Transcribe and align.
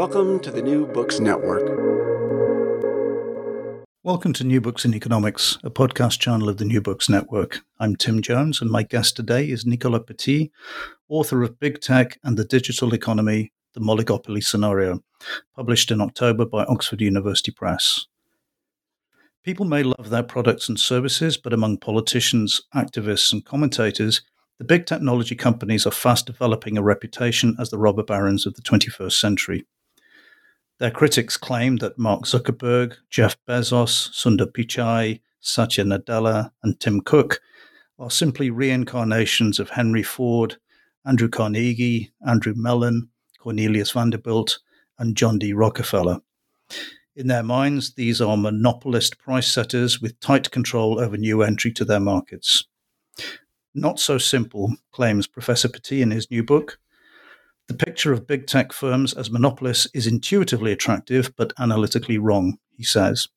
Welcome 0.00 0.40
to 0.40 0.50
the 0.50 0.62
New 0.62 0.86
Books 0.86 1.20
Network. 1.20 1.62
Welcome 4.02 4.32
to 4.32 4.44
New 4.44 4.58
Books 4.58 4.86
in 4.86 4.94
Economics, 4.94 5.58
a 5.62 5.68
podcast 5.68 6.20
channel 6.20 6.48
of 6.48 6.56
the 6.56 6.64
New 6.64 6.80
Books 6.80 7.10
Network. 7.10 7.60
I'm 7.78 7.96
Tim 7.96 8.22
Jones, 8.22 8.62
and 8.62 8.70
my 8.70 8.82
guest 8.82 9.14
today 9.14 9.50
is 9.50 9.66
Nicolas 9.66 10.04
Petit, 10.06 10.50
author 11.10 11.42
of 11.42 11.60
Big 11.60 11.82
Tech 11.82 12.18
and 12.24 12.38
the 12.38 12.46
Digital 12.46 12.94
Economy 12.94 13.52
The 13.74 13.82
Moligopoly 13.82 14.42
Scenario, 14.42 15.00
published 15.54 15.90
in 15.90 16.00
October 16.00 16.46
by 16.46 16.64
Oxford 16.64 17.02
University 17.02 17.52
Press. 17.52 18.06
People 19.44 19.66
may 19.66 19.82
love 19.82 20.08
their 20.08 20.22
products 20.22 20.66
and 20.70 20.80
services, 20.80 21.36
but 21.36 21.52
among 21.52 21.76
politicians, 21.76 22.62
activists, 22.74 23.34
and 23.34 23.44
commentators, 23.44 24.22
the 24.56 24.64
big 24.64 24.86
technology 24.86 25.36
companies 25.36 25.86
are 25.86 25.90
fast 25.90 26.24
developing 26.24 26.78
a 26.78 26.82
reputation 26.82 27.54
as 27.58 27.68
the 27.68 27.76
robber 27.76 28.02
barons 28.02 28.46
of 28.46 28.54
the 28.54 28.62
21st 28.62 29.12
century. 29.12 29.66
Their 30.80 30.90
critics 30.90 31.36
claim 31.36 31.76
that 31.76 31.98
Mark 31.98 32.22
Zuckerberg, 32.22 32.94
Jeff 33.10 33.36
Bezos, 33.46 34.10
Sundar 34.14 34.46
Pichai, 34.46 35.20
Satya 35.38 35.84
Nadella, 35.84 36.52
and 36.62 36.80
Tim 36.80 37.02
Cook 37.02 37.42
are 37.98 38.10
simply 38.10 38.48
reincarnations 38.48 39.60
of 39.60 39.68
Henry 39.68 40.02
Ford, 40.02 40.56
Andrew 41.04 41.28
Carnegie, 41.28 42.12
Andrew 42.26 42.54
Mellon, 42.56 43.10
Cornelius 43.38 43.90
Vanderbilt, 43.90 44.58
and 44.98 45.18
John 45.18 45.38
D. 45.38 45.52
Rockefeller. 45.52 46.22
In 47.14 47.26
their 47.26 47.42
minds, 47.42 47.92
these 47.92 48.22
are 48.22 48.38
monopolist 48.38 49.18
price 49.18 49.52
setters 49.52 50.00
with 50.00 50.18
tight 50.20 50.50
control 50.50 50.98
over 50.98 51.18
new 51.18 51.42
entry 51.42 51.72
to 51.72 51.84
their 51.84 52.00
markets. 52.00 52.64
Not 53.74 54.00
so 54.00 54.16
simple, 54.16 54.76
claims 54.92 55.26
Professor 55.26 55.68
Petit 55.68 56.00
in 56.00 56.10
his 56.10 56.30
new 56.30 56.42
book. 56.42 56.78
The 57.70 57.86
picture 57.86 58.12
of 58.12 58.26
big 58.26 58.48
tech 58.48 58.72
firms 58.72 59.14
as 59.14 59.30
monopolists 59.30 59.86
is 59.94 60.08
intuitively 60.08 60.72
attractive, 60.72 61.32
but 61.36 61.52
analytically 61.56 62.18
wrong, 62.18 62.58
he 62.76 62.82
says. 62.82 63.28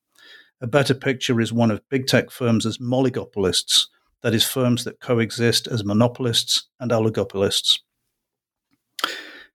A 0.60 0.66
better 0.66 0.92
picture 0.92 1.40
is 1.40 1.52
one 1.52 1.70
of 1.70 1.88
big 1.88 2.08
tech 2.08 2.32
firms 2.32 2.66
as 2.66 2.78
moligopolists, 2.78 3.82
that 4.22 4.34
is, 4.34 4.44
firms 4.44 4.82
that 4.82 4.98
coexist 4.98 5.68
as 5.68 5.84
monopolists 5.84 6.66
and 6.80 6.90
oligopolists. 6.90 7.78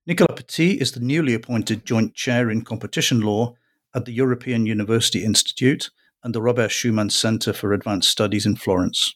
Nicolas 0.07 0.37
Petit 0.37 0.79
is 0.79 0.93
the 0.93 1.01
newly 1.01 1.33
appointed 1.33 1.85
joint 1.85 2.13
chair 2.13 2.49
in 2.49 2.61
competition 2.61 3.19
law 3.19 3.55
at 3.93 4.05
the 4.05 4.13
European 4.13 4.65
University 4.65 5.25
Institute 5.25 5.89
and 6.23 6.33
the 6.33 6.41
Robert 6.41 6.71
Schuman 6.71 7.11
Center 7.11 7.51
for 7.51 7.73
Advanced 7.73 8.09
Studies 8.09 8.45
in 8.45 8.55
Florence. 8.55 9.13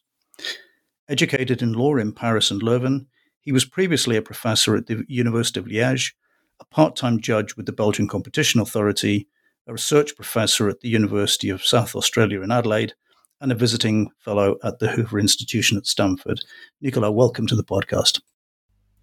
Educated 1.07 1.61
in 1.61 1.71
law 1.71 1.95
in 1.95 2.11
Paris 2.11 2.51
and 2.51 2.61
Leuven, 2.61 3.05
he 3.43 3.51
was 3.51 3.65
previously 3.65 4.15
a 4.15 4.21
professor 4.21 4.75
at 4.75 4.87
the 4.87 5.05
University 5.07 5.59
of 5.59 5.65
Liège, 5.65 6.13
a 6.59 6.65
part 6.65 6.95
time 6.95 7.19
judge 7.19 7.55
with 7.55 7.65
the 7.65 7.73
Belgian 7.73 8.07
Competition 8.07 8.61
Authority, 8.61 9.27
a 9.67 9.73
research 9.73 10.15
professor 10.15 10.69
at 10.69 10.79
the 10.79 10.89
University 10.89 11.49
of 11.49 11.63
South 11.63 11.93
Australia 11.95 12.41
in 12.41 12.51
Adelaide, 12.51 12.93
and 13.41 13.51
a 13.51 13.55
visiting 13.55 14.09
fellow 14.19 14.55
at 14.63 14.79
the 14.79 14.87
Hoover 14.87 15.19
Institution 15.19 15.77
at 15.77 15.85
Stanford. 15.85 16.39
Nicola, 16.81 17.11
welcome 17.11 17.45
to 17.47 17.55
the 17.55 17.65
podcast. 17.65 18.21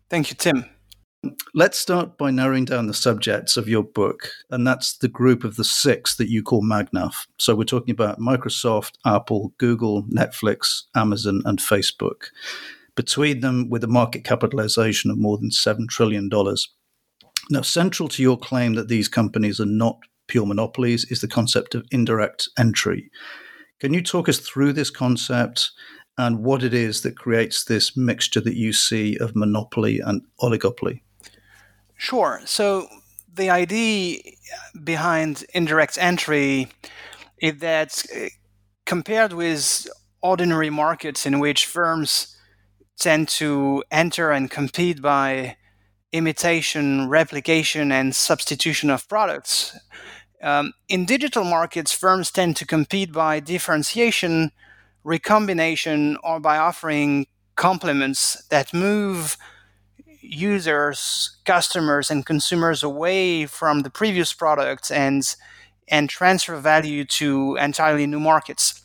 Thank 0.08 0.30
you, 0.30 0.36
Tim. 0.36 0.64
Let's 1.52 1.78
start 1.78 2.16
by 2.16 2.30
narrowing 2.30 2.64
down 2.64 2.86
the 2.86 2.94
subjects 2.94 3.58
of 3.58 3.68
your 3.68 3.82
book, 3.82 4.30
and 4.48 4.66
that's 4.66 4.96
the 4.96 5.08
group 5.08 5.44
of 5.44 5.56
the 5.56 5.64
six 5.64 6.16
that 6.16 6.30
you 6.30 6.42
call 6.42 6.62
Magnaf. 6.62 7.26
So 7.38 7.54
we're 7.54 7.64
talking 7.64 7.92
about 7.92 8.18
Microsoft, 8.18 8.92
Apple, 9.04 9.52
Google, 9.58 10.04
Netflix, 10.04 10.84
Amazon, 10.94 11.42
and 11.44 11.58
Facebook 11.58 12.28
between 13.00 13.40
them 13.40 13.70
with 13.70 13.82
a 13.82 13.88
market 13.88 14.24
capitalization 14.24 15.10
of 15.10 15.16
more 15.16 15.38
than 15.38 15.48
$7 15.48 15.88
trillion. 15.88 16.28
Now, 17.48 17.62
central 17.62 18.10
to 18.10 18.22
your 18.22 18.36
claim 18.36 18.74
that 18.74 18.88
these 18.88 19.08
companies 19.08 19.58
are 19.58 19.64
not 19.64 19.96
pure 20.28 20.44
monopolies 20.44 21.06
is 21.10 21.22
the 21.22 21.26
concept 21.26 21.74
of 21.74 21.86
indirect 21.90 22.50
entry. 22.58 23.10
Can 23.78 23.94
you 23.94 24.02
talk 24.02 24.28
us 24.28 24.38
through 24.38 24.74
this 24.74 24.90
concept 24.90 25.70
and 26.18 26.44
what 26.44 26.62
it 26.62 26.74
is 26.74 27.00
that 27.00 27.16
creates 27.16 27.64
this 27.64 27.96
mixture 27.96 28.42
that 28.42 28.56
you 28.56 28.74
see 28.74 29.16
of 29.16 29.34
monopoly 29.34 30.00
and 30.00 30.20
oligopoly? 30.42 31.00
Sure. 31.96 32.42
So, 32.44 32.86
the 33.32 33.48
idea 33.48 34.18
behind 34.84 35.42
indirect 35.54 35.96
entry 35.96 36.68
is 37.38 37.60
that 37.60 38.04
uh, 38.14 38.26
compared 38.84 39.32
with 39.32 39.88
ordinary 40.20 40.68
markets 40.68 41.24
in 41.24 41.38
which 41.38 41.64
firms 41.64 42.36
tend 43.00 43.28
to 43.28 43.82
enter 43.90 44.30
and 44.30 44.50
compete 44.50 45.02
by 45.02 45.56
imitation, 46.12 47.08
replication, 47.08 47.90
and 47.92 48.14
substitution 48.14 48.90
of 48.90 49.08
products. 49.08 49.78
Um, 50.42 50.72
in 50.88 51.04
digital 51.04 51.44
markets, 51.44 51.92
firms 51.92 52.30
tend 52.30 52.56
to 52.56 52.66
compete 52.66 53.12
by 53.12 53.40
differentiation, 53.40 54.52
recombination, 55.04 56.16
or 56.22 56.40
by 56.40 56.56
offering 56.56 57.26
complements 57.56 58.42
that 58.48 58.72
move 58.72 59.36
users, 60.22 61.38
customers, 61.44 62.10
and 62.10 62.24
consumers 62.24 62.82
away 62.82 63.46
from 63.46 63.80
the 63.80 63.90
previous 63.90 64.32
product 64.32 64.90
and 64.90 65.36
and 65.88 66.08
transfer 66.08 66.56
value 66.56 67.04
to 67.04 67.56
entirely 67.56 68.06
new 68.06 68.20
markets. 68.20 68.84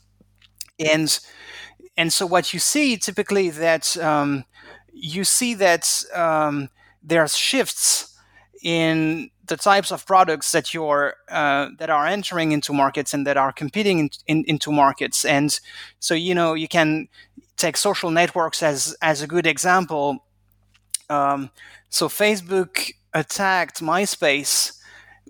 And 0.79 1.17
and 1.97 2.11
so 2.11 2.25
what 2.25 2.53
you 2.53 2.59
see 2.59 2.97
typically 2.97 3.49
that 3.49 3.97
um, 3.97 4.45
you 4.91 5.23
see 5.23 5.53
that 5.53 6.03
um, 6.13 6.69
are 7.11 7.27
shifts 7.27 8.17
in 8.63 9.29
the 9.45 9.57
types 9.57 9.91
of 9.91 10.05
products 10.05 10.51
that 10.51 10.73
you're 10.73 11.15
uh, 11.29 11.69
that 11.77 11.89
are 11.89 12.07
entering 12.07 12.51
into 12.51 12.73
markets 12.73 13.13
and 13.13 13.27
that 13.27 13.37
are 13.37 13.51
competing 13.51 13.99
in, 13.99 14.09
in, 14.27 14.43
into 14.47 14.71
markets. 14.71 15.23
And 15.23 15.57
so 15.99 16.13
you 16.13 16.33
know 16.33 16.53
you 16.53 16.67
can 16.67 17.07
take 17.57 17.77
social 17.77 18.11
networks 18.11 18.63
as 18.63 18.95
as 19.01 19.21
a 19.21 19.27
good 19.27 19.45
example. 19.45 20.23
Um, 21.09 21.51
so 21.89 22.09
facebook 22.09 22.91
attacked 23.13 23.79
myspace 23.79 24.79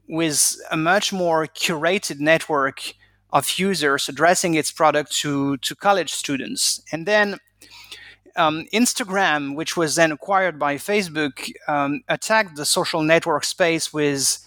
with 0.07 0.55
a 0.71 0.77
much 0.77 1.11
more 1.11 1.47
curated 1.47 2.19
network 2.19 2.93
of 3.35 3.59
users 3.59 4.07
addressing 4.07 4.53
its 4.55 4.71
product 4.71 5.11
to, 5.11 5.57
to 5.57 5.75
college 5.75 6.13
students. 6.13 6.81
And 6.93 7.05
then 7.05 7.37
um, 8.37 8.65
Instagram, 8.73 9.55
which 9.55 9.75
was 9.75 9.95
then 9.95 10.13
acquired 10.13 10.57
by 10.57 10.75
Facebook, 10.75 11.51
um, 11.67 12.01
attacked 12.07 12.55
the 12.55 12.65
social 12.65 13.01
network 13.01 13.43
space 13.43 13.91
with 13.91 14.39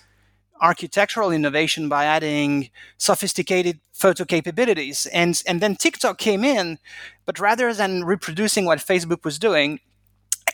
architectural 0.62 1.30
innovation 1.30 1.90
by 1.90 2.06
adding 2.06 2.70
sophisticated 2.96 3.78
photo 3.92 4.24
capabilities. 4.24 5.06
And, 5.12 5.40
and 5.46 5.60
then 5.60 5.76
TikTok 5.76 6.16
came 6.16 6.42
in, 6.42 6.78
but 7.26 7.38
rather 7.38 7.74
than 7.74 8.04
reproducing 8.04 8.64
what 8.64 8.78
Facebook 8.78 9.22
was 9.22 9.38
doing, 9.38 9.80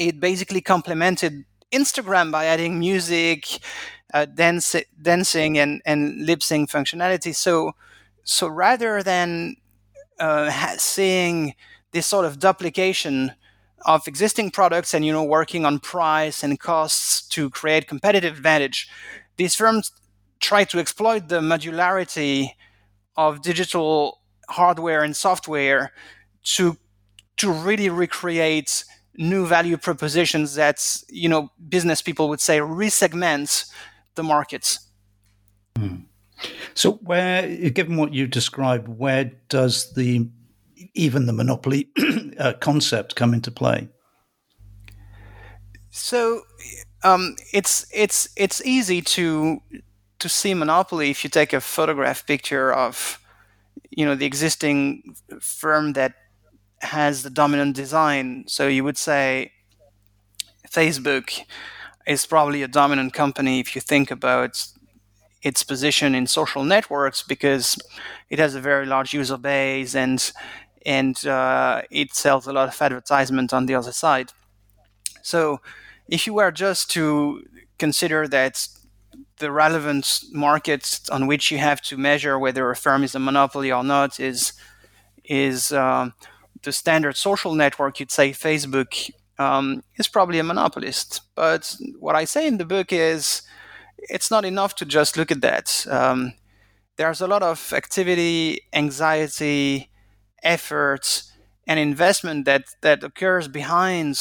it 0.00 0.18
basically 0.18 0.60
complemented 0.60 1.44
Instagram 1.72 2.32
by 2.32 2.46
adding 2.46 2.80
music, 2.80 3.46
uh, 4.12 4.24
dance, 4.24 4.74
dancing, 5.00 5.56
and, 5.56 5.80
and 5.86 6.26
lip 6.26 6.42
sync 6.42 6.68
functionality. 6.68 7.32
So, 7.32 7.74
so 8.24 8.48
rather 8.48 9.02
than 9.02 9.56
uh, 10.18 10.50
seeing 10.78 11.54
this 11.92 12.06
sort 12.06 12.24
of 12.24 12.38
duplication 12.38 13.32
of 13.86 14.08
existing 14.08 14.50
products 14.50 14.94
and 14.94 15.04
you 15.04 15.12
know 15.12 15.24
working 15.24 15.64
on 15.64 15.78
price 15.78 16.42
and 16.42 16.58
costs 16.58 17.26
to 17.28 17.50
create 17.50 17.86
competitive 17.86 18.36
advantage 18.36 18.88
these 19.36 19.54
firms 19.54 19.92
try 20.40 20.64
to 20.64 20.78
exploit 20.78 21.28
the 21.28 21.40
modularity 21.40 22.50
of 23.16 23.42
digital 23.42 24.20
hardware 24.48 25.02
and 25.02 25.16
software 25.16 25.92
to 26.42 26.76
to 27.36 27.50
really 27.50 27.88
recreate 27.88 28.84
new 29.16 29.46
value 29.46 29.76
propositions 29.76 30.54
that 30.54 31.02
you 31.08 31.28
know 31.28 31.50
business 31.68 32.02
people 32.02 32.28
would 32.28 32.40
say 32.40 32.58
resegment 32.58 33.70
the 34.14 34.22
markets. 34.22 34.90
Hmm. 35.76 35.96
So, 36.74 36.92
where, 36.92 37.70
given 37.70 37.96
what 37.96 38.12
you 38.12 38.26
described, 38.26 38.88
where 38.88 39.32
does 39.48 39.92
the 39.94 40.28
even 40.94 41.26
the 41.26 41.32
monopoly 41.32 41.88
uh, 42.38 42.54
concept 42.60 43.16
come 43.16 43.34
into 43.34 43.50
play? 43.50 43.88
So, 45.90 46.42
um, 47.02 47.36
it's 47.52 47.86
it's 47.92 48.28
it's 48.36 48.64
easy 48.64 49.02
to 49.02 49.60
to 50.18 50.28
see 50.28 50.54
monopoly 50.54 51.10
if 51.10 51.22
you 51.22 51.30
take 51.30 51.52
a 51.52 51.60
photograph 51.60 52.26
picture 52.26 52.72
of 52.72 53.20
you 53.90 54.04
know 54.04 54.14
the 54.14 54.26
existing 54.26 55.14
firm 55.40 55.92
that 55.92 56.14
has 56.80 57.22
the 57.22 57.30
dominant 57.30 57.76
design. 57.76 58.44
So 58.46 58.66
you 58.68 58.84
would 58.84 58.98
say 58.98 59.52
Facebook 60.68 61.40
is 62.06 62.26
probably 62.26 62.62
a 62.62 62.68
dominant 62.68 63.12
company 63.12 63.60
if 63.60 63.74
you 63.74 63.80
think 63.80 64.10
about 64.10 64.66
its 65.44 65.62
position 65.62 66.14
in 66.14 66.26
social 66.26 66.64
networks 66.64 67.22
because 67.22 67.78
it 68.30 68.38
has 68.38 68.54
a 68.54 68.60
very 68.60 68.86
large 68.86 69.12
user 69.12 69.36
base 69.36 69.94
and 69.94 70.32
and 70.86 71.26
uh, 71.26 71.82
it 71.90 72.14
sells 72.14 72.46
a 72.46 72.52
lot 72.52 72.68
of 72.68 72.82
advertisement 72.82 73.54
on 73.54 73.66
the 73.66 73.74
other 73.74 73.92
side. 73.92 74.32
So 75.22 75.60
if 76.08 76.26
you 76.26 76.34
were 76.34 76.50
just 76.50 76.90
to 76.90 77.44
consider 77.78 78.28
that 78.28 78.68
the 79.38 79.50
relevant 79.50 80.20
markets 80.32 81.08
on 81.08 81.26
which 81.26 81.50
you 81.50 81.58
have 81.58 81.80
to 81.82 81.96
measure 81.96 82.38
whether 82.38 82.70
a 82.70 82.76
firm 82.76 83.02
is 83.02 83.14
a 83.14 83.18
monopoly 83.18 83.70
or 83.72 83.84
not 83.84 84.20
is 84.20 84.52
is 85.24 85.72
uh, 85.72 86.10
the 86.62 86.72
standard 86.72 87.16
social 87.16 87.54
network. 87.54 87.98
You'd 87.98 88.10
say 88.10 88.30
Facebook 88.30 89.10
um, 89.38 89.82
is 89.96 90.08
probably 90.08 90.38
a 90.38 90.44
monopolist. 90.44 91.22
But 91.34 91.76
what 91.98 92.14
I 92.14 92.24
say 92.24 92.46
in 92.46 92.58
the 92.58 92.64
book 92.64 92.92
is 92.92 93.42
it's 94.08 94.30
not 94.30 94.44
enough 94.44 94.74
to 94.76 94.84
just 94.84 95.16
look 95.16 95.30
at 95.30 95.40
that. 95.40 95.86
Um, 95.90 96.34
there's 96.96 97.20
a 97.20 97.26
lot 97.26 97.42
of 97.42 97.72
activity, 97.72 98.60
anxiety, 98.72 99.90
effort, 100.42 101.22
and 101.66 101.80
investment 101.80 102.44
that 102.44 102.64
that 102.82 103.02
occurs 103.02 103.48
behind 103.48 104.18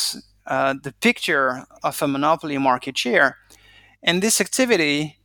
uh, 0.48 0.74
the 0.82 0.94
picture 0.94 1.66
of 1.84 2.02
a 2.02 2.08
monopoly 2.08 2.58
market 2.58 2.98
share. 2.98 3.38
And 4.02 4.22
this 4.22 4.42
activity 4.42 5.20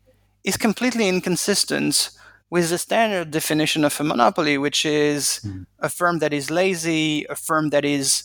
is 0.44 0.56
completely 0.56 1.08
inconsistent 1.08 2.10
with 2.50 2.70
the 2.70 2.78
standard 2.78 3.30
definition 3.30 3.84
of 3.84 4.00
a 4.00 4.04
monopoly, 4.04 4.56
which 4.56 4.86
is 4.86 5.40
mm. 5.44 5.66
a 5.80 5.88
firm 5.88 6.18
that 6.20 6.32
is 6.32 6.50
lazy, 6.50 7.26
a 7.28 7.34
firm 7.34 7.70
that 7.70 7.84
is 7.84 8.24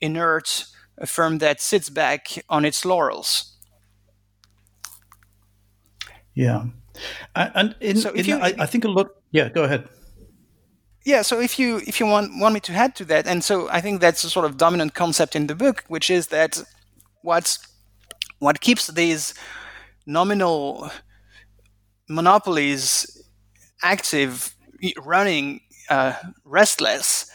inert, 0.00 0.66
a 0.98 1.06
firm 1.06 1.38
that 1.38 1.60
sits 1.60 1.88
back 1.88 2.44
on 2.48 2.64
its 2.64 2.84
laurels. 2.84 3.53
Yeah, 6.34 6.66
and 7.34 7.74
in, 7.80 7.96
so 7.96 8.10
in, 8.10 8.24
you, 8.24 8.36
I, 8.36 8.54
I, 8.58 8.66
think 8.66 8.84
a 8.84 8.88
lot. 8.88 9.08
Yeah, 9.30 9.48
go 9.48 9.64
ahead. 9.64 9.88
Yeah, 11.04 11.22
so 11.22 11.40
if 11.40 11.58
you 11.58 11.80
if 11.86 12.00
you 12.00 12.06
want 12.06 12.32
want 12.38 12.54
me 12.54 12.60
to 12.60 12.72
add 12.72 12.96
to 12.96 13.04
that, 13.06 13.26
and 13.26 13.44
so 13.44 13.68
I 13.68 13.80
think 13.80 14.00
that's 14.00 14.24
a 14.24 14.30
sort 14.30 14.46
of 14.46 14.56
dominant 14.56 14.94
concept 14.94 15.36
in 15.36 15.46
the 15.46 15.54
book, 15.54 15.84
which 15.88 16.10
is 16.10 16.28
that 16.28 16.62
what's 17.22 17.58
what 18.38 18.60
keeps 18.60 18.86
these 18.88 19.34
nominal 20.06 20.90
monopolies 22.08 23.22
active, 23.82 24.54
running, 25.02 25.60
uh, 25.90 26.14
restless, 26.44 27.30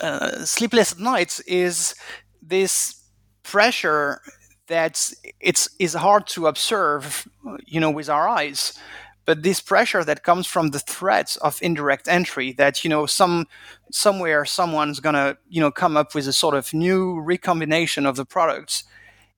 uh, 0.00 0.44
sleepless 0.44 0.92
at 0.92 0.98
nights 0.98 1.40
is 1.40 1.94
this 2.42 3.02
pressure 3.42 4.20
that 4.68 5.12
it's 5.40 5.68
is 5.78 5.94
hard 5.94 6.26
to 6.28 6.46
observe, 6.46 7.28
you 7.66 7.80
know, 7.80 7.90
with 7.90 8.08
our 8.08 8.28
eyes. 8.28 8.78
But 9.26 9.42
this 9.42 9.60
pressure 9.60 10.04
that 10.04 10.22
comes 10.22 10.46
from 10.46 10.68
the 10.68 10.78
threat 10.78 11.36
of 11.40 11.58
indirect 11.62 12.08
entry, 12.08 12.52
that 12.52 12.84
you 12.84 12.90
know, 12.90 13.06
some 13.06 13.46
somewhere 13.90 14.44
someone's 14.44 15.00
gonna, 15.00 15.36
you 15.48 15.60
know, 15.60 15.70
come 15.70 15.96
up 15.96 16.14
with 16.14 16.26
a 16.28 16.32
sort 16.32 16.54
of 16.54 16.74
new 16.74 17.20
recombination 17.20 18.06
of 18.06 18.16
the 18.16 18.26
products, 18.26 18.84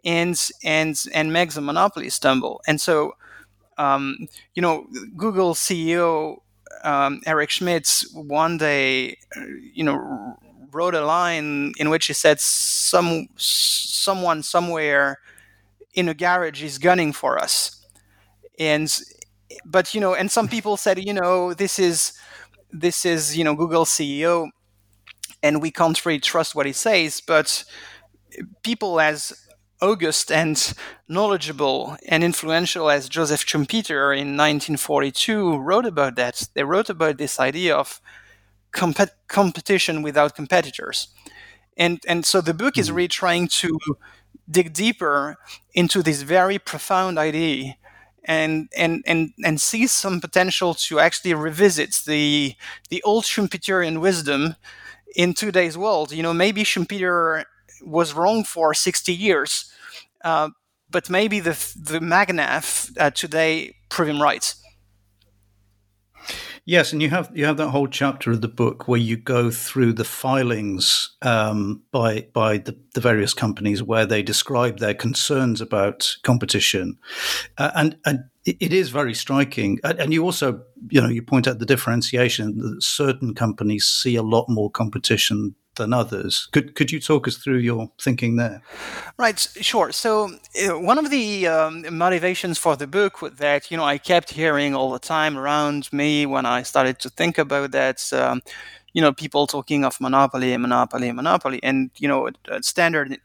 and 0.05 0.49
and 0.65 1.05
and 1.15 1.33
makes 1.33 1.55
the 1.55 1.61
monopoly 1.61 2.11
stumble. 2.11 2.61
And 2.67 2.81
so, 2.81 3.15
um, 3.79 4.29
you 4.55 4.63
know, 4.63 4.87
Google 5.17 5.55
CEO 5.55 6.39
um, 6.85 7.21
Eric 7.27 7.51
Schmidt 7.51 8.05
one 8.13 8.59
day, 8.59 9.19
you 9.75 9.85
know, 9.85 10.37
wrote 10.73 10.95
a 10.95 11.05
line 11.05 11.73
in 11.79 11.91
which 11.91 12.07
he 12.07 12.13
said, 12.13 12.41
"Some 12.41 13.29
someone 13.37 14.43
somewhere 14.43 15.19
in 15.95 16.09
a 16.09 16.15
garage 16.15 16.63
is 16.63 16.79
gunning 16.79 17.13
for 17.13 17.39
us," 17.39 17.85
and 18.59 18.95
but 19.65 19.95
you 19.95 20.01
know, 20.01 20.15
and 20.15 20.31
some 20.31 20.49
people 20.49 20.77
said, 20.77 21.03
you 21.05 21.13
know, 21.13 21.55
this 21.55 21.79
is 21.79 22.13
this 22.73 23.05
is 23.05 23.37
you 23.37 23.45
know 23.45 23.55
Google 23.55 23.85
CEO, 23.85 24.49
and 25.43 25.63
we 25.63 25.71
can't 25.71 26.05
really 26.05 26.21
trust 26.21 26.55
what 26.55 26.67
he 26.67 26.73
says, 26.73 27.21
but 27.27 27.65
people 28.63 29.01
as 29.01 29.33
august 29.83 30.33
and 30.33 30.73
knowledgeable 31.09 31.97
and 32.09 32.25
influential 32.25 32.91
as 32.91 33.09
Joseph 33.09 33.45
Schumpeter 33.45 34.13
in 34.13 34.37
1942 34.37 35.59
wrote 35.59 35.87
about 35.87 36.17
that. 36.17 36.49
They 36.55 36.65
wrote 36.65 36.89
about 36.91 37.19
this 37.19 37.39
idea 37.39 37.77
of 37.77 38.01
comp- 38.73 39.11
competition 39.29 40.03
without 40.03 40.35
competitors. 40.35 41.09
And, 41.77 42.03
and 42.09 42.25
so 42.25 42.41
the 42.41 42.55
book 42.55 42.79
is 42.79 42.89
mm-hmm. 42.89 42.97
really 42.97 43.09
trying 43.09 43.49
to 43.49 43.79
dig 44.51 44.73
deeper 44.73 45.37
into 45.75 46.03
this 46.03 46.23
very 46.23 46.59
profound 46.59 47.19
idea 47.19 47.75
and, 48.25 48.69
and, 48.77 49.03
and, 49.07 49.33
and 49.45 49.61
see 49.61 49.87
some 49.87 50.21
potential 50.21 50.75
to 50.75 50.99
actually 50.99 51.35
revisit 51.35 52.03
the, 52.07 52.55
the 52.89 53.03
old 53.03 53.25
Schumpeterian 53.25 54.01
wisdom 54.01 54.57
in 55.15 55.35
today's 55.35 55.77
world. 55.77 56.13
You 56.13 56.23
know, 56.23 56.35
maybe 56.35 56.63
Schumpeter 56.63 57.45
was 57.85 58.15
wrong 58.15 58.45
for 58.45 58.75
60 58.75 59.13
years, 59.13 59.73
uh, 60.25 60.51
but 60.91 61.11
maybe 61.11 61.41
the 61.41 61.51
the 61.77 61.99
Magnaf 62.01 62.97
uh, 62.99 63.11
today 63.11 63.75
prove 63.89 64.09
him 64.09 64.23
right. 64.23 64.55
Yes, 66.69 66.93
and 66.93 67.01
you 67.01 67.11
have 67.11 67.31
you 67.33 67.45
have 67.45 67.59
that 67.59 67.71
whole 67.71 67.87
chapter 67.87 68.33
of 68.33 68.41
the 68.41 68.49
book 68.49 68.89
where 68.89 68.99
you 68.99 69.17
go 69.17 69.53
through 69.53 69.93
the 69.93 70.05
filings 70.05 71.17
um, 71.23 71.85
by 71.93 72.27
by 72.33 72.59
the, 72.59 72.77
the, 72.93 73.01
various 73.01 73.33
companies 73.33 73.85
where 73.85 74.05
they 74.05 74.21
describe 74.21 74.81
their 74.81 74.93
concerns 74.93 75.61
about 75.61 76.09
competition, 76.25 76.99
uh, 77.57 77.71
and 77.77 77.97
and 78.05 78.25
it 78.45 78.73
is 78.73 78.91
very 78.91 79.15
striking. 79.15 79.79
And 79.85 80.13
you 80.13 80.25
also 80.25 80.61
you 80.91 81.01
know 81.01 81.09
you 81.09 81.23
point 81.23 81.47
out 81.47 81.61
the 81.61 81.67
differentiation 81.67 82.59
that 82.59 82.83
certain 82.83 83.33
companies 83.33 83.87
see 83.87 84.17
a 84.17 84.23
lot 84.23 84.47
more 84.49 84.69
competition 84.69 85.55
than 85.77 85.93
others. 85.93 86.49
Could 86.53 86.75
could 86.75 86.91
you 86.91 87.01
talk 87.01 87.29
us 87.29 87.37
through 87.37 87.59
your 87.59 87.91
thinking 88.01 88.37
there? 88.37 88.63
Right, 89.19 89.39
sure. 89.39 89.93
So 89.93 90.31
uh, 90.65 90.79
one 90.79 90.99
of 90.99 91.11
the 91.11 91.47
um, 91.47 91.85
motivations 91.97 92.59
for 92.59 92.77
the 92.77 92.87
book 92.87 93.19
that 93.39 93.71
you 93.71 93.77
know 93.77 93.85
I 93.85 93.99
kept 93.99 94.31
hearing 94.31 94.75
all 94.75 94.91
the 94.91 94.99
time 94.99 95.39
around 95.39 95.93
me 95.93 96.27
when 96.27 96.47
I 96.47 96.63
started 96.63 96.99
to 97.01 97.11
think 97.11 97.39
about 97.39 97.71
that. 97.73 98.13
Um, 98.13 98.43
you 98.93 99.03
know, 99.03 99.13
people 99.13 99.47
talking 99.47 99.85
of 99.85 100.01
monopoly, 100.01 100.57
monopoly, 100.57 101.13
monopoly, 101.13 101.61
and 101.63 101.91
you 101.99 102.09
know, 102.09 102.31
standard 102.63 103.19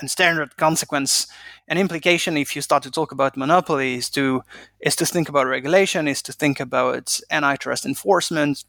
and 0.00 0.10
standard 0.10 0.56
consequence 0.56 1.26
and 1.68 1.78
implication 1.78 2.36
if 2.36 2.54
you 2.54 2.62
start 2.62 2.82
to 2.82 2.90
talk 2.90 3.12
about 3.12 3.36
monopoly 3.36 3.94
is 3.94 4.10
to 4.10 4.42
is 4.80 4.96
to 4.96 5.06
think 5.06 5.28
about 5.28 5.46
regulation, 5.46 6.08
is 6.08 6.22
to 6.22 6.32
think 6.32 6.60
about 6.60 7.18
antitrust 7.30 7.86
enforcement, 7.86 8.64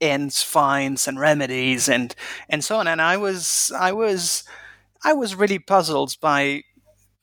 and 0.00 0.32
fines 0.32 1.08
and 1.08 1.18
remedies 1.18 1.88
and 1.88 2.14
and 2.48 2.64
so 2.64 2.76
on. 2.76 2.86
And 2.88 3.00
I 3.02 3.16
was 3.16 3.72
I 3.78 3.92
was 3.92 4.44
I 5.04 5.12
was 5.14 5.34
really 5.34 5.58
puzzled 5.58 6.16
by 6.20 6.64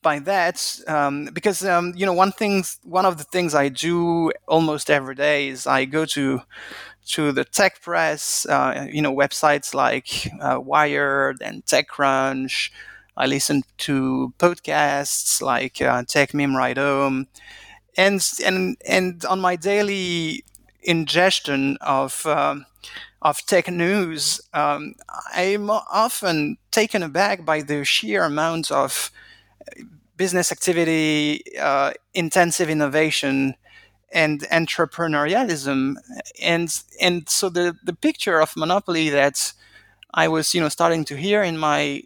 by 0.01 0.19
that 0.19 0.79
um, 0.87 1.29
because 1.33 1.65
um, 1.65 1.93
you 1.95 2.05
know 2.05 2.13
one 2.13 2.31
thing 2.31 2.63
one 2.83 3.05
of 3.05 3.17
the 3.17 3.23
things 3.25 3.55
I 3.55 3.69
do 3.69 4.31
almost 4.47 4.89
every 4.89 5.15
day 5.15 5.47
is 5.49 5.67
I 5.67 5.85
go 5.85 6.05
to 6.05 6.41
to 7.07 7.31
the 7.31 7.45
tech 7.45 7.81
press, 7.81 8.45
uh, 8.47 8.87
you 8.91 9.01
know 9.01 9.13
websites 9.13 9.73
like 9.73 10.29
uh, 10.41 10.59
Wired 10.59 11.41
and 11.41 11.65
TechCrunch. 11.65 12.71
I 13.17 13.27
listen 13.27 13.63
to 13.79 14.33
podcasts 14.39 15.41
like 15.41 15.81
uh, 15.81 16.03
Techmeme 16.03 16.55
Ride 16.55 16.77
Home, 16.77 17.27
and 17.97 18.21
and 18.45 18.77
and 18.87 19.25
on 19.25 19.39
my 19.39 19.55
daily 19.55 20.43
ingestion 20.85 21.77
of 21.81 22.25
um, 22.25 22.65
of 23.21 23.45
tech 23.47 23.69
news, 23.69 24.41
um, 24.53 24.95
I'm 25.33 25.69
often 25.69 26.57
taken 26.71 27.03
aback 27.03 27.45
by 27.45 27.61
the 27.61 27.83
sheer 27.83 28.23
amount 28.23 28.71
of 28.71 29.11
business 30.17 30.51
activity, 30.51 31.43
uh, 31.59 31.93
intensive 32.13 32.69
innovation, 32.69 33.55
and 34.11 34.41
entrepreneurialism, 34.51 35.95
and 36.41 36.69
and 37.01 37.29
so 37.29 37.49
the 37.49 37.75
the 37.83 37.93
picture 37.93 38.39
of 38.39 38.55
monopoly 38.55 39.09
that 39.09 39.53
I 40.13 40.27
was 40.27 40.53
you 40.53 40.61
know 40.61 40.69
starting 40.69 41.05
to 41.05 41.17
hear 41.17 41.43
in 41.43 41.57
my 41.57 42.03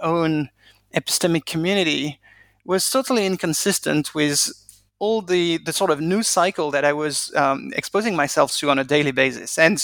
own 0.00 0.50
epistemic 0.94 1.46
community 1.46 2.20
was 2.64 2.90
totally 2.90 3.26
inconsistent 3.26 4.14
with 4.14 4.50
all 4.98 5.22
the 5.22 5.58
the 5.58 5.72
sort 5.72 5.90
of 5.90 6.00
news 6.00 6.26
cycle 6.26 6.70
that 6.70 6.84
I 6.84 6.92
was 6.92 7.34
um, 7.34 7.72
exposing 7.76 8.16
myself 8.16 8.56
to 8.58 8.70
on 8.70 8.78
a 8.78 8.84
daily 8.84 9.12
basis, 9.12 9.58
and 9.58 9.76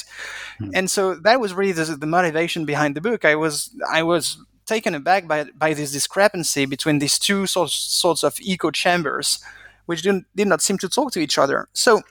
mm. 0.61 0.71
and 0.75 0.90
so 0.90 1.14
that 1.14 1.40
was 1.40 1.52
really 1.54 1.73
the, 1.73 1.85
the 1.97 2.07
motivation 2.07 2.64
behind 2.64 2.95
the 2.95 3.00
book. 3.00 3.25
I 3.25 3.35
was 3.35 3.71
I 3.92 4.02
was 4.02 4.38
taken 4.66 4.95
aback 4.95 5.26
by, 5.26 5.45
by 5.57 5.75
this 5.75 5.92
discrepancy 5.92 6.66
between 6.66 6.99
these 6.99 7.19
two 7.19 7.47
sorts, 7.47 7.75
sorts 7.75 8.23
of 8.23 8.38
echo 8.47 8.71
chambers, 8.71 9.42
which 9.87 10.02
didn't, 10.02 10.26
did 10.35 10.49
not 10.49 10.62
seem 10.62 10.78
to 10.78 10.88
talk 10.88 11.12
to 11.12 11.21
each 11.21 11.38
other. 11.38 11.69
So 11.73 12.02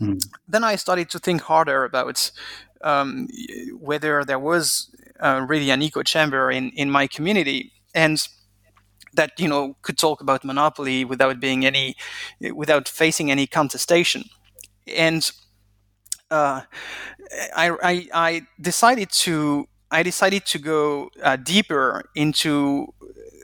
mm. 0.00 0.20
then 0.48 0.64
I 0.64 0.76
started 0.76 1.10
to 1.10 1.18
think 1.18 1.42
harder 1.42 1.84
about 1.84 2.30
um, 2.82 3.28
whether 3.78 4.24
there 4.24 4.38
was 4.38 4.90
uh, 5.20 5.44
really 5.48 5.70
an 5.70 5.82
echo 5.82 6.02
chamber 6.02 6.50
in, 6.50 6.70
in 6.70 6.90
my 6.90 7.06
community. 7.06 7.72
And 7.94 8.26
that 9.18 9.38
you 9.38 9.48
know 9.48 9.76
could 9.82 9.98
talk 9.98 10.20
about 10.22 10.44
monopoly 10.44 11.04
without 11.04 11.40
being 11.40 11.66
any 11.66 11.96
without 12.54 12.88
facing 12.88 13.30
any 13.30 13.46
contestation. 13.46 14.24
And 14.86 15.30
uh, 16.30 16.62
I, 17.56 17.70
I, 17.82 18.08
I 18.14 18.42
decided 18.60 19.10
to 19.24 19.68
I 19.90 20.02
decided 20.02 20.46
to 20.46 20.58
go 20.58 21.10
uh, 21.22 21.36
deeper 21.36 22.10
into 22.14 22.94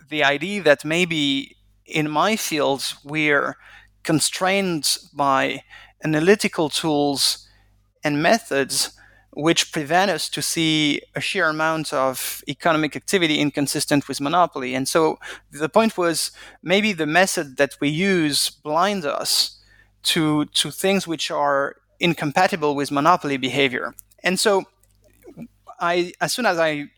the 0.09 0.25
idea 0.25 0.63
that 0.63 0.85
maybe 0.85 1.57
in 1.87 2.11
my 2.11 2.37
field 2.37 2.83
we're 3.05 3.57
constrained 4.03 4.97
by 5.15 5.63
analytical 6.05 6.69
tools 6.69 7.49
and 8.05 8.23
methods 8.23 8.93
which 9.37 9.73
prevent 9.73 10.11
us 10.11 10.29
to 10.29 10.41
see 10.41 11.01
a 11.15 11.21
sheer 11.21 11.49
amount 11.49 11.93
of 11.93 12.43
economic 12.49 12.95
activity 12.97 13.41
inconsistent 13.41 14.09
with 14.09 14.21
monopoly. 14.21 14.75
And 14.75 14.89
so 14.89 15.19
the 15.51 15.69
point 15.69 15.99
was 15.99 16.31
maybe 16.63 16.93
the 16.93 17.07
method 17.07 17.57
that 17.57 17.77
we 17.81 17.89
use 17.89 18.51
blinds 18.51 19.05
us 19.05 19.61
to 20.05 20.45
to 20.47 20.71
things 20.71 21.07
which 21.07 21.31
are 21.31 21.77
incompatible 21.99 22.75
with 22.75 22.91
monopoly 22.91 23.37
behavior. 23.37 23.95
And 24.23 24.39
so 24.39 24.65
I, 25.81 26.13
as 26.21 26.33
soon 26.33 26.47
as 26.47 26.59
I 26.59 26.91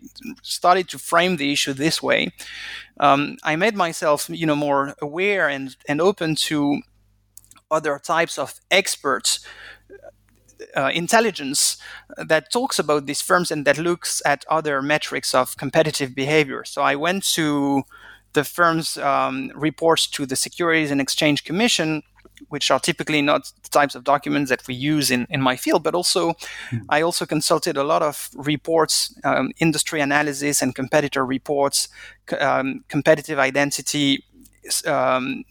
started 0.43 0.89
to 0.91 0.99
frame 0.99 1.37
the 1.37 1.53
issue 1.53 1.73
this 1.73 2.03
way, 2.03 2.33
um, 3.01 3.37
I 3.43 3.57
made 3.57 3.75
myself, 3.75 4.29
you 4.29 4.47
know, 4.47 4.57
more 4.57 4.95
aware 5.01 5.49
and 5.49 5.77
and 5.89 6.01
open 6.01 6.35
to 6.49 6.81
other 7.71 7.99
types 7.99 8.39
of 8.39 8.61
experts. 8.71 9.41
Uh, 10.75 10.91
intelligence 10.95 11.77
that 12.17 12.51
talks 12.51 12.79
about 12.79 13.05
these 13.05 13.21
firms 13.21 13.51
and 13.51 13.67
that 13.67 13.77
looks 13.77 14.23
at 14.25 14.45
other 14.49 14.81
metrics 14.81 15.35
of 15.35 15.55
competitive 15.59 16.15
behavior. 16.15 16.65
So 16.65 16.81
I 16.81 16.97
went 16.97 17.25
to 17.35 17.83
the 18.33 18.43
firm's 18.43 18.97
um, 18.97 19.51
reports 19.55 20.07
to 20.09 20.25
the 20.25 20.37
Securities 20.37 20.91
and 20.91 21.01
Exchange 21.01 21.45
Commission 21.45 22.03
which 22.49 22.71
are 22.71 22.81
typically 22.81 23.23
not 23.23 23.53
the 23.63 23.69
types 23.69 23.95
of 23.95 24.05
documents 24.05 24.51
that 24.51 24.67
we 24.67 24.75
use 24.75 25.11
in, 25.11 25.27
in 25.31 25.41
my 25.41 25.57
field, 25.57 25.83
but 25.83 25.95
also 25.95 26.33
mm. 26.71 26.85
I 26.89 27.03
also 27.03 27.27
consulted 27.27 27.77
a 27.77 27.85
lot 27.85 28.03
of 28.03 28.31
reports, 28.35 29.15
um, 29.25 29.53
industry 29.59 30.01
analysis 30.01 30.63
and 30.63 30.75
competitor 30.75 31.25
reports, 31.25 31.89
um, 32.39 32.85
competitive 32.89 33.39
identity 33.39 34.25
um, 34.87 35.45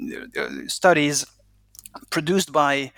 studies 0.68 1.26
produced 2.10 2.52
by 2.52 2.92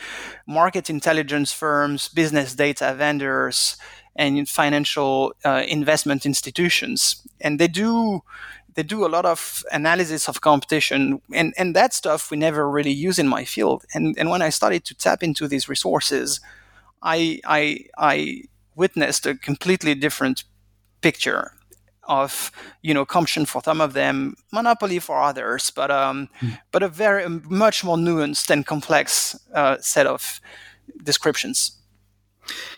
market 0.47 0.89
intelligence 0.89 1.53
firms, 1.53 2.09
business 2.09 2.55
data 2.55 2.93
vendors, 2.97 3.77
and 4.15 4.49
financial 4.49 5.33
uh, 5.45 5.63
investment 5.67 6.25
institutions. 6.25 7.27
And 7.39 7.59
they 7.59 7.67
do 7.67 8.21
they 8.77 8.83
do 8.83 9.07
a 9.07 9.09
lot 9.09 9.25
of 9.25 9.63
analysis 9.71 10.29
of 10.29 10.41
competition 10.41 11.19
and, 11.33 11.51
and 11.57 11.75
that 11.75 11.95
stuff 11.95 12.29
we 12.29 12.37
never 12.37 12.69
really 12.69 12.91
use 12.91 13.17
in 13.17 13.27
my 13.27 13.43
field. 13.43 13.83
And, 13.95 14.15
and 14.19 14.29
when 14.29 14.43
I 14.43 14.49
started 14.49 14.85
to 14.85 14.93
tap 14.93 15.23
into 15.23 15.47
these 15.47 15.67
resources, 15.67 16.39
I, 17.01 17.39
I, 17.43 17.85
I 17.97 18.43
witnessed 18.75 19.25
a 19.25 19.33
completely 19.33 19.95
different 19.95 20.43
picture 21.01 21.53
of 22.07 22.51
you 22.81 22.93
know 22.93 23.05
competition 23.05 23.45
for 23.45 23.61
some 23.63 23.81
of 23.81 23.93
them, 23.93 24.35
monopoly 24.51 24.99
for 24.99 25.21
others, 25.21 25.71
but 25.71 25.91
um, 25.91 26.29
mm. 26.41 26.57
but 26.71 26.83
a 26.83 26.87
very 26.87 27.27
much 27.49 27.83
more 27.83 27.97
nuanced 27.97 28.49
and 28.49 28.65
complex 28.65 29.35
uh, 29.53 29.77
set 29.79 30.07
of 30.07 30.39
descriptions. 31.03 31.73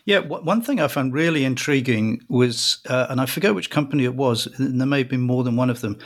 Yeah, 0.06 0.20
one 0.20 0.62
thing 0.62 0.80
I 0.80 0.88
found 0.88 1.14
really 1.14 1.46
intriguing 1.46 2.22
was, 2.28 2.80
uh, 2.90 3.06
and 3.10 3.22
I 3.22 3.28
forget 3.28 3.54
which 3.54 3.70
company 3.70 4.04
it 4.04 4.16
was, 4.16 4.48
and 4.58 4.80
there 4.80 4.88
may 4.88 5.00
have 5.00 5.10
been 5.10 5.22
more 5.22 5.44
than 5.44 5.56
one 5.56 5.70
of 5.70 5.82
them, 5.82 5.98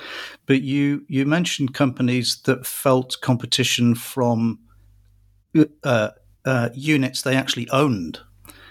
but 0.46 0.62
you 0.62 1.06
you 1.08 1.25
mentioned 1.25 1.74
companies 1.74 2.42
that 2.44 2.65
felt 2.65 3.18
competition 3.22 3.96
from 3.96 4.60
uh, 5.84 6.10
uh, 6.46 6.70
units 6.74 7.22
they 7.22 7.36
actually 7.36 7.70
owned. 7.70 8.20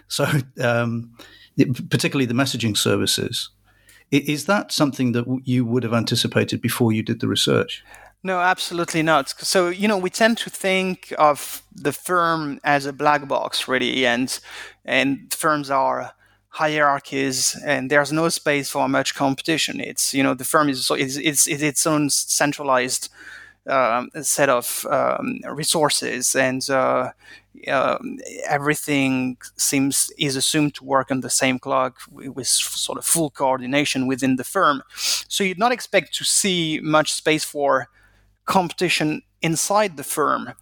So, 0.09 0.27
um, 0.61 1.15
particularly 1.89 2.27
the 2.27 2.35
messaging 2.35 2.77
services. 2.77 3.51
Is 4.13 4.45
that 4.45 4.73
something 4.73 5.13
that 5.13 5.25
you 5.45 5.65
would 5.65 5.83
have 5.85 5.95
anticipated 5.95 6.61
before 6.61 6.93
you 6.93 7.03
did 7.03 7.21
the 7.21 7.29
research? 7.29 7.83
No, 8.23 8.39
absolutely 8.39 9.03
not. 9.03 9.31
So, 9.41 9.69
you 9.69 9.89
know, 9.89 9.99
we 9.99 10.11
tend 10.11 10.39
to 10.39 10.51
think 10.51 11.13
of 11.19 11.63
the 11.75 11.93
firm 11.93 12.61
as 12.63 12.87
a 12.87 12.93
black 12.93 13.27
box, 13.27 13.67
really, 13.67 14.07
and 14.07 14.39
and 14.85 15.33
firms 15.33 15.71
are 15.71 16.13
hierarchies, 16.51 17.57
and 17.65 17.91
there's 17.91 18.13
no 18.13 18.29
space 18.29 18.69
for 18.71 18.89
much 18.89 19.15
competition. 19.15 19.81
It's 19.81 20.15
you 20.15 20.23
know, 20.23 20.35
the 20.35 20.45
firm 20.45 20.69
is 20.69 20.91
it's 20.91 21.17
it's, 21.17 21.49
it's 21.49 21.63
its 21.63 21.87
own 21.87 22.11
centralized 22.11 23.09
um, 23.69 24.11
set 24.23 24.49
of 24.49 24.87
um, 24.91 25.41
resources, 25.49 26.35
and 26.35 26.69
uh, 26.71 27.11
uh, 27.69 27.99
everything 28.49 29.37
seems 29.57 30.11
is 30.19 30.37
assumed 30.37 30.75
to 30.75 30.85
work 30.85 31.11
on 31.11 31.21
the 31.21 31.31
same 31.31 31.59
clock 31.59 31.99
with 32.11 32.47
sort 32.47 32.99
of 32.99 33.05
full 33.05 33.31
coordination 33.31 34.07
within 34.07 34.37
the 34.37 34.45
firm. 34.45 34.83
So 34.95 35.45
you'd 35.45 35.59
not 35.59 35.73
expect 35.73 36.15
to 36.15 36.25
see 36.25 36.81
much 36.83 37.13
space 37.13 37.45
for 37.45 37.89
competition 38.45 39.23
inside 39.41 39.97
the 39.97 40.05
firm. 40.05 40.55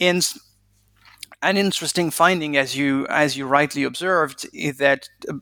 And 0.00 0.26
an 1.42 1.56
interesting 1.56 2.10
finding, 2.10 2.56
as 2.56 2.76
you 2.76 3.06
as 3.08 3.36
you 3.36 3.46
rightly 3.46 3.84
observed, 3.84 4.46
is 4.52 4.78
that 4.78 5.08
uh, 5.28 5.34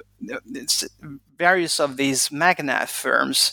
various 1.38 1.80
of 1.80 1.96
these 1.96 2.30
magna 2.30 2.86
firms 2.86 3.52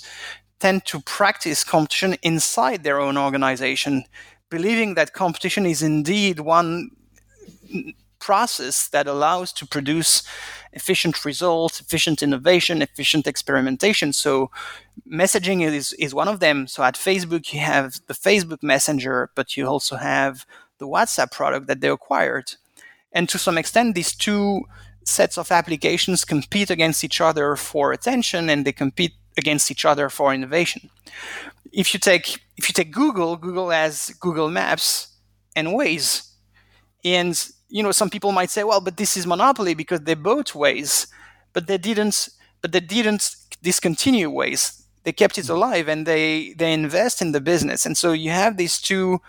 tend 0.60 0.86
to 0.86 1.00
practice 1.00 1.64
competition 1.64 2.16
inside 2.22 2.84
their 2.84 3.00
own 3.00 3.18
organization, 3.18 4.04
believing 4.50 4.96
that 4.96 5.14
competition 5.14 5.66
is 5.66 5.82
indeed 5.82 6.40
one 6.40 6.92
process 8.20 8.88
that 8.90 9.08
allows 9.08 9.54
to 9.54 9.66
produce 9.66 10.24
efficient 10.74 11.26
results, 11.26 11.80
efficient 11.80 12.22
innovation, 12.22 12.82
efficient 12.82 13.26
experimentation. 13.26 14.14
So 14.14 14.52
messaging 15.10 15.62
is, 15.62 15.94
is 15.94 16.14
one 16.14 16.28
of 16.28 16.40
them. 16.40 16.68
So 16.68 16.84
at 16.84 16.96
Facebook, 16.96 17.54
you 17.54 17.62
have 17.62 18.00
the 18.08 18.14
Facebook 18.14 18.62
Messenger, 18.62 19.32
but 19.36 19.56
you 19.56 19.66
also 19.66 19.96
have 19.96 20.46
the 20.78 20.88
WhatsApp 20.88 21.32
product 21.32 21.68
that 21.68 21.82
they 21.82 21.90
acquired. 21.90 22.56
And 23.12 23.28
to 23.30 23.40
some 23.40 23.58
extent, 23.58 23.96
these 23.96 24.14
two 24.14 24.62
sets 25.04 25.38
of 25.38 25.52
applications 25.52 26.24
compete 26.24 26.70
against 26.70 27.04
each 27.04 27.20
other 27.20 27.56
for 27.56 27.92
attention 27.92 28.50
and 28.50 28.66
they 28.66 28.72
compete 28.72 29.14
against 29.38 29.72
each 29.72 29.86
other 29.86 30.10
for 30.10 30.34
innovation. 30.34 30.90
If 31.72 31.94
you 31.94 32.00
take 32.00 32.40
if 32.58 32.68
you 32.68 32.74
take 32.74 32.92
Google, 32.92 33.38
Google 33.38 33.70
has 33.70 34.10
Google 34.20 34.50
Maps 34.50 35.16
and 35.56 35.70
Waze. 35.70 36.30
And 37.04 37.42
you 37.70 37.84
know, 37.84 37.92
some 37.92 38.10
people 38.10 38.32
might 38.32 38.50
say, 38.50 38.64
well, 38.64 38.82
but 38.82 38.98
this 38.98 39.16
is 39.16 39.28
monopoly 39.28 39.76
because 39.76 40.02
they 40.02 40.16
both 40.16 40.54
Waze, 40.54 41.08
but 41.54 41.68
they 41.68 41.78
didn't. 41.78 42.30
But 42.62 42.74
they 42.74 42.82
didn't 42.82 43.36
discontinue 43.62 44.30
Waze. 44.30 44.84
They 45.04 45.14
kept 45.14 45.38
it 45.38 45.48
alive, 45.50 45.88
and 45.88 46.06
they 46.06 46.54
they 46.58 46.74
invest 46.74 47.22
in 47.22 47.32
the 47.32 47.42
business. 47.42 47.86
And 47.86 47.98
so 47.98 48.12
you 48.12 48.32
have 48.32 48.58
these 48.58 48.82
two 48.82 49.22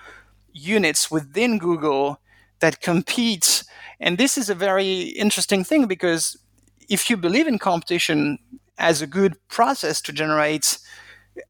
units 0.52 1.11
within 1.11 1.59
Google 1.59 2.21
that 2.61 2.80
compete. 2.80 3.62
And 4.00 4.19
this 4.19 4.38
is 4.38 4.49
a 4.50 4.54
very 4.54 5.02
interesting 5.25 5.64
thing 5.64 5.87
because 5.87 6.37
if 6.88 7.09
you 7.09 7.16
believe 7.16 7.47
in 7.47 7.59
competition 7.59 8.38
as 8.80 9.02
a 9.02 9.06
good 9.06 9.37
process 9.49 10.00
to 10.02 10.12
generate 10.12 10.78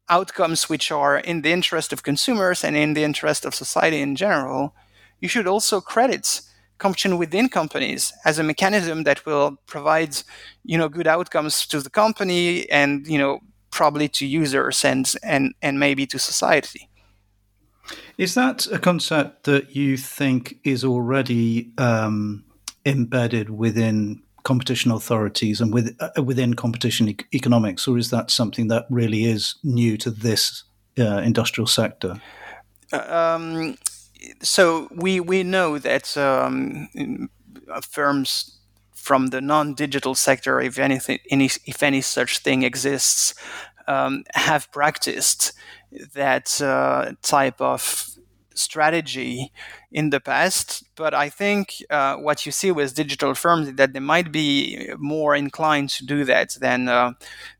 outcomes 0.09 0.69
which 0.69 0.91
are 0.91 1.17
in 1.17 1.41
the 1.41 1.51
interest 1.51 1.91
of 1.91 2.03
consumers 2.03 2.63
and 2.63 2.75
in 2.75 2.93
the 2.93 3.03
interest 3.03 3.45
of 3.45 3.55
society 3.55 4.01
in 4.01 4.15
general, 4.15 4.75
you 5.19 5.27
should 5.27 5.47
also 5.47 5.81
credit 5.81 6.41
competition 6.77 7.17
within 7.17 7.47
companies 7.47 8.13
as 8.25 8.39
a 8.39 8.43
mechanism 8.43 9.03
that 9.03 9.25
will 9.25 9.57
provide, 9.67 10.15
you 10.63 10.77
know, 10.77 10.89
good 10.89 11.07
outcomes 11.07 11.67
to 11.67 11.79
the 11.79 11.89
company 11.89 12.69
and, 12.69 13.07
you 13.07 13.17
know, 13.17 13.39
probably 13.69 14.09
to 14.09 14.25
users 14.25 14.83
and 14.83 15.13
and 15.23 15.53
and 15.61 15.79
maybe 15.79 16.05
to 16.05 16.19
society. 16.19 16.89
Is 18.17 18.33
that 18.33 18.67
a 18.71 18.79
concept 18.79 19.43
that 19.43 19.75
you 19.75 19.97
think 19.97 20.57
is 20.63 20.83
already 20.83 21.71
um, 21.77 22.43
embedded 22.85 23.49
within 23.49 24.21
competition 24.43 24.91
authorities 24.91 25.61
and 25.61 25.73
with, 25.73 25.95
uh, 25.99 26.23
within 26.23 26.53
competition 26.53 27.09
e- 27.09 27.17
economics, 27.33 27.87
or 27.87 27.97
is 27.97 28.09
that 28.09 28.31
something 28.31 28.67
that 28.67 28.85
really 28.89 29.25
is 29.25 29.55
new 29.63 29.97
to 29.97 30.11
this 30.11 30.63
uh, 30.99 31.17
industrial 31.17 31.67
sector? 31.67 32.21
Um, 32.91 33.77
so 34.41 34.87
we 34.93 35.19
we 35.19 35.43
know 35.43 35.79
that 35.79 36.17
um, 36.17 36.89
firms 37.81 38.59
from 38.93 39.27
the 39.27 39.41
non-digital 39.41 40.13
sector, 40.13 40.61
if 40.61 40.77
anything, 40.77 41.19
any, 41.31 41.45
if 41.65 41.81
any 41.81 42.01
such 42.01 42.39
thing 42.39 42.63
exists, 42.63 43.33
um, 43.87 44.23
have 44.35 44.71
practiced 44.71 45.53
that 46.13 46.61
uh, 46.61 47.13
type 47.21 47.59
of 47.59 48.10
strategy 48.53 49.51
in 49.91 50.09
the 50.09 50.19
past. 50.19 50.83
But 50.95 51.13
I 51.13 51.29
think 51.29 51.83
uh, 51.89 52.15
what 52.15 52.45
you 52.45 52.51
see 52.51 52.71
with 52.71 52.95
digital 52.95 53.33
firms 53.33 53.69
is 53.69 53.75
that 53.75 53.93
they 53.93 53.99
might 53.99 54.31
be 54.31 54.89
more 54.97 55.35
inclined 55.35 55.89
to 55.89 56.05
do 56.05 56.25
that 56.25 56.55
than 56.59 56.87
uh, 56.87 57.13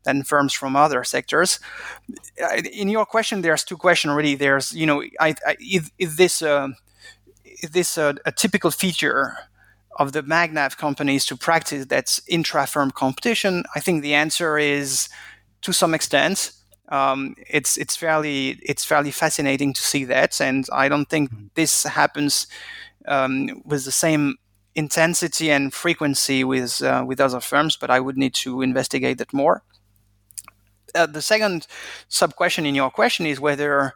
than 0.04 0.24
firms 0.24 0.52
from 0.52 0.76
other 0.76 1.04
sectors. 1.04 1.60
Uh, 2.42 2.62
in 2.72 2.88
your 2.88 3.06
question, 3.06 3.42
there's 3.42 3.64
two 3.64 3.76
questions 3.76 4.14
really. 4.14 4.34
There's 4.34 4.72
you 4.72 4.86
know, 4.86 5.02
I, 5.20 5.34
I, 5.46 5.56
is, 5.60 5.90
is 5.98 6.16
this 6.16 6.42
uh, 6.42 6.68
is 7.44 7.70
this 7.70 7.98
a, 7.98 8.14
a 8.24 8.32
typical 8.32 8.70
feature? 8.70 9.36
Of 9.98 10.12
the 10.12 10.22
Magnaf 10.22 10.78
companies 10.78 11.26
to 11.26 11.36
practice 11.36 11.84
that's 11.84 12.22
intra-firm 12.26 12.92
competition, 12.92 13.62
I 13.76 13.80
think 13.80 14.00
the 14.02 14.14
answer 14.14 14.56
is 14.56 15.10
to 15.60 15.72
some 15.74 15.92
extent 15.92 16.52
um, 16.92 17.34
it's 17.48 17.78
it's 17.78 17.96
fairly 17.96 18.58
it's 18.62 18.84
fairly 18.84 19.10
fascinating 19.10 19.72
to 19.72 19.80
see 19.80 20.04
that, 20.04 20.40
and 20.40 20.68
I 20.70 20.88
don't 20.90 21.08
think 21.08 21.30
mm-hmm. 21.30 21.46
this 21.54 21.84
happens 21.84 22.46
um, 23.08 23.62
with 23.64 23.84
the 23.86 23.92
same 23.92 24.36
intensity 24.74 25.50
and 25.50 25.72
frequency 25.72 26.44
with 26.44 26.82
uh, 26.82 27.02
with 27.06 27.18
other 27.18 27.40
firms. 27.40 27.76
But 27.76 27.90
I 27.90 27.98
would 27.98 28.18
need 28.18 28.34
to 28.44 28.60
investigate 28.60 29.16
that 29.18 29.32
more. 29.32 29.62
Uh, 30.94 31.06
the 31.06 31.22
second 31.22 31.66
sub 32.08 32.36
question 32.36 32.66
in 32.66 32.74
your 32.74 32.90
question 32.90 33.24
is 33.24 33.40
whether 33.40 33.94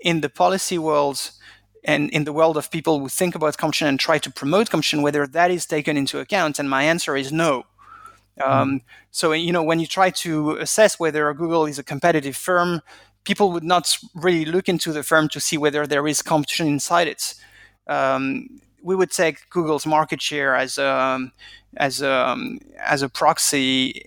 in 0.00 0.22
the 0.22 0.30
policy 0.30 0.78
world 0.78 1.30
and 1.84 2.08
in 2.10 2.24
the 2.24 2.32
world 2.32 2.56
of 2.56 2.70
people 2.70 2.98
who 2.98 3.08
think 3.10 3.34
about 3.34 3.58
competition 3.58 3.88
and 3.88 4.00
try 4.00 4.18
to 4.18 4.30
promote 4.30 4.70
competition, 4.70 5.02
whether 5.02 5.26
that 5.26 5.50
is 5.50 5.66
taken 5.66 5.98
into 5.98 6.18
account. 6.18 6.58
And 6.58 6.70
my 6.70 6.84
answer 6.84 7.14
is 7.14 7.30
no. 7.30 7.64
Um, 8.44 8.80
mm. 8.80 8.82
So, 9.10 9.32
you 9.32 9.52
know, 9.52 9.62
when 9.62 9.80
you 9.80 9.86
try 9.86 10.10
to 10.10 10.56
assess 10.56 10.98
whether 10.98 11.32
Google 11.34 11.66
is 11.66 11.78
a 11.78 11.84
competitive 11.84 12.36
firm, 12.36 12.82
people 13.24 13.52
would 13.52 13.64
not 13.64 13.96
really 14.14 14.44
look 14.44 14.68
into 14.68 14.92
the 14.92 15.02
firm 15.02 15.28
to 15.30 15.40
see 15.40 15.58
whether 15.58 15.86
there 15.86 16.06
is 16.06 16.22
competition 16.22 16.66
inside 16.66 17.08
it. 17.08 17.34
Um, 17.86 18.60
we 18.82 18.94
would 18.94 19.10
take 19.10 19.50
Google's 19.50 19.86
market 19.86 20.22
share 20.22 20.54
as 20.54 20.78
a 20.78 21.30
as 21.76 22.00
a 22.00 22.36
as 22.78 23.02
a 23.02 23.08
proxy, 23.08 24.02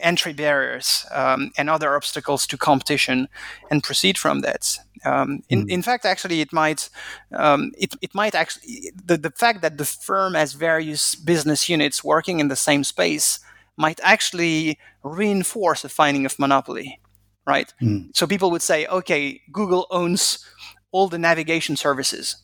entry 0.00 0.32
barriers 0.32 1.06
um, 1.12 1.52
and 1.56 1.70
other 1.70 1.94
obstacles 1.94 2.46
to 2.48 2.58
competition, 2.58 3.28
and 3.70 3.82
proceed 3.82 4.18
from 4.18 4.40
that. 4.40 4.78
Um, 5.04 5.42
in, 5.48 5.66
mm. 5.66 5.70
in 5.70 5.82
fact, 5.82 6.04
actually, 6.04 6.40
it 6.40 6.52
might 6.52 6.90
um, 7.32 7.72
it, 7.78 7.94
it 8.02 8.14
might 8.14 8.34
actually 8.34 8.90
the, 9.04 9.16
the 9.16 9.30
fact 9.30 9.62
that 9.62 9.78
the 9.78 9.84
firm 9.84 10.34
has 10.34 10.52
various 10.52 11.14
business 11.14 11.68
units 11.68 12.02
working 12.02 12.40
in 12.40 12.48
the 12.48 12.56
same 12.56 12.84
space 12.84 13.40
might 13.76 14.00
actually 14.02 14.78
reinforce 15.02 15.84
a 15.84 15.88
finding 15.88 16.26
of 16.26 16.38
monopoly, 16.38 17.00
right? 17.46 17.72
Mm. 17.80 18.16
So 18.16 18.26
people 18.26 18.50
would 18.50 18.62
say, 18.62 18.86
okay, 18.86 19.40
Google 19.52 19.86
owns 19.90 20.44
all 20.92 21.08
the 21.08 21.18
navigation 21.18 21.76
services. 21.76 22.36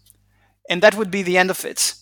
And 0.68 0.82
that 0.82 0.94
would 0.94 1.10
be 1.10 1.22
the 1.22 1.38
end 1.38 1.50
of 1.50 1.64
it. 1.64 1.94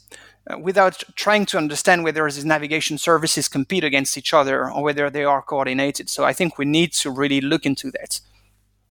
Uh, 0.50 0.58
without 0.58 1.02
trying 1.16 1.44
to 1.44 1.58
understand 1.58 2.02
whether 2.02 2.24
these 2.24 2.44
navigation 2.44 2.96
services 2.96 3.46
compete 3.46 3.84
against 3.84 4.16
each 4.16 4.32
other 4.32 4.70
or 4.70 4.82
whether 4.82 5.10
they 5.10 5.24
are 5.24 5.42
coordinated. 5.42 6.08
So 6.08 6.24
I 6.24 6.32
think 6.32 6.56
we 6.56 6.64
need 6.64 6.92
to 6.94 7.10
really 7.10 7.42
look 7.42 7.66
into 7.66 7.90
that. 7.90 8.20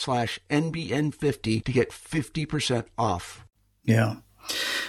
slash 0.00 0.40
NBN50 0.50 1.64
to 1.64 1.72
get 1.72 1.90
50% 1.90 2.86
off. 2.96 3.46
Yeah. 3.84 4.16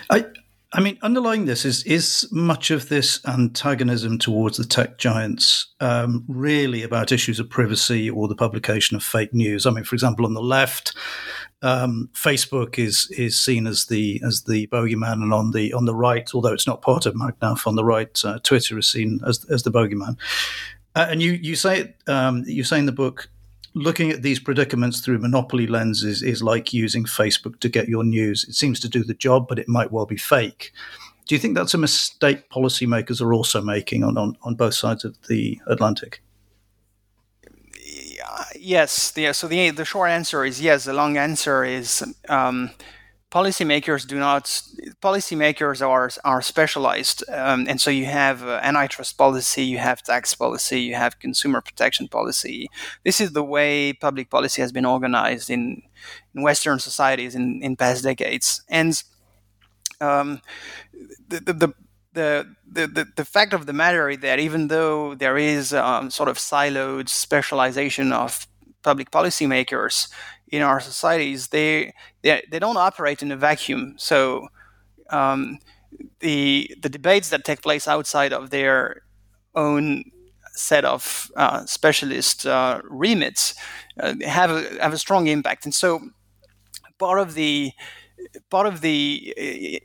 I, 0.10 0.26
I 0.74 0.80
mean, 0.80 0.98
underlying 1.02 1.46
this 1.46 1.66
is 1.66 1.84
is 1.84 2.28
much 2.32 2.72
of 2.72 2.88
this 2.88 3.20
antagonism 3.28 4.18
towards 4.18 4.58
the 4.58 4.64
tech 4.64 4.98
giants 4.98 5.68
um, 5.82 6.24
really 6.30 6.82
about 6.82 7.12
issues 7.12 7.40
of 7.40 7.50
privacy 7.50 8.10
or 8.10 8.30
the 8.30 8.36
publication 8.36 8.96
of 8.96 9.04
fake 9.04 9.34
news? 9.34 9.66
I 9.66 9.72
mean, 9.72 9.84
for 9.84 9.96
example, 9.96 10.26
on 10.26 10.34
the 10.34 10.42
left, 10.42 10.96
um, 11.62 12.10
Facebook 12.14 12.80
is 12.80 13.12
is 13.18 13.38
seen 13.38 13.68
as 13.68 13.88
the 13.88 14.22
as 14.26 14.44
the 14.44 14.68
bogeyman, 14.68 15.22
and 15.22 15.34
on 15.34 15.52
the 15.52 15.74
on 15.74 15.86
the 15.86 15.96
right, 15.96 16.30
although 16.34 16.54
it's 16.54 16.68
not 16.68 16.82
part 16.82 17.06
of 17.06 17.16
Magnaf, 17.16 17.68
on 17.68 17.76
the 17.76 17.84
right, 17.84 18.24
uh, 18.24 18.40
Twitter 18.40 18.78
is 18.78 18.88
seen 18.88 19.20
as 19.28 19.44
as 19.50 19.64
the 19.64 19.72
bogeyman. 19.72 20.18
Uh, 20.96 21.08
and 21.10 21.22
you 21.22 21.34
you 21.34 21.56
say 21.56 21.94
um, 22.08 22.46
you 22.48 22.64
say 22.64 22.80
in 22.80 22.86
the 22.86 22.94
book 22.94 23.30
looking 23.74 24.12
at 24.12 24.22
these 24.22 24.40
predicaments 24.40 25.00
through 25.00 25.20
monopoly 25.20 25.68
lenses 25.68 26.22
is 26.22 26.44
like 26.44 26.74
using 26.74 27.06
Facebook 27.06 27.60
to 27.60 27.70
get 27.70 27.88
your 27.88 28.04
news. 28.04 28.46
It 28.48 28.56
seems 28.56 28.80
to 28.82 28.90
do 28.90 29.04
the 29.04 29.14
job, 29.14 29.48
but 29.48 29.60
it 29.60 29.70
might 29.70 29.92
well 29.92 30.06
be 30.06 30.18
fake. 30.18 30.72
Do 31.28 31.36
you 31.36 31.40
think 31.40 31.56
that's 31.56 31.74
a 31.74 31.78
mistake 31.78 32.50
policymakers 32.50 33.22
are 33.22 33.34
also 33.34 33.62
making 33.62 34.04
on, 34.04 34.18
on, 34.18 34.36
on 34.44 34.56
both 34.56 34.74
sides 34.74 35.06
of 35.06 35.18
the 35.28 35.60
Atlantic? 35.68 36.22
Yes. 38.60 39.14
Yeah, 39.16 39.32
so 39.32 39.48
the 39.48 39.72
the 39.72 39.86
short 39.86 40.12
answer 40.12 40.46
is 40.46 40.62
yes. 40.62 40.86
The 40.86 40.94
long 40.94 41.18
answer 41.18 41.64
is 41.64 42.04
um, 42.30 42.70
policymakers 43.32 44.06
do 44.06 44.20
not 44.20 44.44
policymakers 45.02 45.86
are 45.86 46.10
are 46.26 46.42
specialized 46.42 47.24
um, 47.30 47.66
and 47.70 47.80
so 47.80 47.90
you 47.90 48.06
have 48.06 48.44
uh, 48.44 48.60
antitrust 48.62 49.18
policy 49.18 49.64
you 49.64 49.78
have 49.78 50.04
tax 50.04 50.36
policy 50.36 50.82
you 50.82 50.96
have 50.96 51.20
consumer 51.20 51.62
protection 51.62 52.08
policy. 52.08 52.70
This 53.04 53.22
is 53.22 53.32
the 53.32 53.44
way 53.44 53.94
public 53.94 54.30
policy 54.30 54.62
has 54.62 54.72
been 54.72 54.86
organized 54.86 55.50
in, 55.50 55.82
in 56.36 56.42
western 56.42 56.80
societies 56.80 57.36
in, 57.36 57.62
in 57.64 57.76
past 57.76 58.04
decades. 58.04 58.62
And 58.70 59.02
um, 60.00 60.42
the, 61.28 61.40
the, 61.40 61.54
the 61.54 61.74
the, 62.14 62.88
the, 62.88 63.08
the, 63.16 63.26
fact 63.26 63.54
of 63.54 63.66
the 63.66 63.74
matter 63.74 64.10
is 64.10 64.20
that 64.20 64.40
even 64.40 64.68
though 64.68 65.16
there 65.16 65.38
is 65.38 65.74
um, 65.74 66.10
sort 66.10 66.28
of 66.28 66.38
siloed 66.38 67.08
specialization 67.08 68.12
of 68.12 68.48
public 68.82 69.12
policymakers 69.12 70.10
in 70.52 70.62
our 70.62 70.80
societies, 70.80 71.48
they, 71.48 71.94
they, 72.22 72.44
they 72.52 72.60
don't 72.60 72.78
operate 72.78 73.24
in 73.24 73.32
a 73.32 73.38
vacuum. 73.38 73.96
So 73.98 74.48
um, 75.10 75.60
the, 76.20 76.76
the 76.82 76.90
debates 76.90 77.30
that 77.30 77.44
take 77.46 77.62
place 77.62 77.88
outside 77.88 78.34
of 78.34 78.50
their 78.50 79.04
own 79.56 80.04
set 80.54 80.86
of 80.86 81.32
uh, 81.38 81.66
specialist 81.66 82.46
uh, 82.46 82.82
remits 82.90 83.56
uh, 84.00 84.16
have, 84.26 84.52
a, 84.52 84.82
have 84.82 84.94
a 84.94 84.98
strong 84.98 85.28
impact. 85.28 85.66
And 85.66 85.74
so 85.74 86.02
part 87.00 87.20
of 87.20 87.34
the 87.34 87.72
part 88.50 88.68
of 88.68 88.82
the 88.82 89.82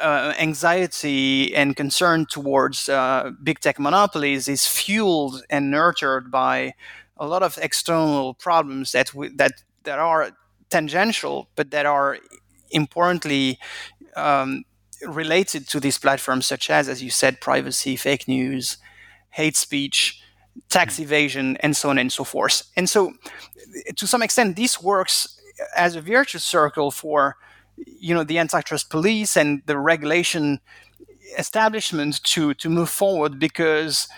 uh, 0.00 0.34
anxiety 0.38 1.54
and 1.54 1.76
concern 1.76 2.26
towards 2.26 2.88
uh, 2.88 3.30
big 3.42 3.60
tech 3.60 3.78
monopolies 3.78 4.48
is 4.48 4.66
fueled 4.66 5.42
and 5.50 5.70
nurtured 5.70 6.30
by 6.30 6.74
a 7.16 7.26
lot 7.26 7.42
of 7.42 7.58
external 7.62 8.34
problems 8.34 8.92
that 8.92 9.08
w- 9.08 9.34
that 9.36 9.62
that 9.84 9.98
are 9.98 10.30
tangential, 10.70 11.48
but 11.56 11.70
that 11.70 11.86
are 11.86 12.18
importantly 12.70 13.58
um, 14.16 14.64
related 15.06 15.68
to 15.68 15.80
these 15.80 15.98
platforms, 15.98 16.46
such 16.46 16.70
as, 16.70 16.88
as 16.88 17.02
you 17.02 17.10
said, 17.10 17.40
privacy, 17.40 17.96
fake 17.96 18.26
news, 18.28 18.78
hate 19.30 19.56
speech, 19.56 20.22
tax 20.68 20.96
hmm. 20.96 21.02
evasion, 21.02 21.56
and 21.60 21.76
so 21.76 21.90
on 21.90 21.98
and 21.98 22.12
so 22.12 22.24
forth. 22.24 22.62
And 22.76 22.88
so, 22.88 23.12
to 23.96 24.06
some 24.06 24.22
extent, 24.22 24.56
this 24.56 24.82
works 24.82 25.40
as 25.76 25.96
a 25.96 26.00
virtuous 26.00 26.44
circle 26.44 26.90
for 26.90 27.36
you 27.86 28.14
know 28.14 28.24
the 28.24 28.38
antitrust 28.38 28.90
police 28.90 29.36
and 29.36 29.62
the 29.66 29.78
regulation 29.78 30.60
establishment 31.38 32.22
to 32.22 32.54
to 32.54 32.68
move 32.68 32.90
forward 32.90 33.38
because 33.38 34.08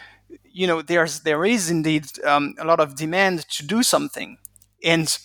you 0.51 0.67
know 0.67 0.83
there's 0.83 1.21
there 1.21 1.45
is 1.45 1.71
indeed 1.71 2.07
um, 2.25 2.55
a 2.59 2.65
lot 2.65 2.81
of 2.81 2.97
demand 2.97 3.49
to 3.49 3.67
do 3.67 3.83
something 3.83 4.39
and 4.83 5.19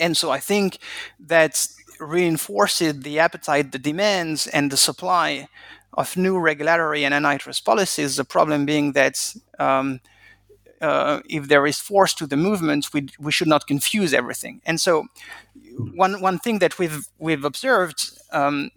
and 0.00 0.16
so 0.16 0.30
I 0.30 0.38
think 0.38 0.78
that 1.18 1.66
reinforces 2.00 3.00
the 3.00 3.18
appetite, 3.18 3.72
the 3.72 3.78
demands, 3.78 4.46
and 4.46 4.70
the 4.70 4.76
supply 4.76 5.48
of 5.94 6.16
new 6.16 6.38
regulatory 6.38 7.04
and 7.04 7.14
antitrust 7.14 7.64
policies. 7.64 8.16
The 8.16 8.24
problem 8.24 8.66
being 8.66 8.92
that 8.92 9.34
um, 9.58 10.00
uh, 10.80 11.20
if 11.28 11.48
there 11.48 11.66
is 11.66 11.78
force 11.78 12.14
to 12.14 12.26
the 12.26 12.36
movement, 12.36 12.92
we, 12.92 13.08
we 13.18 13.32
should 13.32 13.48
not 13.48 13.66
confuse 13.66 14.14
everything. 14.14 14.60
And 14.64 14.80
so, 14.80 15.06
one 15.94 16.20
one 16.20 16.38
thing 16.38 16.60
that 16.60 16.78
we've 16.78 17.06
we've 17.18 17.44
observed 17.44 18.18
um, 18.32 18.70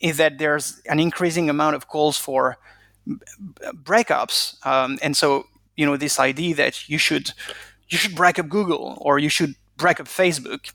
is 0.00 0.16
that 0.18 0.38
there's 0.38 0.80
an 0.86 1.00
increasing 1.00 1.50
amount 1.50 1.76
of 1.76 1.88
calls 1.88 2.16
for 2.16 2.58
breakups, 3.82 4.64
um, 4.66 4.98
and 5.02 5.16
so 5.16 5.46
you 5.76 5.86
know 5.86 5.96
this 5.96 6.20
idea 6.20 6.54
that 6.54 6.88
you 6.88 6.98
should 6.98 7.32
you 7.88 7.98
should 7.98 8.14
break 8.14 8.38
up 8.38 8.48
Google 8.48 8.98
or 9.00 9.18
you 9.18 9.28
should 9.28 9.54
break 9.76 10.00
up 10.00 10.06
Facebook 10.06 10.72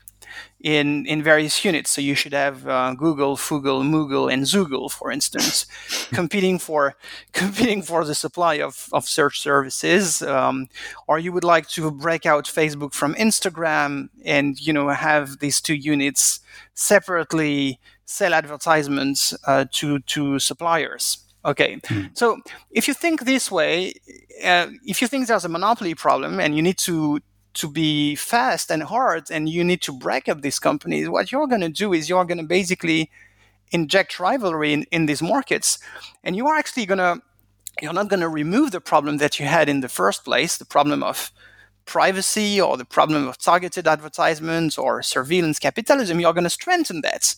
in 0.60 1.06
in 1.06 1.22
various 1.22 1.64
units. 1.64 1.90
So 1.90 2.00
you 2.00 2.14
should 2.14 2.32
have 2.32 2.66
uh, 2.66 2.94
Google, 2.94 3.36
Fugle, 3.36 3.82
Moogle, 3.82 4.32
and 4.32 4.44
Zoogle, 4.44 4.90
for 4.90 5.10
instance, 5.10 5.66
competing 6.12 6.58
for 6.58 6.94
competing 7.32 7.82
for 7.82 8.04
the 8.04 8.14
supply 8.14 8.54
of, 8.54 8.88
of 8.92 9.06
search 9.06 9.40
services. 9.40 10.22
Um, 10.22 10.68
or 11.06 11.18
you 11.18 11.32
would 11.32 11.44
like 11.44 11.68
to 11.70 11.90
break 11.90 12.26
out 12.26 12.44
Facebook 12.44 12.94
from 12.94 13.14
Instagram 13.14 14.08
and 14.24 14.58
you 14.60 14.72
know 14.72 14.88
have 14.88 15.38
these 15.38 15.60
two 15.60 15.74
units 15.74 16.40
separately 16.74 17.80
sell 18.04 18.34
advertisements 18.34 19.34
uh, 19.46 19.64
to 19.72 19.98
to 20.00 20.38
suppliers. 20.38 21.18
Okay, 21.44 21.76
mm. 21.76 22.16
so 22.16 22.40
if 22.70 22.86
you 22.86 22.94
think 22.94 23.24
this 23.24 23.50
way, 23.50 23.94
uh, 24.44 24.68
if 24.84 25.02
you 25.02 25.08
think 25.08 25.26
there's 25.26 25.44
a 25.44 25.48
monopoly 25.48 25.92
problem 25.92 26.38
and 26.38 26.54
you 26.54 26.62
need 26.62 26.78
to 26.78 27.18
to 27.54 27.70
be 27.70 28.14
fast 28.14 28.70
and 28.70 28.82
hard 28.82 29.30
and 29.30 29.48
you 29.48 29.62
need 29.62 29.82
to 29.82 29.92
break 29.92 30.28
up 30.28 30.40
these 30.40 30.58
companies, 30.58 31.08
what 31.08 31.30
you're 31.30 31.46
going 31.46 31.60
to 31.60 31.68
do 31.68 31.92
is 31.92 32.08
you're 32.08 32.24
going 32.24 32.38
to 32.38 32.44
basically 32.44 33.10
inject 33.70 34.20
rivalry 34.20 34.72
in, 34.72 34.84
in 34.90 35.06
these 35.06 35.22
markets. 35.22 35.78
And 36.22 36.36
you 36.36 36.46
are 36.46 36.56
actually 36.56 36.86
going 36.86 36.98
to, 36.98 37.20
you're 37.80 37.92
not 37.92 38.08
going 38.08 38.20
to 38.20 38.28
remove 38.28 38.70
the 38.70 38.80
problem 38.80 39.18
that 39.18 39.38
you 39.38 39.46
had 39.46 39.68
in 39.68 39.80
the 39.80 39.88
first 39.88 40.24
place, 40.24 40.56
the 40.56 40.64
problem 40.64 41.02
of 41.02 41.32
privacy 41.84 42.60
or 42.60 42.76
the 42.76 42.84
problem 42.84 43.26
of 43.26 43.38
targeted 43.38 43.88
advertisements 43.88 44.78
or 44.78 45.02
surveillance 45.02 45.58
capitalism. 45.58 46.20
You're 46.20 46.32
going 46.32 46.44
to 46.44 46.50
strengthen 46.50 47.00
that. 47.02 47.34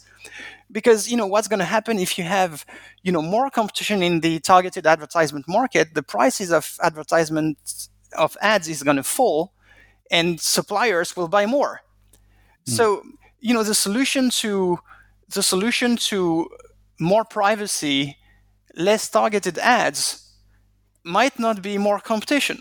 Because 0.72 1.11
you 1.11 1.16
know 1.16 1.27
what's 1.27 1.48
going 1.48 1.59
to 1.59 1.64
happen 1.66 1.98
if 1.98 2.16
you 2.18 2.24
have 2.24 2.64
you 3.03 3.12
know 3.12 3.20
more 3.20 3.50
competition 3.50 4.03
in 4.03 4.20
the 4.20 4.40
targeted 4.40 4.87
advertisement 4.87 5.46
market, 5.46 5.94
the 5.94 6.03
prices 6.03 6.50
of 6.50 6.77
advertisement 6.83 7.59
of 8.16 8.37
ads 8.40 8.68
is 8.68 8.83
going 8.83 8.96
to 8.96 9.03
fall, 9.03 9.53
and 10.14 10.40
suppliers 10.40 11.16
will 11.16 11.29
buy 11.37 11.44
more. 11.57 11.72
Mm. 12.68 12.72
So, 12.77 12.85
you 13.40 13.53
know, 13.55 13.64
the 13.64 13.74
solution 13.87 14.31
to 14.42 14.79
the 15.37 15.42
solution 15.42 15.96
to 16.11 16.48
more 17.00 17.24
privacy, 17.24 18.16
less 18.77 19.11
targeted 19.11 19.59
ads 19.59 19.98
might 21.03 21.37
not 21.38 21.57
be 21.68 21.77
more 21.79 22.00
competition 22.00 22.59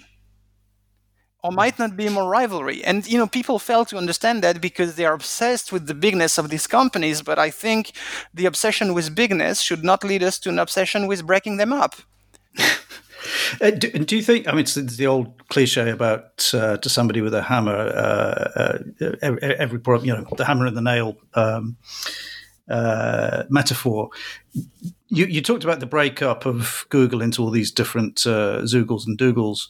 or 1.43 1.51
hmm. 1.51 1.57
might 1.61 1.77
not 1.77 1.95
be 1.95 2.09
more 2.09 2.29
rivalry. 2.39 2.83
And 2.83 3.05
you 3.11 3.17
know, 3.19 3.27
people 3.27 3.59
fail 3.59 3.85
to 3.85 3.97
understand 3.97 4.41
that 4.43 4.59
because 4.59 4.95
they 4.95 5.05
are 5.05 5.13
obsessed 5.13 5.71
with 5.73 5.83
the 5.87 5.93
bigness 6.05 6.37
of 6.37 6.49
these 6.49 6.67
companies. 6.67 7.21
But 7.21 7.37
I 7.37 7.49
think 7.51 7.91
the 8.33 8.47
obsession 8.51 8.93
with 8.93 9.15
bigness 9.15 9.61
should 9.61 9.83
not 9.83 10.03
lead 10.03 10.23
us 10.23 10.39
to 10.39 10.49
an 10.49 10.59
obsession 10.59 11.07
with 11.07 11.27
breaking 11.27 11.57
them 11.57 11.71
up. 11.71 11.93
Uh, 13.61 13.71
do, 13.71 13.89
do, 13.91 14.15
you 14.15 14.21
think? 14.21 14.47
I 14.47 14.51
mean, 14.51 14.61
it's 14.61 14.75
the 14.75 15.07
old 15.07 15.47
cliche 15.49 15.89
about 15.89 16.49
uh, 16.53 16.77
to 16.77 16.89
somebody 16.89 17.21
with 17.21 17.33
a 17.33 17.41
hammer, 17.41 17.75
uh, 17.75 18.79
uh 19.01 19.15
every, 19.21 19.41
every, 19.41 19.79
problem, 19.79 20.07
you 20.07 20.15
know, 20.15 20.25
the 20.37 20.45
hammer 20.45 20.65
and 20.65 20.75
the 20.75 20.81
nail 20.81 21.17
um, 21.33 21.77
uh, 22.69 23.43
metaphor. 23.49 24.09
You, 25.09 25.25
you, 25.25 25.41
talked 25.41 25.63
about 25.63 25.79
the 25.79 25.85
breakup 25.85 26.45
of 26.45 26.85
Google 26.89 27.21
into 27.21 27.41
all 27.41 27.51
these 27.51 27.71
different 27.71 28.15
Zoogles 28.15 29.05
and 29.05 29.17
Doogles. 29.17 29.67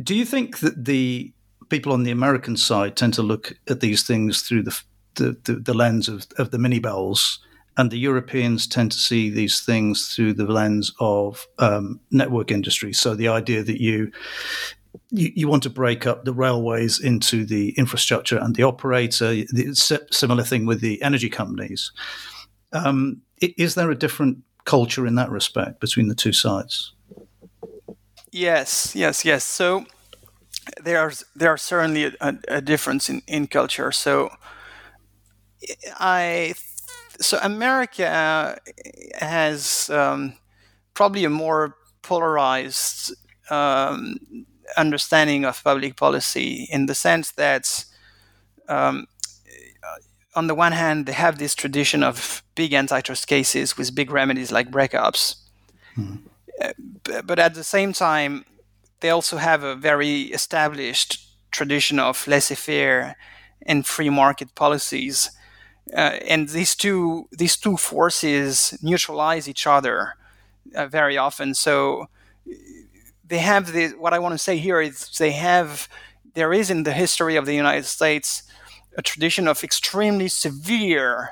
Do 0.00 0.14
you 0.14 0.24
think 0.24 0.60
that 0.60 0.84
the 0.84 1.32
people 1.68 1.92
on 1.92 2.04
the 2.04 2.10
American 2.10 2.56
side 2.56 2.96
tend 2.96 3.14
to 3.14 3.22
look 3.22 3.54
at 3.68 3.80
these 3.80 4.02
things 4.02 4.42
through 4.42 4.62
the 4.62 4.80
the, 5.16 5.36
the, 5.44 5.54
the 5.56 5.74
lens 5.74 6.08
of, 6.08 6.26
of 6.38 6.50
the 6.50 6.58
mini 6.58 6.78
bells? 6.78 7.38
And 7.76 7.90
the 7.90 7.98
Europeans 7.98 8.66
tend 8.66 8.92
to 8.92 8.98
see 8.98 9.30
these 9.30 9.60
things 9.60 10.14
through 10.14 10.34
the 10.34 10.44
lens 10.44 10.92
of 11.00 11.46
um, 11.58 12.00
network 12.10 12.50
industry. 12.50 12.92
So 12.92 13.14
the 13.14 13.28
idea 13.28 13.62
that 13.62 13.80
you, 13.80 14.12
you, 15.10 15.32
you 15.34 15.48
want 15.48 15.62
to 15.62 15.70
break 15.70 16.06
up 16.06 16.24
the 16.24 16.34
railways 16.34 17.00
into 17.00 17.44
the 17.46 17.70
infrastructure 17.78 18.38
and 18.38 18.54
the 18.54 18.64
operator. 18.64 19.32
The 19.32 20.04
similar 20.10 20.42
thing 20.42 20.66
with 20.66 20.80
the 20.80 21.02
energy 21.02 21.30
companies. 21.30 21.92
Um, 22.72 23.22
is 23.40 23.74
there 23.74 23.90
a 23.90 23.98
different 23.98 24.38
culture 24.64 25.06
in 25.06 25.14
that 25.16 25.30
respect 25.30 25.80
between 25.80 26.08
the 26.08 26.14
two 26.14 26.32
sides? 26.32 26.92
Yes, 28.30 28.94
yes, 28.94 29.24
yes. 29.24 29.44
So 29.44 29.84
there's 30.82 31.24
there 31.34 31.50
are 31.50 31.58
certainly 31.58 32.04
a, 32.20 32.38
a 32.48 32.60
difference 32.60 33.10
in, 33.10 33.22
in 33.26 33.46
culture. 33.46 33.92
So 33.92 34.30
I 35.98 36.54
so 37.20 37.38
America 37.42 38.58
has 39.18 39.90
um, 39.90 40.34
probably 40.94 41.24
a 41.24 41.30
more 41.30 41.76
polarized 42.02 43.14
um, 43.50 44.16
understanding 44.76 45.44
of 45.44 45.62
public 45.62 45.96
policy 45.96 46.68
in 46.70 46.86
the 46.86 46.94
sense 46.94 47.32
that, 47.32 47.84
um, 48.68 49.06
on 50.34 50.46
the 50.46 50.54
one 50.54 50.72
hand, 50.72 51.06
they 51.06 51.12
have 51.12 51.38
this 51.38 51.54
tradition 51.54 52.02
of 52.02 52.42
big 52.54 52.72
antitrust 52.72 53.26
cases 53.26 53.76
with 53.76 53.94
big 53.94 54.10
remedies 54.10 54.50
like 54.50 54.70
breakups, 54.70 55.36
mm-hmm. 55.96 56.16
but 57.26 57.38
at 57.38 57.54
the 57.54 57.64
same 57.64 57.92
time, 57.92 58.44
they 59.00 59.10
also 59.10 59.36
have 59.36 59.62
a 59.62 59.74
very 59.74 60.22
established 60.32 61.28
tradition 61.50 61.98
of 61.98 62.26
laissez-faire 62.26 63.16
and 63.66 63.86
free 63.86 64.08
market 64.10 64.54
policies 64.54 65.30
uh, 65.94 66.18
and 66.28 66.48
these 66.48 66.74
two 66.74 67.28
these 67.32 67.56
two 67.56 67.76
forces 67.76 68.78
neutralize 68.82 69.48
each 69.48 69.66
other 69.66 70.14
uh, 70.74 70.86
very 70.86 71.18
often. 71.18 71.54
So 71.54 72.08
they 73.26 73.38
have 73.38 73.72
the 73.72 73.88
what 73.98 74.14
I 74.14 74.18
want 74.18 74.32
to 74.32 74.38
say 74.38 74.56
here 74.58 74.80
is 74.80 75.10
they 75.18 75.32
have 75.32 75.88
there 76.34 76.52
is 76.52 76.70
in 76.70 76.84
the 76.84 76.92
history 76.92 77.36
of 77.36 77.46
the 77.46 77.54
United 77.54 77.84
States 77.84 78.42
a 78.96 79.02
tradition 79.02 79.48
of 79.48 79.64
extremely 79.64 80.28
severe 80.28 81.30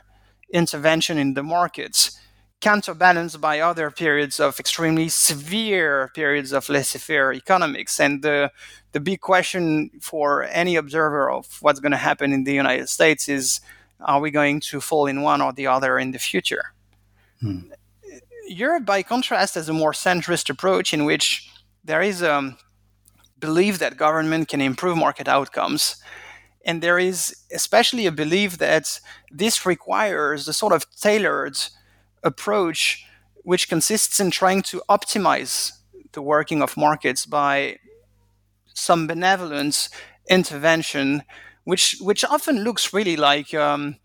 intervention 0.53 1.19
in 1.19 1.35
the 1.35 1.43
markets 1.43 2.19
counterbalanced 2.61 3.41
by 3.41 3.61
other 3.61 3.91
periods 3.91 4.39
of 4.39 4.61
extremely 4.61 5.09
severe 5.09 6.11
periods 6.15 6.53
of 6.53 6.69
laissez-faire 6.69 7.33
economics. 7.33 7.99
And 7.99 8.23
the 8.23 8.51
the 8.93 9.01
big 9.01 9.21
question 9.21 9.91
for 10.01 10.43
any 10.45 10.77
observer 10.77 11.31
of 11.31 11.59
what's 11.63 11.81
going 11.81 11.93
to 11.93 11.99
happen 11.99 12.33
in 12.33 12.45
the 12.45 12.53
United 12.53 12.89
States 12.89 13.29
is 13.29 13.61
are 14.03 14.21
we 14.21 14.31
going 14.31 14.61
to 14.61 14.81
fall 14.81 15.07
in 15.07 15.23
one 15.23 15.41
or 15.41 15.53
the 15.53 15.67
other 15.67 15.99
in 15.99 16.13
the 16.13 16.19
future? 16.19 16.73
Hmm. 17.41 17.71
Europe, 18.47 18.85
by 18.85 19.03
contrast, 19.03 19.55
has 19.55 19.69
a 19.69 19.73
more 19.73 19.93
centrist 19.93 20.51
approach 20.51 20.93
in 20.93 21.05
which 21.05 21.51
there 21.85 22.03
is 22.03 22.23
a 22.23 22.35
um, 22.35 22.57
belief 23.39 23.79
that 23.79 23.97
government 23.97 24.49
can 24.49 24.61
improve 24.61 24.97
market 24.97 25.29
outcomes. 25.29 25.97
And 26.65 26.83
there 26.83 26.99
is 26.99 27.35
especially 27.53 28.07
a 28.07 28.13
belief 28.13 28.59
that 28.59 29.01
this 29.31 29.65
requires 29.65 30.47
a 30.47 30.53
sort 30.53 30.73
of 30.73 30.85
tailored 30.97 31.59
approach, 32.23 33.05
which 33.45 33.69
consists 33.69 34.21
in 34.21 34.31
trying 34.31 34.63
to 34.63 34.83
optimize 34.89 35.73
the 36.13 36.21
working 36.21 36.61
of 36.61 36.77
markets 36.77 37.25
by 37.25 37.79
some 38.75 39.07
benevolent 39.07 39.89
intervention, 40.29 41.23
which 41.65 41.97
which 42.01 42.25
often 42.25 42.65
looks 42.65 42.93
really 42.93 43.17
like 43.17 43.55
um, 43.55 43.97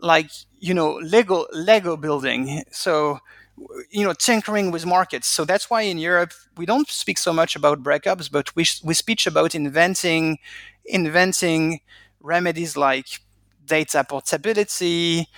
like 0.00 0.30
you 0.60 0.74
know 0.74 0.94
Lego 0.96 1.46
Lego 1.52 1.96
building. 1.96 2.64
So 2.70 3.20
you 3.90 4.04
know 4.04 4.12
tinkering 4.12 4.70
with 4.70 4.86
markets. 4.86 5.26
So 5.28 5.44
that's 5.44 5.70
why 5.70 5.82
in 5.82 5.98
Europe 5.98 6.32
we 6.56 6.66
don't 6.66 6.88
speak 6.88 7.18
so 7.18 7.32
much 7.32 7.56
about 7.56 7.82
breakups, 7.82 8.30
but 8.30 8.54
we 8.56 8.66
we 8.84 8.94
speak 8.94 9.26
about 9.26 9.54
inventing 9.54 10.38
inventing 10.84 11.80
remedies 12.20 12.76
like 12.76 13.20
data 13.66 14.04
portability, 14.08 15.28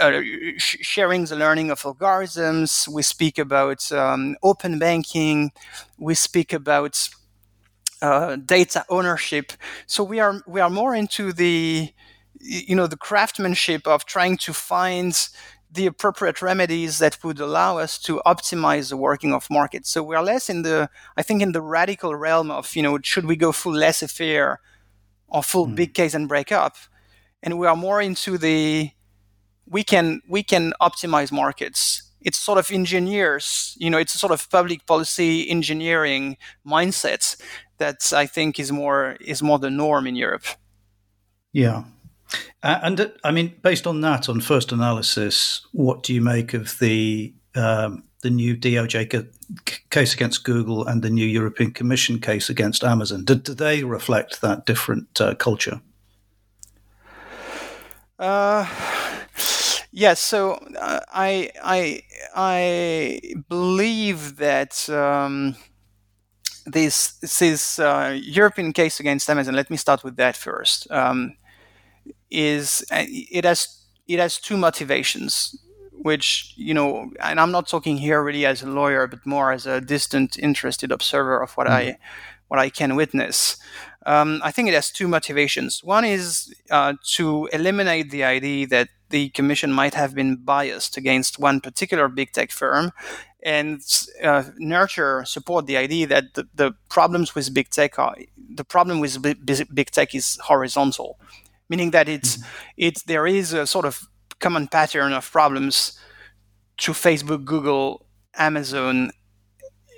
uh, 0.00 0.20
sharing 0.58 1.24
the 1.24 1.36
learning 1.36 1.70
of 1.70 1.82
algorithms. 1.82 2.88
We 2.88 3.02
speak 3.02 3.38
about 3.38 3.90
um, 3.92 4.36
open 4.42 4.78
banking. 4.78 5.52
We 5.98 6.14
speak 6.14 6.52
about 6.52 7.08
uh, 8.02 8.36
data 8.36 8.84
ownership. 8.88 9.52
So 9.86 10.02
we 10.04 10.20
are 10.20 10.42
we 10.46 10.60
are 10.60 10.70
more 10.70 10.94
into 10.94 11.32
the 11.32 11.92
you 12.40 12.74
know 12.74 12.86
the 12.86 12.96
craftsmanship 12.96 13.86
of 13.86 14.04
trying 14.04 14.36
to 14.38 14.52
find 14.52 15.28
the 15.72 15.86
appropriate 15.86 16.42
remedies 16.42 16.98
that 16.98 17.22
would 17.22 17.38
allow 17.38 17.78
us 17.78 17.98
to 17.98 18.20
optimize 18.26 18.90
the 18.90 18.96
working 18.96 19.32
of 19.32 19.48
markets. 19.50 19.90
So 19.90 20.02
we 20.02 20.16
are 20.16 20.22
less 20.22 20.50
in 20.50 20.62
the, 20.62 20.90
I 21.16 21.22
think, 21.22 21.42
in 21.42 21.52
the 21.52 21.62
radical 21.62 22.14
realm 22.14 22.50
of, 22.50 22.74
you 22.74 22.82
know, 22.82 22.98
should 23.02 23.26
we 23.26 23.36
go 23.36 23.52
full 23.52 23.74
laissez-faire 23.74 24.58
or 25.28 25.42
full 25.42 25.68
mm. 25.68 25.76
big 25.76 25.94
case 25.94 26.14
and 26.14 26.28
break 26.28 26.50
up? 26.50 26.76
And 27.42 27.58
we 27.58 27.66
are 27.66 27.76
more 27.76 28.00
into 28.00 28.36
the, 28.36 28.90
we 29.66 29.84
can 29.84 30.20
we 30.28 30.42
can 30.42 30.72
optimize 30.80 31.30
markets. 31.30 32.02
It's 32.20 32.36
sort 32.36 32.58
of 32.58 32.70
engineers, 32.70 33.76
you 33.78 33.88
know, 33.88 33.98
it's 33.98 34.14
a 34.14 34.18
sort 34.18 34.32
of 34.32 34.50
public 34.50 34.84
policy 34.86 35.48
engineering 35.48 36.36
mindset 36.66 37.40
that 37.80 38.12
I 38.12 38.26
think 38.26 38.60
is 38.60 38.70
more 38.70 39.16
is 39.20 39.42
more 39.42 39.58
the 39.58 39.70
norm 39.70 40.06
in 40.06 40.14
Europe. 40.14 40.44
Yeah, 41.52 41.82
uh, 42.62 42.78
and 42.82 43.00
uh, 43.00 43.08
I 43.24 43.32
mean, 43.32 43.54
based 43.62 43.86
on 43.86 44.00
that, 44.02 44.28
on 44.28 44.40
first 44.40 44.72
analysis, 44.72 45.66
what 45.72 46.02
do 46.02 46.14
you 46.14 46.20
make 46.20 46.54
of 46.54 46.78
the 46.78 47.34
um, 47.54 48.04
the 48.22 48.30
new 48.30 48.56
DOJ 48.56 49.10
ca- 49.10 49.76
case 49.90 50.14
against 50.14 50.44
Google 50.44 50.86
and 50.86 51.02
the 51.02 51.10
new 51.10 51.26
European 51.26 51.72
Commission 51.72 52.20
case 52.20 52.50
against 52.50 52.84
Amazon? 52.84 53.24
Do, 53.24 53.34
do 53.34 53.54
they 53.54 53.82
reflect 53.82 54.42
that 54.42 54.66
different 54.66 55.20
uh, 55.20 55.34
culture? 55.34 55.80
Uh, 58.18 58.66
yes. 59.90 60.20
So 60.20 60.52
uh, 60.78 61.00
I 61.12 61.50
I 61.62 62.02
I 62.36 63.20
believe 63.48 64.36
that. 64.36 64.88
Um, 64.88 65.56
this 66.66 67.12
this 67.20 67.78
uh, 67.78 68.18
European 68.22 68.72
case 68.72 69.00
against 69.00 69.28
Amazon. 69.28 69.54
Let 69.54 69.70
me 69.70 69.76
start 69.76 70.04
with 70.04 70.16
that 70.16 70.36
first. 70.36 70.90
Um, 70.90 71.36
is 72.30 72.84
uh, 72.90 73.04
it 73.08 73.44
has 73.44 73.84
it 74.08 74.18
has 74.18 74.38
two 74.38 74.56
motivations 74.56 75.56
which 75.92 76.54
you 76.56 76.72
know 76.72 77.10
and 77.20 77.40
i'm 77.40 77.50
not 77.50 77.68
talking 77.68 77.96
here 77.96 78.22
really 78.22 78.46
as 78.46 78.62
a 78.62 78.68
lawyer 78.68 79.06
but 79.06 79.24
more 79.26 79.52
as 79.52 79.66
a 79.66 79.80
distant 79.80 80.38
interested 80.38 80.90
observer 80.92 81.42
of 81.42 81.52
what 81.52 81.66
mm. 81.66 81.70
i 81.70 81.98
what 82.48 82.60
i 82.60 82.68
can 82.68 82.96
witness 82.96 83.56
um, 84.06 84.40
i 84.42 84.50
think 84.50 84.68
it 84.68 84.74
has 84.74 84.90
two 84.90 85.08
motivations 85.08 85.84
one 85.84 86.04
is 86.04 86.54
uh, 86.70 86.94
to 87.04 87.48
eliminate 87.52 88.10
the 88.10 88.24
idea 88.24 88.66
that 88.66 88.88
the 89.10 89.28
commission 89.30 89.72
might 89.72 89.94
have 89.94 90.14
been 90.14 90.36
biased 90.36 90.96
against 90.96 91.38
one 91.38 91.60
particular 91.60 92.08
big 92.08 92.32
tech 92.32 92.50
firm 92.50 92.92
and 93.42 93.80
uh, 94.22 94.44
nurture 94.58 95.24
support 95.24 95.66
the 95.66 95.76
idea 95.76 96.06
that 96.06 96.34
the, 96.34 96.46
the 96.54 96.72
problems 96.88 97.34
with 97.34 97.52
big 97.54 97.70
tech 97.70 97.98
are 97.98 98.16
the 98.54 98.64
problem 98.64 99.00
with 99.00 99.22
big 99.74 99.90
tech 99.90 100.14
is 100.14 100.38
horizontal 100.42 101.18
meaning 101.70 101.92
that 101.92 102.08
it's 102.08 102.36
mm-hmm. 102.36 102.46
it's 102.76 103.02
there 103.04 103.26
is 103.26 103.54
a 103.54 103.66
sort 103.66 103.86
of 103.86 104.08
common 104.40 104.68
pattern 104.68 105.12
of 105.14 105.30
problems 105.30 105.98
to 106.78 106.92
Facebook, 106.92 107.44
Google, 107.44 108.06
Amazon, 108.34 109.12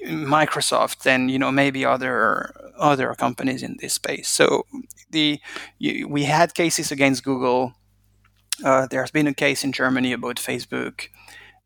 Microsoft, 0.06 1.06
and 1.06 1.30
you 1.30 1.38
know 1.38 1.50
maybe 1.50 1.84
other 1.84 2.54
other 2.78 3.14
companies 3.14 3.62
in 3.62 3.76
this 3.80 3.94
space. 3.94 4.28
So 4.28 4.66
the 5.10 5.40
we 5.80 6.24
had 6.24 6.54
cases 6.54 6.92
against 6.92 7.24
Google. 7.24 7.72
Uh, 8.64 8.86
there's 8.86 9.10
been 9.10 9.26
a 9.26 9.34
case 9.34 9.64
in 9.64 9.72
Germany 9.72 10.12
about 10.12 10.36
Facebook. 10.36 11.08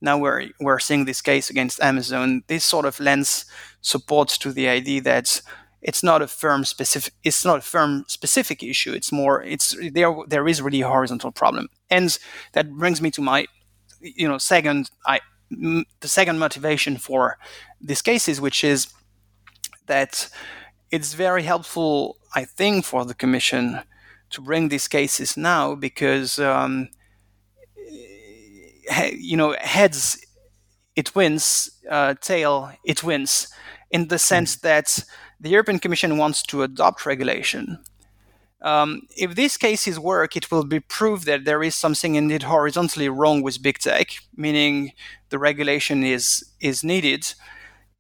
Now 0.07 0.17
we're 0.17 0.49
we're 0.61 0.79
seeing 0.79 1.05
this 1.05 1.21
case 1.21 1.51
against 1.51 1.83
Amazon. 1.83 2.43
This 2.47 2.65
sort 2.65 2.87
of 2.87 3.01
lends 3.01 3.45
support 3.81 4.29
to 4.29 4.53
the 4.53 4.69
idea 4.69 5.01
that 5.03 5.43
it's 5.83 6.03
not 6.03 6.23
a 6.23 6.27
firm 6.27 6.65
specific 6.65 7.13
it's 7.23 7.45
not 7.45 7.59
a 7.59 7.63
firm 7.63 8.05
specific 8.09 8.63
issue 8.63 8.93
it's 8.93 9.13
more 9.13 9.43
it's 9.43 9.77
there 9.93 10.15
there 10.27 10.49
is 10.49 10.61
really 10.61 10.81
a 10.83 10.89
horizontal 10.89 11.31
problem 11.31 11.69
and 11.91 12.19
that 12.53 12.73
brings 12.73 13.01
me 13.01 13.11
to 13.11 13.23
my 13.23 13.47
you 14.01 14.29
know 14.29 14.39
second 14.39 14.91
i 15.07 15.21
the 16.01 16.09
second 16.09 16.39
motivation 16.39 16.97
for 16.97 17.39
these 17.81 18.03
cases 18.03 18.41
which 18.41 18.65
is 18.65 18.89
that 19.87 20.29
it's 20.91 21.15
very 21.15 21.45
helpful 21.45 22.17
i 22.35 22.45
think 22.45 22.85
for 22.85 23.05
the 23.05 23.15
commission 23.15 23.81
to 24.31 24.41
bring 24.41 24.69
these 24.69 24.89
cases 24.89 25.37
now 25.37 25.75
because 25.75 26.39
um, 26.41 26.89
you 29.13 29.37
know 29.37 29.55
heads 29.61 30.25
it 30.95 31.15
wins 31.15 31.71
uh, 31.91 32.15
tail 32.21 32.73
it 32.85 33.03
wins 33.03 33.49
in 33.91 34.09
the 34.09 34.19
sense 34.19 34.57
that 34.57 35.05
the 35.41 35.51
European 35.51 35.79
Commission 35.79 36.19
wants 36.19 36.43
to 36.43 36.63
adopt 36.63 37.07
regulation. 37.07 37.79
Um, 38.63 39.03
if 39.17 39.35
these 39.35 39.57
cases 39.57 39.99
work, 39.99 40.35
it 40.37 40.51
will 40.51 40.65
be 40.65 40.81
proof 40.81 41.25
that 41.27 41.45
there 41.45 41.63
is 41.63 41.75
something 41.75 42.15
indeed 42.15 42.45
horizontally 42.45 43.09
wrong 43.09 43.43
with 43.43 43.63
big 43.63 43.79
tech, 43.79 44.09
meaning 44.35 44.93
the 45.29 45.39
regulation 45.39 46.03
is 46.03 46.45
is 46.61 46.83
needed. 46.83 47.35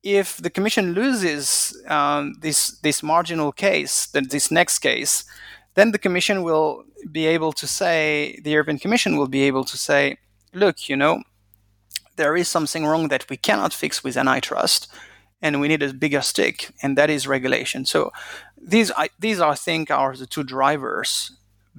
If 0.02 0.38
the 0.38 0.50
Commission 0.50 0.92
loses 0.94 1.76
um, 1.88 2.34
this 2.40 2.78
this 2.80 3.02
marginal 3.02 3.52
case, 3.52 4.06
then 4.06 4.28
this 4.28 4.50
next 4.50 4.78
case, 4.78 5.24
then 5.74 5.92
the 5.92 5.98
Commission 5.98 6.42
will 6.42 6.84
be 7.12 7.26
able 7.26 7.52
to 7.52 7.66
say, 7.66 8.40
the 8.42 8.50
European 8.50 8.78
Commission 8.78 9.16
will 9.16 9.28
be 9.28 9.42
able 9.42 9.64
to 9.64 9.76
say, 9.76 10.16
look, 10.56 10.88
you 10.88 10.96
know, 10.96 11.22
there 12.16 12.36
is 12.36 12.48
something 12.48 12.86
wrong 12.86 13.08
that 13.08 13.28
we 13.28 13.36
cannot 13.36 13.72
fix 13.72 14.02
with 14.02 14.16
antitrust 14.16 14.88
and 15.42 15.60
we 15.60 15.68
need 15.68 15.82
a 15.82 15.92
bigger 15.92 16.22
stick, 16.22 16.70
and 16.82 16.96
that 16.96 17.10
is 17.10 17.28
regulation. 17.28 17.84
So 17.84 18.10
these, 18.60 18.90
I, 18.96 19.10
these 19.18 19.38
I 19.38 19.54
think, 19.54 19.90
are 19.90 20.16
the 20.16 20.26
two 20.26 20.42
drivers 20.42 21.32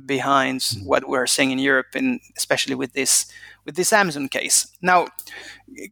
behind 0.06 0.60
mm-hmm. 0.62 0.86
what 0.86 1.08
we're 1.08 1.26
seeing 1.26 1.52
in 1.52 1.60
Europe, 1.60 1.88
and 1.96 2.20
especially 2.38 2.76
with 2.76 2.94
this 2.94 3.26
with 3.66 3.76
this 3.76 3.92
Amazon 3.92 4.30
case. 4.30 4.68
Now, 4.82 5.08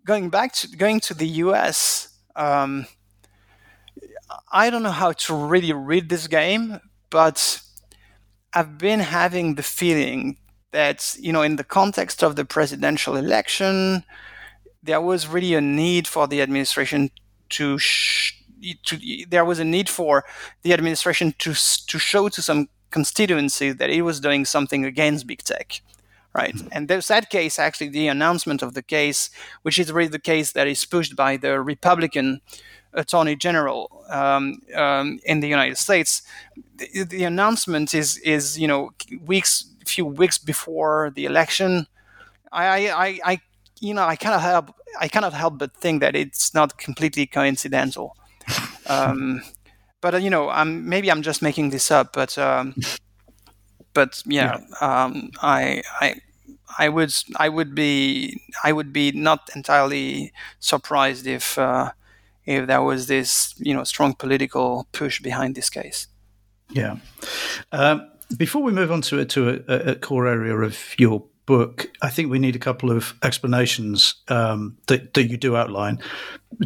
going 0.06 0.30
back 0.30 0.54
to 0.54 0.68
going 0.68 1.00
to 1.02 1.14
the 1.14 1.28
US, 1.44 2.10
um, 2.36 2.86
I 4.52 4.70
don't 4.70 4.84
know 4.84 4.92
how 4.92 5.12
to 5.12 5.36
really 5.36 5.74
read 5.74 6.10
this 6.10 6.28
game, 6.28 6.80
but 7.10 7.62
I've 8.54 8.78
been 8.78 9.00
having 9.00 9.56
the 9.56 9.64
feeling 9.64 10.38
that 10.76 11.16
you 11.20 11.32
know, 11.32 11.42
in 11.42 11.56
the 11.56 11.64
context 11.64 12.22
of 12.22 12.36
the 12.36 12.46
presidential 12.46 13.16
election, 13.16 14.04
there 14.84 15.02
was 15.02 15.28
really 15.28 15.56
a 15.56 15.62
need 15.62 16.06
for 16.06 16.28
the 16.28 16.42
administration 16.42 17.10
to, 17.50 17.78
sh- 17.80 18.44
to 18.84 19.00
there 19.30 19.46
was 19.46 19.60
a 19.60 19.66
need 19.66 19.90
for 19.90 20.26
the 20.64 20.74
administration 20.74 21.34
to 21.40 21.52
to 21.92 21.98
show 21.98 22.30
to 22.30 22.42
some 22.42 22.68
constituency 22.92 23.72
that 23.72 23.90
it 23.90 24.02
was 24.02 24.20
doing 24.20 24.46
something 24.46 24.86
against 24.86 25.28
big 25.28 25.42
tech 25.44 25.82
right 26.34 26.56
mm-hmm. 26.56 26.68
and 26.72 26.88
there's 26.88 27.08
that 27.08 27.30
case 27.30 27.60
actually 27.60 27.90
the 27.90 28.08
announcement 28.08 28.62
of 28.62 28.74
the 28.74 28.82
case 28.98 29.30
which 29.64 29.78
is 29.78 29.92
really 29.92 30.10
the 30.18 30.28
case 30.34 30.54
that 30.54 30.68
is 30.68 30.86
pushed 30.86 31.16
by 31.16 31.38
the 31.38 31.52
republican 31.74 32.42
attorney 32.94 33.36
general 33.36 33.82
um, 34.10 34.44
um, 34.76 35.20
in 35.26 35.42
the 35.42 35.50
united 35.58 35.78
states 35.78 36.22
the, 36.78 37.04
the, 37.04 37.24
announcement 37.24 37.94
is 37.94 38.18
is 38.20 38.58
you 38.58 38.68
know 38.68 38.92
weeks 39.26 39.75
few 39.86 40.06
weeks 40.06 40.38
before 40.38 41.12
the 41.16 41.26
election 41.26 41.88
I, 42.56 42.90
I, 42.90 43.20
I 43.26 43.40
you 43.80 43.94
know, 43.94 44.04
I 44.04 44.16
cannot 44.16 44.42
help 44.42 44.76
I 45.00 45.08
cannot 45.08 45.34
help 45.34 45.58
but 45.58 45.76
think 45.76 46.02
that 46.02 46.16
it's 46.16 46.54
not 46.54 46.78
completely 46.78 47.26
coincidental. 47.28 48.16
um, 48.88 49.42
but 50.02 50.14
uh, 50.16 50.18
you 50.18 50.30
know, 50.30 50.50
I'm 50.50 50.88
maybe 50.88 51.12
I'm 51.12 51.22
just 51.22 51.42
making 51.42 51.72
this 51.72 51.92
up, 51.92 52.14
but 52.14 52.38
um, 52.38 52.76
but 53.94 54.24
yeah, 54.26 54.60
yeah. 54.60 55.04
Um, 55.06 55.32
I 55.42 55.82
I 56.00 56.16
I 56.78 56.90
would 56.90 57.14
I 57.36 57.50
would 57.50 57.76
be 57.76 58.42
I 58.64 58.72
would 58.72 58.94
be 58.94 59.12
not 59.12 59.50
entirely 59.56 60.32
surprised 60.60 61.28
if 61.28 61.58
uh, 61.58 61.92
if 62.46 62.68
there 62.68 62.82
was 62.82 63.08
this 63.08 63.54
you 63.58 63.74
know 63.74 63.84
strong 63.84 64.14
political 64.14 64.88
push 64.92 65.22
behind 65.22 65.56
this 65.56 65.70
case. 65.70 66.08
Yeah. 66.72 66.98
Um, 67.72 68.10
before 68.38 68.64
we 68.64 68.72
move 68.72 68.92
on 68.92 69.02
to 69.02 69.26
to 69.26 69.64
a, 69.68 69.92
a, 69.92 69.96
core 69.96 70.28
area 70.28 70.56
of 70.56 70.78
your 70.98 71.24
book, 71.46 71.92
I 72.02 72.10
think 72.10 72.30
we 72.30 72.40
need 72.40 72.56
a 72.56 72.60
couple 72.60 72.92
of 72.92 73.14
explanations 73.24 74.16
um, 74.30 74.78
that, 74.88 75.14
that 75.14 75.26
you 75.26 75.38
do 75.38 75.56
outline 75.56 76.00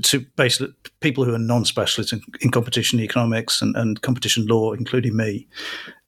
to 0.03 0.21
basically 0.35 0.73
people 1.01 1.25
who 1.25 1.33
are 1.33 1.39
non-specialists 1.39 2.13
in, 2.13 2.21
in 2.41 2.51
competition 2.51 2.99
economics 2.99 3.61
and, 3.61 3.75
and, 3.75 4.01
competition 4.01 4.45
law, 4.45 4.71
including 4.71 5.17
me. 5.17 5.47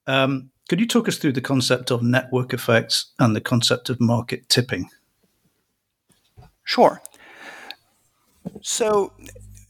Um, 0.07 0.51
could 0.69 0.79
you 0.79 0.87
talk 0.87 1.07
us 1.09 1.17
through 1.17 1.33
the 1.33 1.41
concept 1.41 1.91
of 1.91 2.01
network 2.01 2.53
effects 2.53 3.11
and 3.19 3.35
the 3.35 3.41
concept 3.41 3.89
of 3.89 3.99
market 3.99 4.47
tipping? 4.47 4.89
Sure. 6.63 7.01
So 8.61 9.11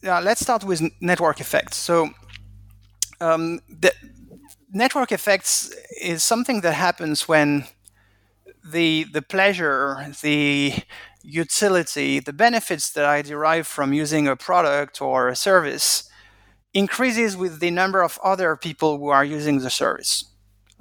uh, 0.06 0.22
let's 0.22 0.42
start 0.42 0.64
with 0.64 0.82
network 1.00 1.40
effects. 1.40 1.78
So 1.78 2.12
um, 3.20 3.62
the 3.68 3.94
network 4.72 5.12
effects 5.12 5.74
is 6.02 6.24
something 6.24 6.62
that 6.62 6.74
happens 6.74 7.28
when 7.28 7.66
the 8.64 9.06
the 9.12 9.22
pleasure, 9.22 10.14
the 10.22 10.74
utility, 11.24 12.20
the 12.20 12.34
benefits 12.34 12.92
that 12.92 13.06
I 13.06 13.22
derive 13.22 13.68
from 13.68 13.94
using 13.94 14.28
a 14.28 14.36
product 14.36 15.02
or 15.02 15.28
a 15.28 15.36
service 15.36 16.10
increases 16.74 17.36
with 17.36 17.60
the 17.60 17.72
number 17.72 18.02
of 18.02 18.20
other 18.24 18.56
people 18.56 18.98
who 18.98 19.10
are 19.10 19.26
using 19.26 19.60
the 19.60 19.70
service. 19.70 20.26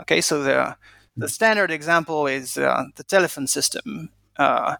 Okay, 0.01 0.21
so 0.21 0.43
the 0.43 0.77
the 1.17 1.29
standard 1.29 1.71
example 1.71 2.27
is 2.27 2.57
uh, 2.57 2.85
the 2.97 3.05
telephone 3.05 3.47
system. 3.47 4.11
Uh, 4.37 4.77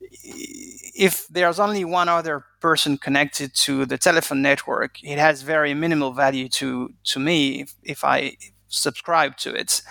if 0.00 1.26
there's 1.28 1.60
only 1.60 1.84
one 1.84 2.08
other 2.08 2.44
person 2.60 2.98
connected 2.98 3.54
to 3.54 3.86
the 3.86 3.98
telephone 3.98 4.42
network, 4.42 5.02
it 5.02 5.18
has 5.18 5.42
very 5.42 5.74
minimal 5.74 6.12
value 6.12 6.48
to 6.48 6.90
to 7.04 7.18
me 7.18 7.62
if, 7.62 7.74
if 7.82 8.04
I 8.04 8.36
subscribe 8.68 9.36
to 9.38 9.54
it. 9.54 9.82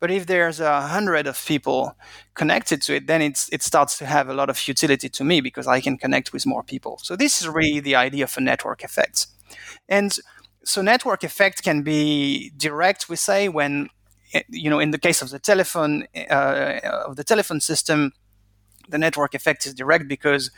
But 0.00 0.10
if 0.10 0.26
there's 0.26 0.58
a 0.58 0.80
hundred 0.80 1.28
of 1.28 1.44
people 1.46 1.96
connected 2.34 2.82
to 2.82 2.96
it, 2.96 3.06
then 3.06 3.22
it's, 3.22 3.48
it 3.52 3.62
starts 3.62 3.96
to 3.98 4.06
have 4.06 4.28
a 4.28 4.34
lot 4.34 4.50
of 4.50 4.66
utility 4.66 5.08
to 5.08 5.22
me 5.22 5.40
because 5.40 5.68
I 5.68 5.80
can 5.80 5.96
connect 5.96 6.32
with 6.32 6.44
more 6.44 6.64
people. 6.64 6.98
So 7.04 7.14
this 7.14 7.40
is 7.40 7.48
really 7.48 7.78
the 7.78 7.94
idea 7.94 8.24
of 8.24 8.36
a 8.36 8.40
network 8.40 8.82
effect. 8.82 9.28
And 9.88 10.18
so 10.64 10.82
network 10.82 11.22
effect 11.22 11.62
can 11.62 11.82
be 11.82 12.50
direct, 12.56 13.08
we 13.08 13.14
say, 13.14 13.48
when 13.48 13.90
you 14.48 14.70
know 14.70 14.80
in 14.80 14.90
the 14.90 14.98
case 14.98 15.22
of 15.22 15.30
the 15.30 15.38
telephone 15.38 16.06
uh, 16.30 16.80
of 17.06 17.16
the 17.16 17.24
telephone 17.24 17.60
system, 17.60 18.12
the 18.88 18.98
network 18.98 19.34
effect 19.34 19.66
is 19.66 19.74
direct 19.74 20.08
because 20.08 20.50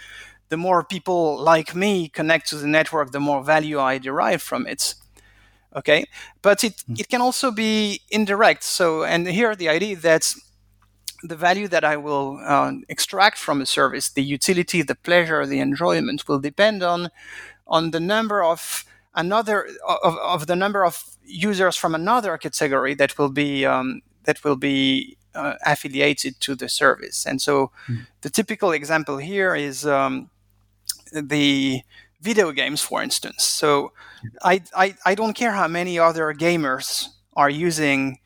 the 0.49 0.57
more 0.57 0.85
people 0.85 1.39
like 1.39 1.75
me 1.75 2.09
connect 2.09 2.49
to 2.51 2.57
the 2.57 2.67
network, 2.67 3.11
the 3.11 3.21
more 3.21 3.43
value 3.43 3.81
I 3.81 3.99
derive 3.99 4.43
from 4.43 4.67
it. 4.67 4.95
Okay? 5.75 6.05
But 6.43 6.63
it, 6.63 6.85
mm. 6.89 7.01
it 7.01 7.09
can 7.09 7.21
also 7.21 7.51
be 7.51 8.01
indirect. 8.11 8.63
So 8.63 9.05
and 9.05 9.27
here 9.27 9.57
the 9.57 9.69
idea 9.69 9.97
that 9.97 10.35
the 11.25 11.37
value 11.37 11.67
that 11.69 11.85
i 11.85 11.97
will 11.97 12.39
uh, 12.45 12.73
extract 12.89 13.39
from 13.39 13.63
a 13.63 13.67
service 13.67 14.11
the 14.11 14.23
utility 14.23 14.83
the 14.83 14.95
pleasure 14.95 15.47
the 15.47 15.59
enjoyment 15.59 16.29
will 16.29 16.39
depend 16.39 16.83
on 16.83 17.09
on 17.67 17.93
the 17.93 18.01
number 18.01 18.43
of 18.43 18.85
another 19.15 19.67
of, 19.89 20.17
of 20.19 20.47
the 20.47 20.57
number 20.57 20.85
of 20.85 21.03
users 21.25 21.77
from 21.77 21.95
another 21.95 22.37
category 22.37 22.95
that 22.95 23.17
will 23.19 23.31
be 23.31 23.65
um, 23.65 24.03
that 24.25 24.45
will 24.45 24.57
be 24.57 25.17
uh, 25.35 25.55
affiliated 25.65 26.39
to 26.41 26.55
the 26.55 26.69
service 26.69 27.27
and 27.27 27.41
so 27.41 27.71
mm. 27.87 28.07
the 28.23 28.31
typical 28.31 28.73
example 28.73 29.19
here 29.19 29.55
is 29.55 29.87
um, 29.87 30.31
the 31.13 31.83
video 32.25 32.53
games, 32.53 32.81
for 32.81 33.03
instance. 33.03 33.45
So 33.45 33.93
I, 34.43 34.63
I, 34.75 34.95
I 35.05 35.15
don't 35.15 35.35
care 35.35 35.53
how 35.53 35.69
many 35.69 35.99
other 35.99 36.33
gamers 36.33 37.09
are 37.37 37.51
using 37.51 38.19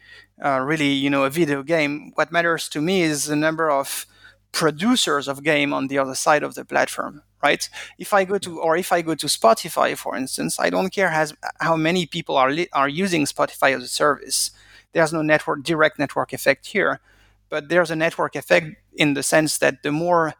uh, 0.42 0.60
really, 0.60 0.92
you 0.92 1.10
know, 1.10 1.24
a 1.24 1.30
video 1.30 1.64
game. 1.64 2.12
What 2.14 2.30
matters 2.30 2.68
to 2.70 2.80
me 2.80 3.02
is 3.02 3.26
the 3.26 3.34
number 3.36 3.68
of 3.70 4.06
producers 4.52 5.26
of 5.26 5.42
game 5.42 5.74
on 5.74 5.88
the 5.88 5.98
other 5.98 6.14
side 6.14 6.44
of 6.44 6.54
the 6.54 6.64
platform, 6.64 7.22
right? 7.42 7.68
If 7.98 8.14
I 8.14 8.24
go 8.24 8.38
to, 8.38 8.60
or 8.60 8.76
if 8.76 8.92
I 8.92 9.02
go 9.02 9.16
to 9.16 9.26
Spotify, 9.26 9.96
for 9.96 10.16
instance, 10.16 10.60
I 10.60 10.70
don't 10.70 10.92
care 10.92 11.10
has, 11.10 11.34
how 11.58 11.76
many 11.76 12.06
people 12.06 12.36
are 12.36 12.52
li- 12.52 12.68
are 12.72 12.88
using 12.88 13.24
Spotify 13.24 13.76
as 13.76 13.82
a 13.82 13.88
service. 13.88 14.52
There's 14.92 15.12
no 15.12 15.22
network 15.22 15.62
direct 15.62 15.98
network 15.98 16.32
effect 16.32 16.66
here, 16.66 17.00
but 17.48 17.68
there's 17.68 17.90
a 17.90 17.96
network 17.96 18.36
effect 18.36 18.76
in 18.94 19.14
the 19.14 19.22
sense 19.22 19.58
that 19.58 19.82
the 19.82 19.92
more 19.92 20.34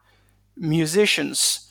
musicians 0.56 1.70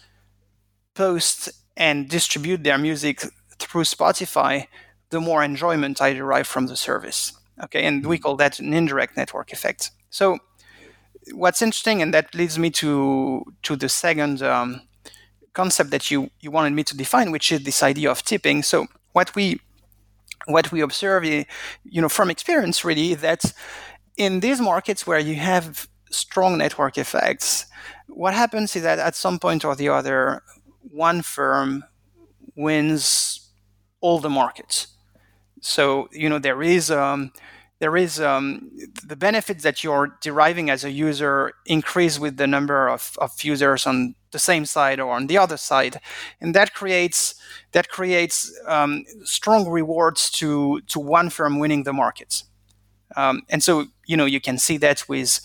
post 0.94 1.50
and 1.76 2.10
distribute 2.10 2.64
their 2.64 2.78
music 2.78 3.22
through 3.60 3.84
Spotify, 3.84 4.68
the 5.10 5.22
more 5.22 5.44
enjoyment 5.44 6.02
I 6.02 6.14
derive 6.14 6.48
from 6.48 6.68
the 6.68 6.76
service. 6.76 7.34
Okay, 7.64 7.86
and 7.86 8.06
we 8.06 8.18
call 8.18 8.36
that 8.38 8.60
an 8.60 8.74
indirect 8.74 9.18
network 9.18 9.52
effect. 9.52 9.92
So, 10.10 10.40
what's 11.34 11.62
interesting, 11.62 12.02
and 12.02 12.14
that 12.14 12.36
leads 12.36 12.60
me 12.60 12.70
to 12.72 13.44
to 13.64 13.76
the 13.76 13.90
second 13.90 14.42
um, 14.42 14.82
concept 15.54 15.90
that 15.92 16.12
you 16.12 16.30
you 16.40 16.52
wanted 16.52 16.74
me 16.74 16.84
to 16.84 16.98
define, 16.98 17.32
which 17.32 17.52
is 17.52 17.64
this 17.64 17.82
idea 17.82 18.12
of 18.12 18.24
tipping. 18.24 18.64
So, 18.64 18.88
what 19.14 19.36
we 19.36 19.60
what 20.48 20.72
we 20.72 20.82
observe, 20.82 21.24
you 21.24 21.46
know, 22.02 22.10
from 22.10 22.30
experience, 22.30 22.84
really, 22.84 23.14
that 23.16 23.44
in 24.18 24.40
these 24.40 24.60
markets 24.60 25.06
where 25.06 25.20
you 25.20 25.36
have 25.36 25.88
strong 26.10 26.58
network 26.58 26.98
effects, 26.98 27.66
what 28.08 28.34
happens 28.34 28.76
is 28.76 28.84
that 28.84 29.00
at 29.00 29.16
some 29.16 29.40
point 29.40 29.64
or 29.64 29.76
the 29.76 29.90
other, 29.90 30.42
one 30.92 31.22
firm 31.22 31.84
wins 32.56 33.52
all 34.02 34.20
the 34.20 34.30
markets. 34.30 34.88
So 35.62 36.08
you 36.12 36.30
know 36.30 36.40
there 36.40 36.62
is 36.62 36.92
um, 36.92 37.32
there 37.80 37.96
is 37.96 38.20
um, 38.20 38.72
the 39.06 39.16
benefits 39.16 39.64
that 39.64 39.84
you're 39.84 40.18
deriving 40.22 40.70
as 40.70 40.84
a 40.84 40.92
user 40.92 41.54
increase 41.66 42.20
with 42.20 42.38
the 42.38 42.48
number 42.48 42.88
of, 42.88 43.16
of 43.20 43.44
users 43.44 43.86
on 43.86 44.16
the 44.32 44.40
same 44.40 44.66
side 44.66 45.00
or 45.00 45.14
on 45.14 45.28
the 45.28 45.38
other 45.38 45.58
side, 45.58 46.00
and 46.42 46.56
that 46.56 46.74
creates 46.74 47.36
that 47.72 47.90
creates 47.90 48.52
um, 48.68 49.06
strong 49.24 49.70
rewards 49.70 50.32
to 50.32 50.82
to 50.88 51.00
one 51.00 51.30
firm 51.30 51.60
winning 51.60 51.84
the 51.84 51.94
market. 51.94 52.44
Um, 53.16 53.44
and 53.50 53.64
so 53.64 53.86
you 54.06 54.18
know 54.18 54.26
you 54.26 54.42
can 54.42 54.58
see 54.58 54.78
that 54.78 55.08
with 55.08 55.40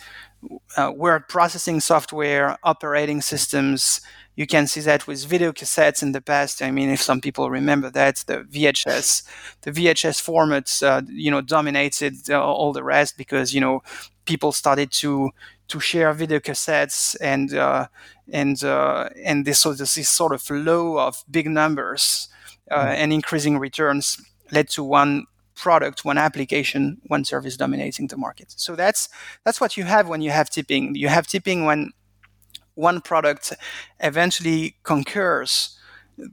uh, 0.77 0.93
word 0.95 1.29
processing 1.29 1.81
software, 1.81 2.59
operating 2.65 3.21
systems, 3.21 4.01
you 4.35 4.47
can 4.47 4.67
see 4.67 4.81
that 4.81 5.07
with 5.07 5.25
video 5.27 5.53
cassettes 5.53 6.03
in 6.03 6.13
the 6.13 6.21
past. 6.21 6.63
I 6.63 6.71
mean, 6.71 6.89
if 6.89 7.03
some 7.03 7.21
people 7.21 7.51
remember 7.51 7.91
that, 7.91 8.25
the 8.27 8.39
VHS, 8.39 9.25
the 9.63 9.73
VHS 9.73 10.23
formats, 10.23 10.83
uh, 10.83 11.03
you 11.09 11.31
know, 11.31 11.41
dominated 11.41 12.31
uh, 12.31 12.43
all 12.43 12.73
the 12.73 12.83
rest 12.85 13.17
because 13.17 13.53
you 13.53 13.61
know 13.61 13.83
people 14.25 14.53
started 14.53 14.91
to 14.93 15.31
to 15.69 15.81
share 15.81 16.13
video 16.13 16.39
cassettes 16.39 17.17
and 17.21 17.55
uh, 17.55 17.87
and 18.33 18.65
uh, 18.65 19.11
and 19.23 19.45
this 19.45 19.59
sort 19.59 19.75
of 19.75 19.79
this 19.95 20.09
sort 20.09 20.33
of 20.33 20.43
flow 20.43 20.99
of 20.99 21.25
big 21.31 21.49
numbers 21.49 22.29
uh, 22.71 22.87
mm. 22.87 22.95
and 22.95 23.13
increasing 23.13 23.59
returns 23.59 24.21
led 24.51 24.69
to 24.71 24.83
one 24.83 25.27
product, 25.55 26.05
one 26.05 26.19
application, 26.19 27.01
one 27.07 27.25
service 27.25 27.57
dominating 27.57 28.07
the 28.09 28.17
market. 28.17 28.53
So 28.57 28.75
that's 28.75 29.09
that's 29.45 29.61
what 29.61 29.77
you 29.77 29.85
have 29.85 30.09
when 30.09 30.23
you 30.23 30.31
have 30.31 30.51
tipping. 30.51 30.95
You 30.95 31.09
have 31.09 31.27
tipping 31.27 31.65
when 31.65 31.93
one 32.75 33.01
product 33.01 33.53
eventually 34.01 34.77
conquers 34.83 35.79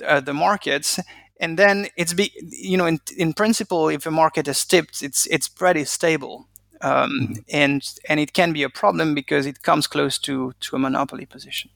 uh, 0.06 0.20
the 0.20 0.34
markets 0.34 1.00
and 1.40 1.58
then 1.58 1.88
it's 1.96 2.14
be 2.14 2.32
you 2.42 2.78
know 2.78 2.86
in, 2.86 3.00
in 3.18 3.34
principle 3.34 3.90
if 3.90 4.06
a 4.06 4.12
market 4.12 4.48
is 4.48 4.66
tipped 4.66 5.02
it's 5.02 5.26
it's 5.28 5.48
pretty 5.48 5.86
stable. 5.86 6.46
Um, 6.82 7.10
mm-hmm. 7.12 7.34
and 7.50 7.82
and 8.08 8.22
it 8.22 8.32
can 8.32 8.54
be 8.54 8.64
a 8.64 8.70
problem 8.70 9.14
because 9.14 9.46
it 9.46 9.64
comes 9.64 9.86
close 9.86 10.18
to 10.20 10.54
to 10.62 10.76
a 10.78 10.80
monopoly 10.80 11.26
position. 11.26 11.72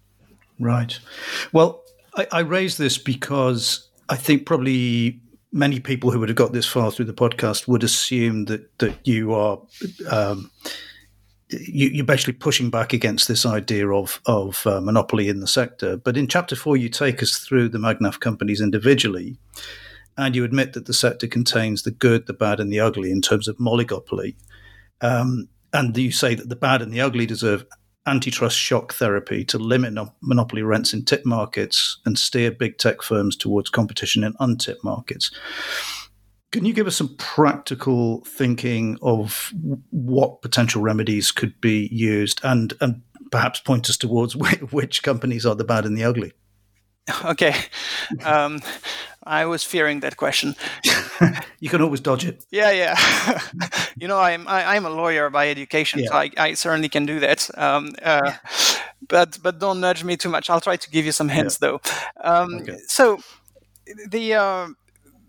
Right. 0.59 0.97
Well 1.51 1.83
I, 2.15 2.27
I 2.31 2.39
raise 2.39 2.77
this 2.77 2.97
because 2.97 3.89
i 4.09 4.15
think 4.15 4.45
probably 4.45 5.19
many 5.51 5.79
people 5.79 6.11
who 6.11 6.19
would 6.19 6.29
have 6.29 6.35
got 6.35 6.51
this 6.51 6.65
far 6.65 6.91
through 6.91 7.05
the 7.05 7.13
podcast 7.13 7.67
would 7.67 7.83
assume 7.83 8.45
that 8.45 8.77
that 8.79 9.07
you 9.07 9.33
are 9.33 9.61
um, 10.09 10.51
you, 11.67 12.01
are 12.01 12.05
basically 12.05 12.33
pushing 12.33 12.69
back 12.69 12.93
against 12.93 13.27
this 13.27 13.45
idea 13.45 13.89
of 13.89 14.21
of 14.25 14.65
uh, 14.67 14.81
monopoly 14.81 15.29
in 15.29 15.39
the 15.39 15.47
sector. 15.47 15.97
But 15.97 16.17
in 16.17 16.27
chapter 16.27 16.55
four, 16.55 16.77
you 16.77 16.89
take 16.89 17.21
us 17.21 17.37
through 17.37 17.69
the 17.69 17.77
Magnaf 17.77 18.19
companies 18.19 18.61
individually, 18.61 19.37
and 20.17 20.35
you 20.35 20.43
admit 20.43 20.73
that 20.73 20.85
the 20.85 20.93
sector 20.93 21.27
contains 21.27 21.83
the 21.83 21.91
good, 21.91 22.27
the 22.27 22.33
bad, 22.33 22.59
and 22.59 22.71
the 22.71 22.79
ugly 22.79 23.11
in 23.11 23.21
terms 23.21 23.47
of 23.47 23.57
oligopoly. 23.57 24.35
Um, 25.01 25.49
and 25.73 25.97
you 25.97 26.11
say 26.11 26.35
that 26.35 26.49
the 26.49 26.55
bad 26.55 26.81
and 26.81 26.93
the 26.93 27.01
ugly 27.01 27.25
deserve 27.25 27.65
antitrust 28.05 28.57
shock 28.57 28.93
therapy 28.93 29.45
to 29.45 29.57
limit 29.57 29.93
no- 29.93 30.13
monopoly 30.21 30.61
rents 30.61 30.93
in 30.93 31.05
tip 31.05 31.25
markets 31.25 31.99
and 32.05 32.19
steer 32.19 32.51
big 32.51 32.77
tech 32.77 33.01
firms 33.01 33.35
towards 33.35 33.69
competition 33.69 34.23
in 34.23 34.33
untip 34.33 34.83
markets. 34.83 35.31
Can 36.53 36.65
you 36.65 36.73
give 36.73 36.85
us 36.85 36.95
some 36.95 37.15
practical 37.17 38.23
thinking 38.25 38.99
of 39.01 39.51
what 39.89 40.43
potential 40.43 40.83
remedies 40.83 41.31
could 41.31 41.59
be 41.59 41.89
used? 41.91 42.39
And, 42.43 42.73
and 42.79 43.01
perhaps 43.31 43.59
point 43.59 43.89
us 43.89 43.97
towards 43.97 44.35
which 44.71 45.01
companies 45.01 45.47
are 45.47 45.55
the 45.55 45.63
bad 45.63 45.85
and 45.85 45.97
the 45.97 46.03
ugly. 46.03 46.31
Okay. 47.25 47.55
Um, 48.23 48.61
I 49.23 49.45
was 49.45 49.63
fearing 49.63 50.01
that 50.01 50.15
question. 50.15 50.55
you 51.59 51.69
can 51.69 51.81
always 51.81 52.01
dodge 52.01 52.23
it. 52.23 52.45
Yeah, 52.51 52.69
yeah. 52.69 53.39
you 53.97 54.07
know, 54.07 54.19
I'm 54.19 54.47
I, 54.47 54.61
am 54.61 54.67
i 54.67 54.75
am 54.75 54.85
a 54.85 54.89
lawyer 54.91 55.31
by 55.31 55.49
education, 55.49 56.01
yeah. 56.01 56.09
so 56.09 56.15
I, 56.15 56.29
I, 56.37 56.53
certainly 56.53 56.87
can 56.87 57.07
do 57.07 57.19
that. 57.19 57.49
Um, 57.57 57.95
uh, 58.01 58.33
but 59.07 59.39
but 59.41 59.59
don't 59.59 59.79
nudge 59.79 60.03
me 60.03 60.17
too 60.17 60.29
much. 60.29 60.51
I'll 60.51 60.61
try 60.61 60.77
to 60.77 60.89
give 60.91 61.03
you 61.03 61.11
some 61.11 61.29
hints 61.29 61.57
yeah. 61.59 61.67
though. 61.67 61.81
Um, 62.23 62.55
okay. 62.55 62.77
So 62.87 63.19
the, 64.07 64.35
uh, 64.35 64.67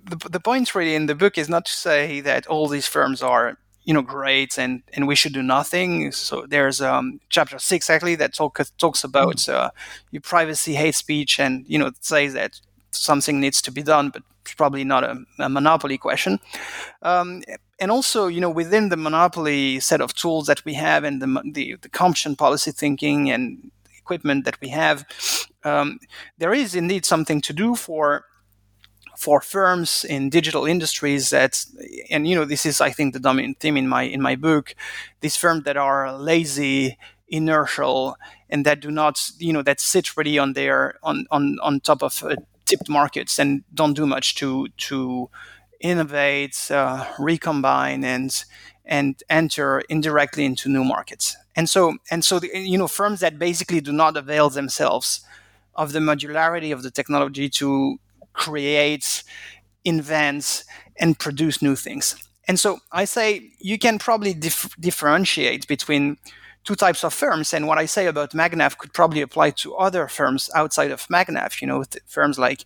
the 0.05 0.17
the 0.29 0.41
point 0.41 0.75
really 0.75 0.95
in 0.95 1.07
the 1.07 1.15
book 1.15 1.39
is 1.39 1.49
not 1.49 1.65
to 1.67 1.73
say 1.73 2.21
that 2.21 2.47
all 2.47 2.69
these 2.69 2.87
firms 2.87 3.23
are 3.23 3.59
you 3.85 3.95
know 3.95 4.03
great 4.03 4.59
and 4.59 4.83
and 4.95 5.07
we 5.07 5.15
should 5.15 5.33
do 5.33 5.43
nothing 5.43 6.11
so 6.13 6.47
there's 6.49 6.81
um 6.81 7.21
chapter 7.29 7.59
six 7.59 7.89
actually 7.89 8.15
that 8.15 8.35
talk, 8.35 8.59
talks 8.79 9.05
about 9.05 9.37
mm. 9.37 9.53
uh, 9.53 9.71
your 10.11 10.23
privacy 10.23 10.75
hate 10.75 10.95
speech 10.95 11.39
and 11.39 11.65
you 11.69 11.79
know 11.79 11.91
says 12.01 12.33
that 12.35 12.61
something 12.91 13.41
needs 13.41 13.61
to 13.61 13.71
be 13.71 13.83
done 13.83 14.11
but 14.11 14.23
probably 14.57 14.85
not 14.85 15.03
a, 15.03 15.17
a 15.39 15.49
monopoly 15.49 15.97
question 15.97 16.39
um, 17.03 17.43
and 17.81 17.91
also 17.91 18.27
you 18.27 18.41
know 18.41 18.51
within 18.51 18.89
the 18.89 18.97
monopoly 18.97 19.81
set 19.81 20.01
of 20.01 20.15
tools 20.15 20.47
that 20.47 20.65
we 20.65 20.75
have 20.75 21.05
and 21.05 21.21
the 21.21 21.43
the, 21.53 21.77
the 21.83 21.89
competition 21.89 22.37
policy 22.37 22.71
thinking 22.71 23.31
and 23.31 23.71
equipment 23.99 24.45
that 24.45 24.61
we 24.61 24.69
have 24.69 25.05
um, 25.65 25.99
there 26.39 26.53
is 26.53 26.75
indeed 26.75 27.05
something 27.05 27.41
to 27.41 27.53
do 27.53 27.75
for 27.75 28.25
for 29.25 29.41
firms 29.41 30.05
in 30.05 30.31
digital 30.39 30.64
industries 30.66 31.31
that 31.31 31.64
and 32.11 32.29
you 32.29 32.35
know 32.37 32.45
this 32.45 32.66
is 32.70 32.81
i 32.89 32.91
think 32.91 33.12
the 33.12 33.25
dominant 33.29 33.59
theme 33.59 33.77
in 33.83 33.89
my 33.89 34.03
in 34.03 34.20
my 34.20 34.37
book 34.37 34.75
these 35.22 35.37
firms 35.43 35.64
that 35.64 35.77
are 35.77 36.12
lazy 36.31 36.99
inertial 37.29 38.16
and 38.51 38.66
that 38.66 38.81
do 38.81 38.91
not 38.91 39.14
you 39.39 39.53
know 39.53 39.62
that 39.62 39.81
sit 39.81 40.16
really 40.16 40.39
on 40.39 40.53
their 40.53 40.79
on 41.03 41.27
on 41.31 41.59
on 41.62 41.81
top 41.81 42.03
of 42.03 42.22
uh, 42.22 42.37
tipped 42.66 42.89
markets 42.89 43.39
and 43.39 43.64
don't 43.72 43.95
do 43.95 44.07
much 44.07 44.35
to 44.35 44.68
to 44.77 45.31
innovate 45.81 46.70
uh, 46.70 47.05
recombine 47.18 48.05
and 48.05 48.45
and 48.85 49.22
enter 49.31 49.81
indirectly 49.89 50.45
into 50.45 50.68
new 50.68 50.85
markets. 50.85 51.37
And 51.57 51.68
so 51.68 51.97
and 52.11 52.25
so 52.25 52.39
the, 52.39 52.51
you 52.59 52.79
know 52.79 52.89
firms 52.89 53.20
that 53.20 53.39
basically 53.39 53.81
do 53.81 53.93
not 53.93 54.16
avail 54.16 54.51
themselves 54.51 55.20
of 55.75 55.93
the 55.93 55.99
modularity 55.99 56.72
of 56.72 56.83
the 56.83 56.91
technology 56.91 57.49
to 57.49 57.99
creates, 58.35 59.24
invents, 59.85 60.64
and 61.01 61.18
produce 61.18 61.62
new 61.62 61.76
things. 61.76 62.16
And 62.47 62.61
so 62.61 62.78
I 62.93 63.07
say 63.07 63.51
you 63.59 63.78
can 63.78 63.99
probably 63.99 64.35
dif- 64.35 64.76
differentiate 64.78 65.66
between 65.66 66.18
two 66.64 66.74
types 66.74 67.05
of 67.05 67.14
firms. 67.14 67.55
And 67.55 67.66
what 67.66 67.78
I 67.78 67.87
say 67.87 68.07
about 68.07 68.30
Magnaf 68.32 68.76
could 68.78 68.93
probably 68.93 69.20
apply 69.20 69.51
to 69.51 69.74
other 69.76 70.09
firms 70.09 70.51
outside 70.55 70.91
of 70.91 71.07
Magnaf, 71.09 71.61
you 71.61 71.66
know, 71.66 71.85
firms 72.07 72.39
like 72.39 72.64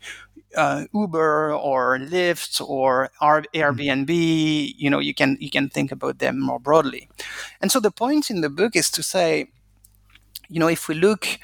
uh, 0.57 0.85
Uber 0.95 1.55
or 1.55 1.99
Lyft 1.99 2.61
or 2.67 3.11
Airbnb, 3.21 4.75
you 4.77 4.89
know, 4.91 4.99
you 4.99 5.15
can 5.15 5.37
you 5.41 5.51
can 5.51 5.69
think 5.69 5.93
about 5.93 6.19
them 6.19 6.41
more 6.41 6.59
broadly. 6.59 7.09
And 7.61 7.71
so 7.71 7.81
the 7.81 7.91
point 7.91 8.31
in 8.31 8.41
the 8.41 8.49
book 8.49 8.75
is 8.75 8.91
to 8.93 9.03
say, 9.03 9.51
you 10.49 10.59
know, 10.59 10.69
if 10.69 10.89
we 10.89 10.95
look 10.95 11.39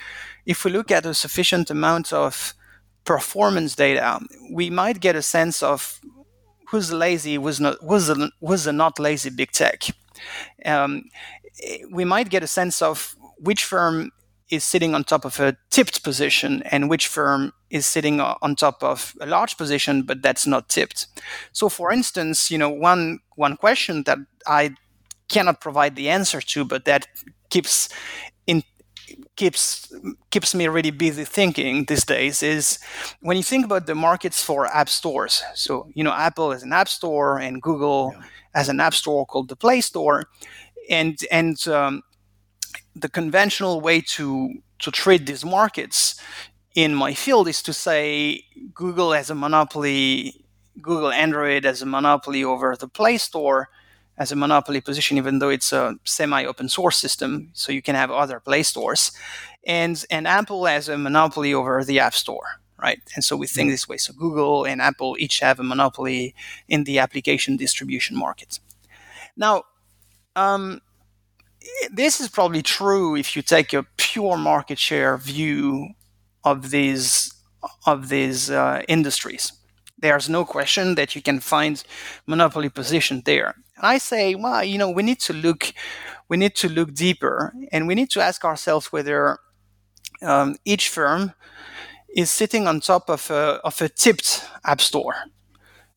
if 0.47 0.65
we 0.65 0.71
look 0.71 0.91
at 0.91 1.07
a 1.07 1.15
sufficient 1.15 1.71
amount 1.71 2.13
of 2.13 2.55
performance 3.05 3.75
data, 3.75 4.21
we 4.51 4.71
might 4.71 5.01
get 5.01 5.17
a 5.17 5.23
sense 5.23 5.63
of 5.63 6.01
who's 6.71 6.93
lazy, 6.93 7.35
who's 7.37 7.61
not, 7.61 7.77
who's 7.81 8.09
a, 8.09 8.31
who's 8.41 8.67
not 8.67 8.99
lazy 8.99 9.31
big 9.31 9.51
tech. 9.53 9.85
Um, 10.65 11.05
we 11.91 12.05
might 12.05 12.31
get 12.31 12.43
a 12.43 12.49
sense 12.49 12.83
of 12.83 13.15
which 13.39 13.65
firm 13.65 14.11
is 14.51 14.65
sitting 14.65 14.95
on 14.95 15.05
top 15.05 15.25
of 15.25 15.41
a 15.41 15.57
tipped 15.71 16.03
position 16.03 16.63
and 16.71 16.91
which 16.91 17.07
firm 17.07 17.53
is 17.71 17.87
sitting 17.87 18.21
on 18.21 18.55
top 18.55 18.83
of 18.83 19.15
a 19.21 19.27
large 19.27 19.57
position 19.57 20.03
but 20.03 20.23
that's 20.23 20.47
not 20.47 20.69
tipped 20.69 21.07
so 21.53 21.69
for 21.69 21.91
instance 21.91 22.51
you 22.51 22.59
know 22.59 22.69
one 22.69 23.19
one 23.37 23.57
question 23.57 24.03
that 24.05 24.19
i 24.47 24.71
cannot 25.29 25.61
provide 25.61 25.97
the 25.97 26.11
answer 26.11 26.41
to 26.41 26.65
but 26.65 26.85
that 26.85 27.07
keeps 27.49 27.89
keeps 29.37 29.93
keeps 30.31 30.55
me 30.55 30.69
really 30.69 30.91
busy 30.91 31.25
thinking 31.25 31.85
these 31.85 32.05
days 32.05 32.43
is 32.43 32.79
when 33.21 33.37
you 33.37 33.43
think 33.43 33.65
about 33.65 33.87
the 33.87 33.95
markets 33.95 34.43
for 34.43 34.67
app 34.67 34.89
stores. 34.89 35.43
So 35.55 35.89
you 35.95 36.05
know, 36.05 36.13
Apple 36.13 36.53
is 36.53 36.63
an 36.63 36.73
app 36.73 36.89
store, 36.89 37.39
and 37.39 37.63
Google 37.63 38.13
yeah. 38.15 38.23
has 38.55 38.69
an 38.69 38.81
app 38.81 38.95
store 38.95 39.27
called 39.27 39.49
the 39.49 39.57
Play 39.57 39.81
Store, 39.81 40.25
and 40.91 41.19
and 41.31 41.67
um, 41.69 42.03
the 42.95 43.09
conventional 43.09 43.81
way 43.81 44.01
to 44.01 44.55
to 44.81 44.91
treat 44.91 45.27
these 45.27 45.45
markets 45.45 46.21
in 46.75 46.95
my 46.95 47.15
field 47.15 47.49
is 47.49 47.63
to 47.63 47.73
say 47.73 48.45
Google 48.75 49.13
has 49.13 49.31
a 49.31 49.35
monopoly, 49.35 50.45
Google 50.81 51.13
Android 51.13 51.65
has 51.65 51.83
a 51.83 51.87
monopoly 51.87 52.43
over 52.43 52.77
the 52.77 52.89
Play 52.89 53.17
Store 53.19 53.69
as 54.17 54.33
a 54.33 54.37
monopoly 54.37 54.81
position, 54.81 55.17
even 55.19 55.39
though 55.39 55.49
it's 55.49 55.73
a 55.73 55.97
semi-open 56.05 56.69
source 56.69 56.97
system, 56.97 57.51
so 57.53 57.73
you 57.73 57.83
can 57.83 57.95
have 57.95 58.11
other 58.11 58.41
Play 58.41 58.63
stores, 58.63 59.13
and 59.67 60.05
and 60.11 60.27
Apple 60.27 60.67
has 60.67 60.89
a 60.89 60.99
monopoly 60.99 61.55
over 61.55 61.85
the 61.85 62.01
App 62.01 62.15
Store, 62.15 62.61
right? 62.79 63.01
And 63.15 63.25
so 63.25 63.37
we 63.37 63.47
think 63.47 63.71
this 63.71 63.89
way. 63.89 63.97
So 63.97 64.13
Google 64.13 64.65
and 64.65 64.81
Apple 64.81 65.17
each 65.19 65.41
have 65.41 65.59
a 65.61 65.65
monopoly 65.65 66.35
in 66.69 66.85
the 66.85 66.99
application 66.99 67.57
distribution 67.57 68.17
market. 68.17 68.61
Now, 69.37 69.65
um, 70.37 70.81
this 71.93 72.21
is 72.21 72.29
probably 72.29 72.63
true 72.63 73.17
if 73.17 73.35
you 73.37 73.43
take 73.43 73.73
a 73.73 73.87
pure 73.97 74.37
market 74.37 74.79
share 74.79 75.17
view 75.17 75.89
of 76.45 76.71
these 76.71 77.33
of 77.87 78.09
these 78.09 78.51
uh, 78.51 78.83
industries. 78.89 79.53
There's 79.99 80.29
no 80.29 80.45
question 80.45 80.95
that 80.97 81.15
you 81.17 81.23
can 81.23 81.41
find 81.41 81.83
monopoly 82.27 82.69
position 82.69 83.23
there. 83.25 83.55
I 83.85 83.99
say, 83.99 84.35
well, 84.35 84.65
you 84.65 84.79
know, 84.79 84.91
we 84.91 85.03
need 85.03 85.21
to 85.21 85.33
look, 85.33 85.73
we 86.29 86.37
need 86.37 86.55
to 86.57 86.69
look 86.69 86.95
deeper, 86.95 87.55
and 87.73 87.87
we 87.87 87.95
need 87.95 88.11
to 88.11 88.21
ask 88.21 88.45
ourselves 88.45 88.93
whether 88.93 89.39
um, 90.23 90.57
each 90.65 90.89
firm 90.89 91.33
is 92.17 92.31
sitting 92.31 92.67
on 92.67 92.81
top 92.81 93.11
of 93.11 93.31
a, 93.31 93.61
of 93.65 93.81
a 93.83 93.89
tipped 93.89 94.45
app 94.65 94.81
store. 94.81 95.15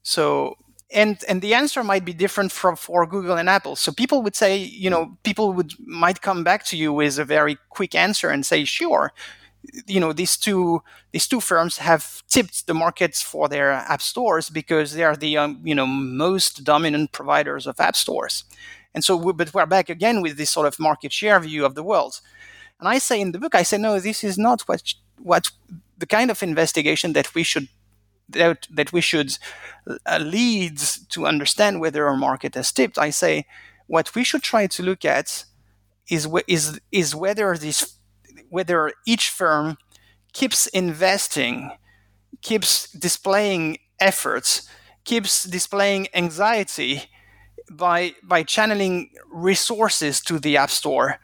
So 0.03 0.55
and 0.91 1.21
and 1.27 1.41
the 1.41 1.53
answer 1.53 1.83
might 1.83 2.05
be 2.05 2.13
different 2.13 2.51
from 2.51 2.75
for 2.75 3.05
Google 3.05 3.35
and 3.37 3.49
Apple. 3.49 3.75
So 3.75 3.91
people 3.91 4.21
would 4.21 4.35
say, 4.35 4.57
you 4.57 4.89
know, 4.89 5.17
people 5.23 5.51
would 5.53 5.73
might 5.85 6.21
come 6.21 6.43
back 6.43 6.65
to 6.67 6.77
you 6.77 6.93
with 6.93 7.19
a 7.19 7.25
very 7.25 7.57
quick 7.69 7.93
answer 7.93 8.29
and 8.29 8.45
say, 8.45 8.63
sure, 8.63 9.11
you 9.85 9.99
know 9.99 10.13
these 10.13 10.37
two 10.37 10.81
these 11.11 11.27
two 11.27 11.39
firms 11.41 11.77
have 11.77 12.23
tipped 12.27 12.67
the 12.67 12.73
markets 12.73 13.21
for 13.21 13.49
their 13.49 13.71
app 13.71 14.01
stores 14.01 14.49
because 14.49 14.93
they 14.93 15.03
are 15.03 15.15
the 15.15 15.37
um, 15.37 15.59
you 15.63 15.75
know 15.75 15.87
most 15.87 16.63
dominant 16.63 17.11
providers 17.11 17.67
of 17.67 17.79
app 17.79 17.95
stores. 17.95 18.43
And 18.93 19.03
so 19.03 19.15
we, 19.15 19.33
but 19.33 19.53
we're 19.53 19.65
back 19.65 19.89
again 19.89 20.21
with 20.21 20.37
this 20.37 20.49
sort 20.49 20.67
of 20.67 20.79
market 20.79 21.11
share 21.11 21.39
view 21.39 21.65
of 21.65 21.75
the 21.75 21.83
world. 21.83 22.21
And 22.79 22.87
i 22.87 22.99
say 22.99 23.19
in 23.19 23.31
the 23.31 23.39
book 23.39 23.55
i 23.55 23.63
say 23.63 23.77
no 23.77 23.99
this 23.99 24.23
is 24.23 24.37
not 24.37 24.61
what 24.61 24.93
what 25.19 25.51
the 25.97 26.05
kind 26.05 26.29
of 26.29 26.43
investigation 26.43 27.13
that 27.13 27.33
we 27.33 27.43
should 27.43 27.67
that, 28.29 28.67
that 28.71 28.93
we 28.93 29.01
should 29.01 29.37
uh, 30.05 30.19
lead 30.21 30.77
to 31.09 31.25
understand 31.25 31.79
whether 31.79 32.07
our 32.07 32.17
market 32.17 32.55
has 32.55 32.71
tipped. 32.71 32.97
I 32.97 33.09
say 33.09 33.45
what 33.87 34.13
we 34.15 34.23
should 34.23 34.43
try 34.43 34.67
to 34.67 34.83
look 34.83 35.05
at 35.05 35.45
is 36.09 36.27
is 36.47 36.79
is 36.91 37.15
whether 37.15 37.57
these 37.57 37.96
whether 38.49 38.91
each 39.05 39.29
firm 39.29 39.77
keeps 40.33 40.67
investing, 40.67 41.71
keeps 42.41 42.91
displaying 42.91 43.77
efforts, 43.99 44.69
keeps 45.03 45.43
displaying 45.43 46.07
anxiety 46.13 47.03
by 47.71 48.13
by 48.23 48.43
channeling 48.43 49.09
resources 49.31 50.21
to 50.21 50.39
the 50.39 50.57
app 50.57 50.69
store, 50.69 51.17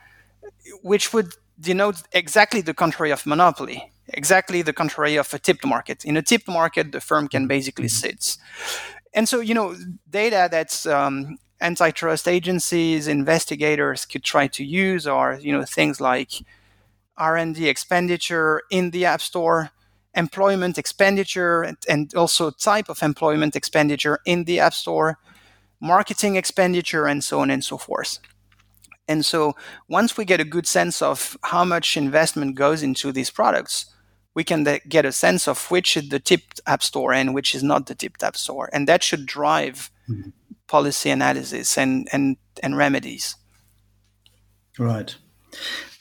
which 0.81 1.13
would 1.13 1.33
denote 1.59 2.01
exactly 2.11 2.61
the 2.61 2.73
contrary 2.73 3.11
of 3.11 3.25
monopoly, 3.25 3.91
exactly 4.07 4.61
the 4.61 4.73
contrary 4.73 5.15
of 5.15 5.33
a 5.33 5.39
tipped 5.39 5.65
market. 5.65 6.03
In 6.03 6.17
a 6.17 6.21
tipped 6.21 6.47
market, 6.47 6.91
the 6.91 7.01
firm 7.01 7.27
can 7.27 7.47
basically 7.47 7.85
mm-hmm. 7.85 8.07
sit. 8.07 8.37
And 9.13 9.29
so, 9.29 9.39
you 9.39 9.53
know, 9.53 9.75
data 10.09 10.47
that's 10.51 10.85
um, 10.85 11.37
antitrust 11.61 12.27
agencies, 12.27 13.07
investigators 13.07 14.05
could 14.05 14.23
try 14.23 14.47
to 14.47 14.63
use 14.63 15.07
are, 15.07 15.39
you 15.39 15.51
know, 15.51 15.63
things 15.63 16.01
like 16.01 16.31
R&D 17.17 17.67
expenditure 17.67 18.61
in 18.69 18.91
the 18.91 19.05
App 19.05 19.21
Store, 19.21 19.71
employment 20.15 20.77
expenditure, 20.77 21.63
and, 21.63 21.77
and 21.87 22.13
also 22.15 22.51
type 22.51 22.89
of 22.89 23.01
employment 23.01 23.55
expenditure 23.55 24.19
in 24.25 24.45
the 24.45 24.59
App 24.59 24.73
Store, 24.73 25.17
marketing 25.79 26.35
expenditure, 26.35 27.05
and 27.05 27.23
so 27.23 27.39
on 27.39 27.49
and 27.49 27.63
so 27.63 27.77
forth. 27.77 28.19
And 29.07 29.25
so 29.25 29.55
once 29.89 30.17
we 30.17 30.25
get 30.25 30.39
a 30.39 30.45
good 30.45 30.65
sense 30.65 31.01
of 31.01 31.37
how 31.43 31.65
much 31.65 31.97
investment 31.97 32.55
goes 32.55 32.83
into 32.83 33.11
these 33.11 33.29
products, 33.29 33.85
we 34.33 34.43
can 34.43 34.65
get 34.87 35.05
a 35.05 35.11
sense 35.11 35.47
of 35.47 35.69
which 35.69 35.95
is 35.97 36.09
the 36.09 36.19
tipped 36.19 36.61
app 36.65 36.81
store 36.81 37.13
and 37.13 37.33
which 37.33 37.53
is 37.53 37.63
not 37.63 37.85
the 37.85 37.95
tipped 37.95 38.23
app 38.23 38.35
store. 38.37 38.69
And 38.73 38.87
that 38.87 39.03
should 39.03 39.25
drive 39.25 39.91
mm-hmm. 40.09 40.29
policy 40.67 41.09
analysis 41.09 41.77
and, 41.77 42.07
and, 42.11 42.37
and 42.63 42.77
remedies. 42.77 43.35
Right. 44.79 45.15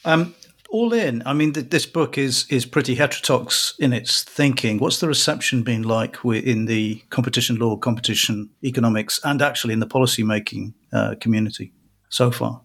Um, 0.05 0.33
all 0.73 0.91
in, 0.91 1.21
I 1.23 1.33
mean, 1.33 1.53
th- 1.53 1.69
this 1.69 1.85
book 1.85 2.17
is 2.17 2.47
is 2.49 2.65
pretty 2.65 2.95
heterodox 2.95 3.75
in 3.79 3.93
its 3.93 4.23
thinking. 4.23 4.79
What's 4.79 4.99
the 4.99 5.07
reception 5.07 5.61
been 5.63 5.83
like 5.83 6.17
in 6.25 6.65
the 6.65 7.03
competition 7.11 7.57
law, 7.57 7.77
competition 7.77 8.49
economics, 8.63 9.19
and 9.23 9.41
actually 9.41 9.73
in 9.73 9.79
the 9.79 9.87
policy 9.87 10.23
making 10.23 10.73
uh, 10.91 11.13
community 11.21 11.71
so 12.09 12.31
far? 12.31 12.61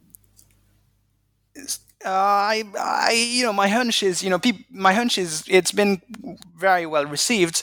Uh, 2.05 2.11
I, 2.11 2.65
I, 2.79 3.13
you 3.13 3.43
know, 3.45 3.53
my 3.53 3.67
hunch 3.67 4.05
is, 4.05 4.23
you 4.23 4.31
know, 4.31 4.39
peop- 4.39 4.71
my 4.71 4.93
hunch 4.93 5.19
is 5.19 5.43
it's 5.49 5.73
been 5.73 6.01
very 6.57 6.87
well 6.87 7.07
received. 7.07 7.63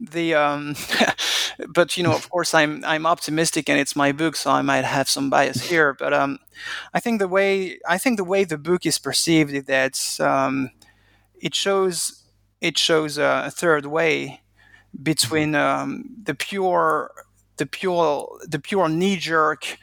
The, 0.00 0.34
um, 0.34 0.74
but 1.68 1.94
you 1.98 2.02
know, 2.02 2.14
of 2.14 2.30
course, 2.30 2.54
I'm 2.54 2.82
I'm 2.86 3.04
optimistic, 3.04 3.68
and 3.68 3.78
it's 3.78 3.94
my 3.94 4.10
book, 4.12 4.36
so 4.36 4.50
I 4.50 4.62
might 4.62 4.84
have 4.84 5.10
some 5.10 5.28
bias 5.28 5.68
here. 5.70 5.92
But 5.92 6.14
um, 6.14 6.38
I 6.94 7.00
think 7.00 7.18
the 7.18 7.28
way 7.28 7.78
I 7.86 7.98
think 7.98 8.16
the 8.16 8.24
way 8.24 8.44
the 8.44 8.56
book 8.56 8.86
is 8.86 8.98
perceived 8.98 9.52
is 9.52 9.64
that 9.64 10.18
um, 10.18 10.70
it 11.40 11.54
shows 11.54 12.24
it 12.60 12.78
shows 12.78 13.18
a 13.18 13.50
third 13.54 13.86
way 13.86 14.42
between 15.02 15.54
um, 15.54 16.04
the 16.22 16.34
pure 16.34 17.10
the 17.56 17.66
pure 17.66 18.28
the 18.48 18.58
pure 18.58 18.88
knee 18.88 19.16
jerk 19.16 19.78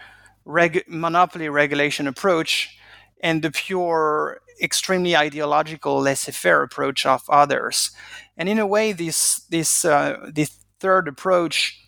reg- 0.45 0.85
monopoly 0.87 1.49
regulation 1.49 2.07
approach 2.07 2.77
and 3.21 3.41
the 3.41 3.51
pure, 3.51 4.41
extremely 4.61 5.15
ideological, 5.15 6.01
laissez-faire 6.01 6.63
approach 6.63 7.05
of 7.05 7.21
others. 7.29 7.91
And 8.37 8.49
in 8.49 8.59
a 8.59 8.67
way, 8.67 8.93
this 8.93 9.45
this 9.49 9.85
uh, 9.85 10.29
this 10.33 10.59
third 10.79 11.07
approach 11.07 11.79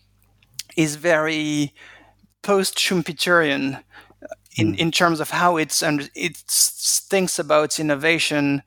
is 0.76 0.96
very 0.96 1.72
post-Schumpeterian 2.42 3.82
in, 4.56 4.72
mm. 4.72 4.78
in 4.78 4.90
terms 4.90 5.20
of 5.20 5.30
how 5.30 5.56
it's 5.56 5.82
and 5.82 6.10
it 6.14 6.36
thinks 6.36 7.38
about 7.38 7.78
innovation, 7.78 8.62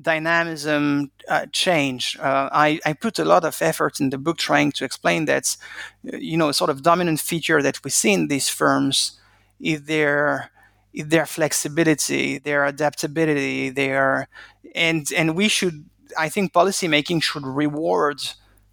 dynamism, 0.00 1.10
uh, 1.28 1.46
change. 1.52 2.16
Uh, 2.20 2.48
I, 2.52 2.80
I 2.84 2.92
put 2.92 3.18
a 3.18 3.24
lot 3.24 3.44
of 3.44 3.62
effort 3.62 4.00
in 4.00 4.10
the 4.10 4.18
book 4.18 4.38
trying 4.38 4.72
to 4.72 4.84
explain 4.84 5.24
that, 5.26 5.56
you 6.02 6.36
know, 6.36 6.52
sort 6.52 6.70
of 6.70 6.82
dominant 6.82 7.20
feature 7.20 7.62
that 7.62 7.82
we 7.84 7.90
see 7.90 8.12
in 8.12 8.28
these 8.28 8.48
firms 8.48 9.18
is 9.60 9.84
their 9.84 10.50
their 10.96 11.26
flexibility, 11.26 12.38
their 12.38 12.64
adaptability, 12.64 13.70
their 13.70 14.28
and 14.74 15.10
and 15.16 15.36
we 15.36 15.48
should 15.48 15.86
I 16.18 16.28
think 16.28 16.52
policymaking 16.52 17.22
should 17.22 17.46
reward 17.46 18.20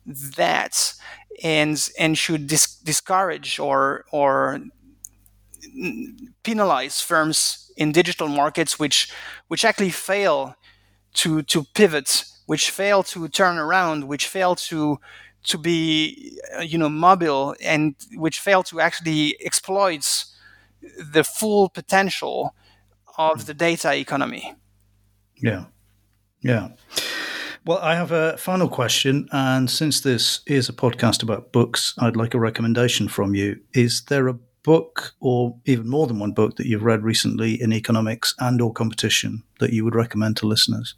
that 0.05 0.93
and 1.43 1.89
and 1.99 2.17
should 2.17 2.47
dis- 2.47 2.75
discourage 2.75 3.59
or 3.59 4.05
or 4.11 4.59
penalize 6.43 7.01
firms 7.01 7.71
in 7.77 7.91
digital 7.91 8.27
markets 8.27 8.77
which 8.77 9.11
which 9.47 9.65
actually 9.65 9.89
fail 9.89 10.55
to 11.13 11.43
to 11.43 11.63
pivot, 11.75 12.25
which 12.47 12.71
fail 12.71 13.03
to 13.03 13.27
turn 13.29 13.57
around, 13.57 14.05
which 14.07 14.27
fail 14.27 14.55
to 14.55 14.99
to 15.45 15.57
be 15.57 16.39
uh, 16.57 16.61
you 16.61 16.77
know 16.77 16.89
mobile 16.89 17.55
and 17.63 17.95
which 18.15 18.39
fail 18.39 18.63
to 18.63 18.81
actually 18.81 19.37
exploit 19.45 20.25
the 21.11 21.23
full 21.23 21.69
potential 21.69 22.55
of 23.17 23.45
the 23.45 23.53
data 23.53 23.95
economy. 23.95 24.55
Yeah. 25.37 25.65
Yeah. 26.41 26.69
Well, 27.65 27.79
I 27.79 27.95
have 27.95 28.11
a 28.11 28.37
final 28.37 28.67
question. 28.67 29.27
And 29.31 29.69
since 29.69 30.01
this 30.01 30.41
is 30.45 30.67
a 30.67 30.73
podcast 30.73 31.23
about 31.23 31.53
books, 31.53 31.93
I'd 31.99 32.17
like 32.17 32.33
a 32.33 32.39
recommendation 32.39 33.07
from 33.07 33.35
you. 33.35 33.59
Is 33.73 34.03
there 34.09 34.27
a 34.27 34.37
book 34.63 35.13
or 35.19 35.57
even 35.65 35.87
more 35.87 36.07
than 36.07 36.19
one 36.19 36.31
book 36.31 36.55
that 36.57 36.65
you've 36.65 36.83
read 36.83 37.03
recently 37.03 37.61
in 37.61 37.71
economics 37.71 38.33
and 38.39 38.61
or 38.61 38.73
competition 38.73 39.43
that 39.59 39.71
you 39.71 39.83
would 39.83 39.95
recommend 39.95 40.37
to 40.37 40.47
listeners? 40.47 40.95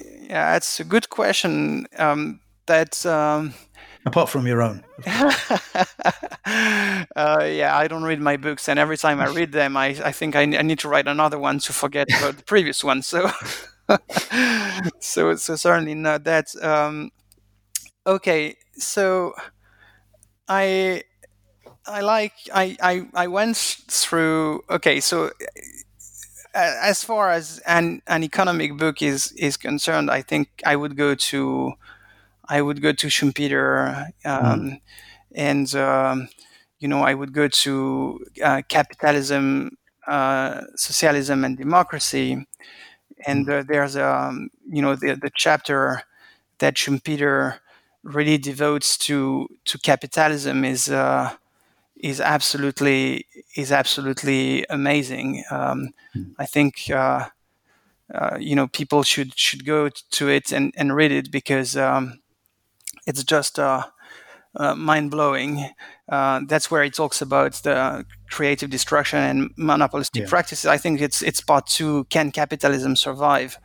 Yeah, 0.00 0.56
it's 0.56 0.78
a 0.80 0.84
good 0.84 1.08
question. 1.08 1.86
Um, 1.96 2.40
that 2.66 3.04
um, 3.06 3.54
apart 4.08 4.28
from 4.28 4.46
your 4.46 4.60
own. 4.60 4.84
uh, 5.06 5.84
yeah, 7.44 7.76
I 7.76 7.86
don't 7.88 8.02
read 8.02 8.20
my 8.20 8.36
books, 8.36 8.68
and 8.68 8.78
every 8.78 8.96
time 8.96 9.20
I 9.20 9.26
read 9.38 9.52
them, 9.52 9.76
I, 9.76 9.88
I 10.04 10.12
think 10.12 10.34
I, 10.34 10.42
I 10.42 10.62
need 10.62 10.80
to 10.80 10.88
write 10.88 11.06
another 11.06 11.38
one 11.38 11.60
to 11.60 11.72
forget 11.72 12.08
about 12.18 12.36
the 12.36 12.42
previous 12.44 12.82
one. 12.82 13.02
So, 13.02 13.30
so 15.00 15.36
so 15.36 15.56
certainly 15.56 15.94
not 15.94 16.24
that. 16.24 16.48
Um, 16.62 17.10
okay, 18.06 18.56
so 18.74 19.34
I 20.48 21.04
I 21.86 22.00
like 22.00 22.34
I 22.52 22.76
I, 22.82 23.08
I 23.14 23.26
went 23.28 23.56
through. 23.56 24.64
Okay, 24.70 25.00
so 25.00 25.30
as 26.54 27.04
far 27.04 27.30
as 27.30 27.60
an 27.66 28.02
an 28.06 28.24
economic 28.24 28.76
book 28.76 29.02
is 29.02 29.32
is 29.32 29.56
concerned, 29.56 30.10
I 30.10 30.22
think 30.22 30.48
I 30.66 30.76
would 30.76 30.96
go 30.96 31.14
to 31.14 31.74
I 32.48 32.62
would 32.62 32.80
go 32.82 32.92
to 32.92 33.06
Schumpeter, 33.08 34.06
um, 34.24 34.60
mm. 34.60 34.80
and 35.34 35.74
um, 35.74 36.28
you 36.78 36.88
know 36.88 37.02
I 37.02 37.14
would 37.14 37.32
go 37.32 37.48
to 37.48 38.24
uh, 38.42 38.62
capitalism, 38.68 39.76
uh, 40.06 40.62
socialism, 40.76 41.44
and 41.44 41.56
democracy. 41.56 42.46
And 43.26 43.46
mm. 43.46 43.60
uh, 43.60 43.64
there's 43.66 43.96
um, 43.96 44.50
you 44.68 44.82
know 44.82 44.94
the 44.94 45.14
the 45.14 45.30
chapter 45.34 46.02
that 46.58 46.74
Schumpeter 46.74 47.58
really 48.02 48.38
devotes 48.38 48.96
to 48.98 49.48
to 49.66 49.78
capitalism 49.78 50.64
is 50.64 50.88
uh, 50.88 51.34
is 51.96 52.20
absolutely 52.20 53.26
is 53.56 53.72
absolutely 53.72 54.64
amazing. 54.70 55.44
Um, 55.50 55.90
mm. 56.16 56.34
I 56.38 56.46
think. 56.46 56.90
Uh, 56.90 57.28
uh, 58.14 58.38
you 58.40 58.56
know, 58.56 58.66
people 58.66 59.02
should 59.02 59.38
should 59.38 59.66
go 59.66 59.90
to 60.10 60.28
it 60.28 60.50
and, 60.50 60.72
and 60.78 60.96
read 60.96 61.12
it 61.12 61.30
because 61.30 61.76
um, 61.76 62.20
it's 63.08 63.24
just 63.24 63.58
uh, 63.58 63.84
uh, 64.54 64.74
mind 64.74 65.10
blowing. 65.10 65.70
Uh, 66.08 66.40
that's 66.46 66.70
where 66.70 66.84
he 66.84 66.90
talks 66.90 67.22
about 67.22 67.54
the 67.64 68.04
creative 68.30 68.70
destruction 68.70 69.18
and 69.18 69.50
monopolistic 69.56 70.22
yeah. 70.22 70.28
practices. 70.28 70.66
I 70.66 70.76
think 70.76 71.00
it's 71.00 71.22
it's 71.22 71.40
part 71.40 71.66
two. 71.66 72.04
Can 72.04 72.30
capitalism 72.30 72.96
survive? 72.96 73.58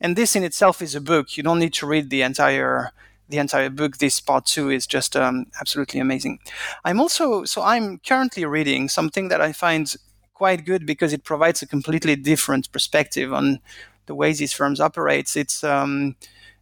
And 0.00 0.16
this 0.16 0.36
in 0.36 0.44
itself 0.44 0.82
is 0.82 0.94
a 0.94 1.00
book. 1.00 1.36
You 1.36 1.42
don't 1.42 1.58
need 1.58 1.72
to 1.74 1.86
read 1.86 2.10
the 2.10 2.22
entire 2.22 2.92
the 3.28 3.38
entire 3.38 3.70
book. 3.70 3.96
This 3.96 4.20
part 4.20 4.44
two 4.46 4.68
is 4.70 4.86
just 4.86 5.16
um, 5.16 5.46
absolutely 5.60 6.00
amazing. 6.00 6.38
I'm 6.84 7.00
also 7.00 7.44
so 7.44 7.62
I'm 7.62 7.98
currently 7.98 8.44
reading 8.44 8.88
something 8.88 9.28
that 9.28 9.40
I 9.40 9.52
find 9.52 9.94
quite 10.34 10.64
good 10.64 10.84
because 10.86 11.12
it 11.12 11.24
provides 11.24 11.62
a 11.62 11.66
completely 11.66 12.16
different 12.16 12.70
perspective 12.72 13.32
on 13.32 13.60
the 14.06 14.14
way 14.14 14.32
these 14.32 14.52
firms 14.52 14.80
operate. 14.80 15.36
It's 15.36 15.62
um, 15.62 16.16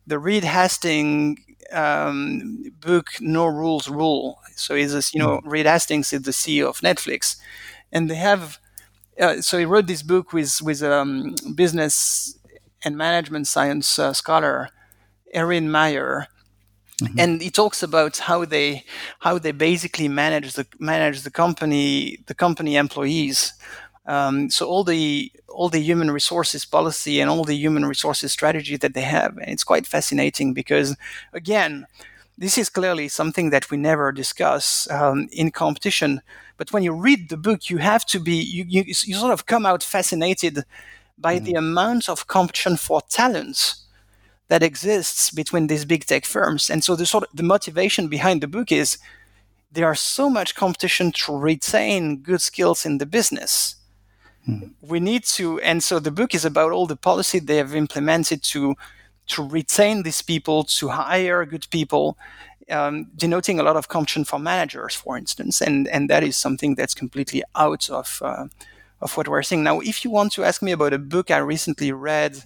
the 0.06 0.18
Reed 0.18 0.44
Hastings 0.44 1.40
um, 1.72 2.72
book 2.80 3.08
No 3.20 3.46
Rules 3.46 3.88
Rule. 3.88 4.38
So 4.56 4.74
he's 4.74 4.92
this, 4.92 5.14
you 5.14 5.20
know, 5.20 5.38
mm. 5.38 5.42
Reed 5.44 5.66
Hastings 5.66 6.12
is 6.12 6.22
the 6.22 6.30
CEO 6.30 6.68
of 6.68 6.80
Netflix, 6.80 7.36
and 7.92 8.10
they 8.10 8.16
have. 8.16 8.58
Uh, 9.18 9.40
so 9.40 9.58
he 9.58 9.64
wrote 9.64 9.86
this 9.86 10.02
book 10.02 10.32
with 10.32 10.60
with 10.62 10.82
um, 10.82 11.34
business 11.54 12.38
and 12.84 12.96
management 12.96 13.46
science 13.46 13.98
uh, 13.98 14.12
scholar 14.12 14.70
Erin 15.32 15.70
Meyer, 15.70 16.26
mm-hmm. 17.02 17.18
and 17.18 17.42
he 17.42 17.50
talks 17.50 17.82
about 17.82 18.18
how 18.18 18.44
they 18.44 18.84
how 19.20 19.38
they 19.38 19.52
basically 19.52 20.08
manage 20.08 20.54
the 20.54 20.66
manage 20.78 21.22
the 21.22 21.30
company 21.30 22.18
the 22.26 22.34
company 22.34 22.76
employees. 22.76 23.52
Um, 24.06 24.50
so 24.50 24.66
all 24.66 24.82
the 24.84 25.30
all 25.48 25.68
the 25.68 25.80
human 25.80 26.10
resources 26.10 26.64
policy 26.64 27.20
and 27.20 27.30
all 27.30 27.44
the 27.44 27.54
human 27.54 27.84
resources 27.84 28.32
strategy 28.32 28.76
that 28.76 28.94
they 28.94 29.02
have. 29.02 29.36
And 29.36 29.50
it's 29.50 29.64
quite 29.64 29.86
fascinating 29.86 30.54
because, 30.54 30.96
again, 31.32 31.86
this 32.38 32.56
is 32.56 32.70
clearly 32.70 33.08
something 33.08 33.50
that 33.50 33.70
we 33.70 33.76
never 33.76 34.12
discuss 34.12 34.90
um, 34.90 35.28
in 35.32 35.50
competition. 35.50 36.22
But 36.56 36.72
when 36.72 36.82
you 36.82 36.92
read 36.92 37.28
the 37.28 37.36
book, 37.36 37.68
you 37.68 37.78
have 37.78 38.06
to 38.06 38.18
be, 38.18 38.34
you, 38.34 38.64
you, 38.66 38.84
you 38.86 39.14
sort 39.14 39.32
of 39.32 39.46
come 39.46 39.66
out 39.66 39.82
fascinated 39.82 40.64
by 41.18 41.38
mm. 41.38 41.44
the 41.44 41.54
amount 41.54 42.08
of 42.08 42.26
competition 42.26 42.76
for 42.78 43.02
talents 43.02 43.84
that 44.48 44.62
exists 44.62 45.30
between 45.30 45.66
these 45.66 45.84
big 45.84 46.06
tech 46.06 46.24
firms. 46.24 46.70
And 46.70 46.82
so 46.82 46.96
the 46.96 47.06
sort 47.06 47.24
of 47.24 47.30
the 47.34 47.42
motivation 47.42 48.08
behind 48.08 48.40
the 48.40 48.48
book 48.48 48.72
is 48.72 48.98
there 49.70 49.86
are 49.86 49.94
so 49.94 50.30
much 50.30 50.54
competition 50.54 51.12
to 51.12 51.36
retain 51.36 52.18
good 52.18 52.40
skills 52.40 52.86
in 52.86 52.98
the 52.98 53.06
business 53.06 53.76
we 54.80 55.00
need 55.00 55.24
to, 55.24 55.60
and 55.60 55.82
so 55.82 55.98
the 55.98 56.10
book 56.10 56.34
is 56.34 56.44
about 56.44 56.72
all 56.72 56.86
the 56.86 56.96
policy 56.96 57.38
they 57.38 57.56
have 57.56 57.74
implemented 57.74 58.42
to 58.44 58.74
to 59.26 59.46
retain 59.46 60.02
these 60.02 60.22
people, 60.22 60.64
to 60.64 60.88
hire 60.88 61.44
good 61.44 61.66
people, 61.70 62.18
um, 62.68 63.06
denoting 63.14 63.60
a 63.60 63.62
lot 63.62 63.76
of 63.76 63.86
competition 63.86 64.24
for 64.24 64.38
managers, 64.38 64.94
for 64.94 65.16
instance, 65.16 65.60
and 65.60 65.88
and 65.88 66.08
that 66.10 66.22
is 66.22 66.36
something 66.36 66.74
that's 66.74 66.94
completely 66.94 67.42
out 67.54 67.90
of 67.90 68.20
uh, 68.22 68.46
of 69.00 69.16
what 69.16 69.28
we're 69.28 69.42
seeing 69.42 69.62
now. 69.62 69.80
If 69.80 70.04
you 70.04 70.10
want 70.10 70.32
to 70.32 70.44
ask 70.44 70.62
me 70.62 70.72
about 70.72 70.92
a 70.92 70.98
book 70.98 71.30
I 71.30 71.38
recently 71.38 71.92
read 71.92 72.42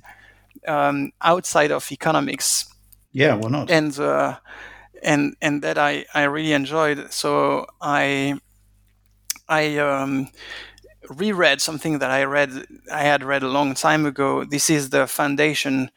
um, 0.66 1.12
outside 1.20 1.70
of 1.70 1.90
economics, 1.90 2.66
yeah, 3.12 3.34
why 3.34 3.48
not? 3.50 3.70
And 3.70 3.98
uh, 3.98 4.36
and 5.02 5.36
and 5.40 5.62
that 5.62 5.78
I 5.78 6.06
I 6.14 6.24
really 6.24 6.52
enjoyed. 6.52 7.12
So 7.12 7.66
I 7.80 8.38
I 9.48 9.78
um, 9.78 10.28
reread 11.10 11.60
something 11.60 11.98
that 11.98 12.10
I 12.10 12.24
read 12.24 12.66
I 12.92 13.02
had 13.02 13.22
read 13.22 13.42
a 13.42 13.48
long 13.48 13.74
time 13.74 14.06
ago. 14.06 14.44
This 14.44 14.70
is 14.70 14.90
the 14.90 15.06
foundation, 15.06 15.90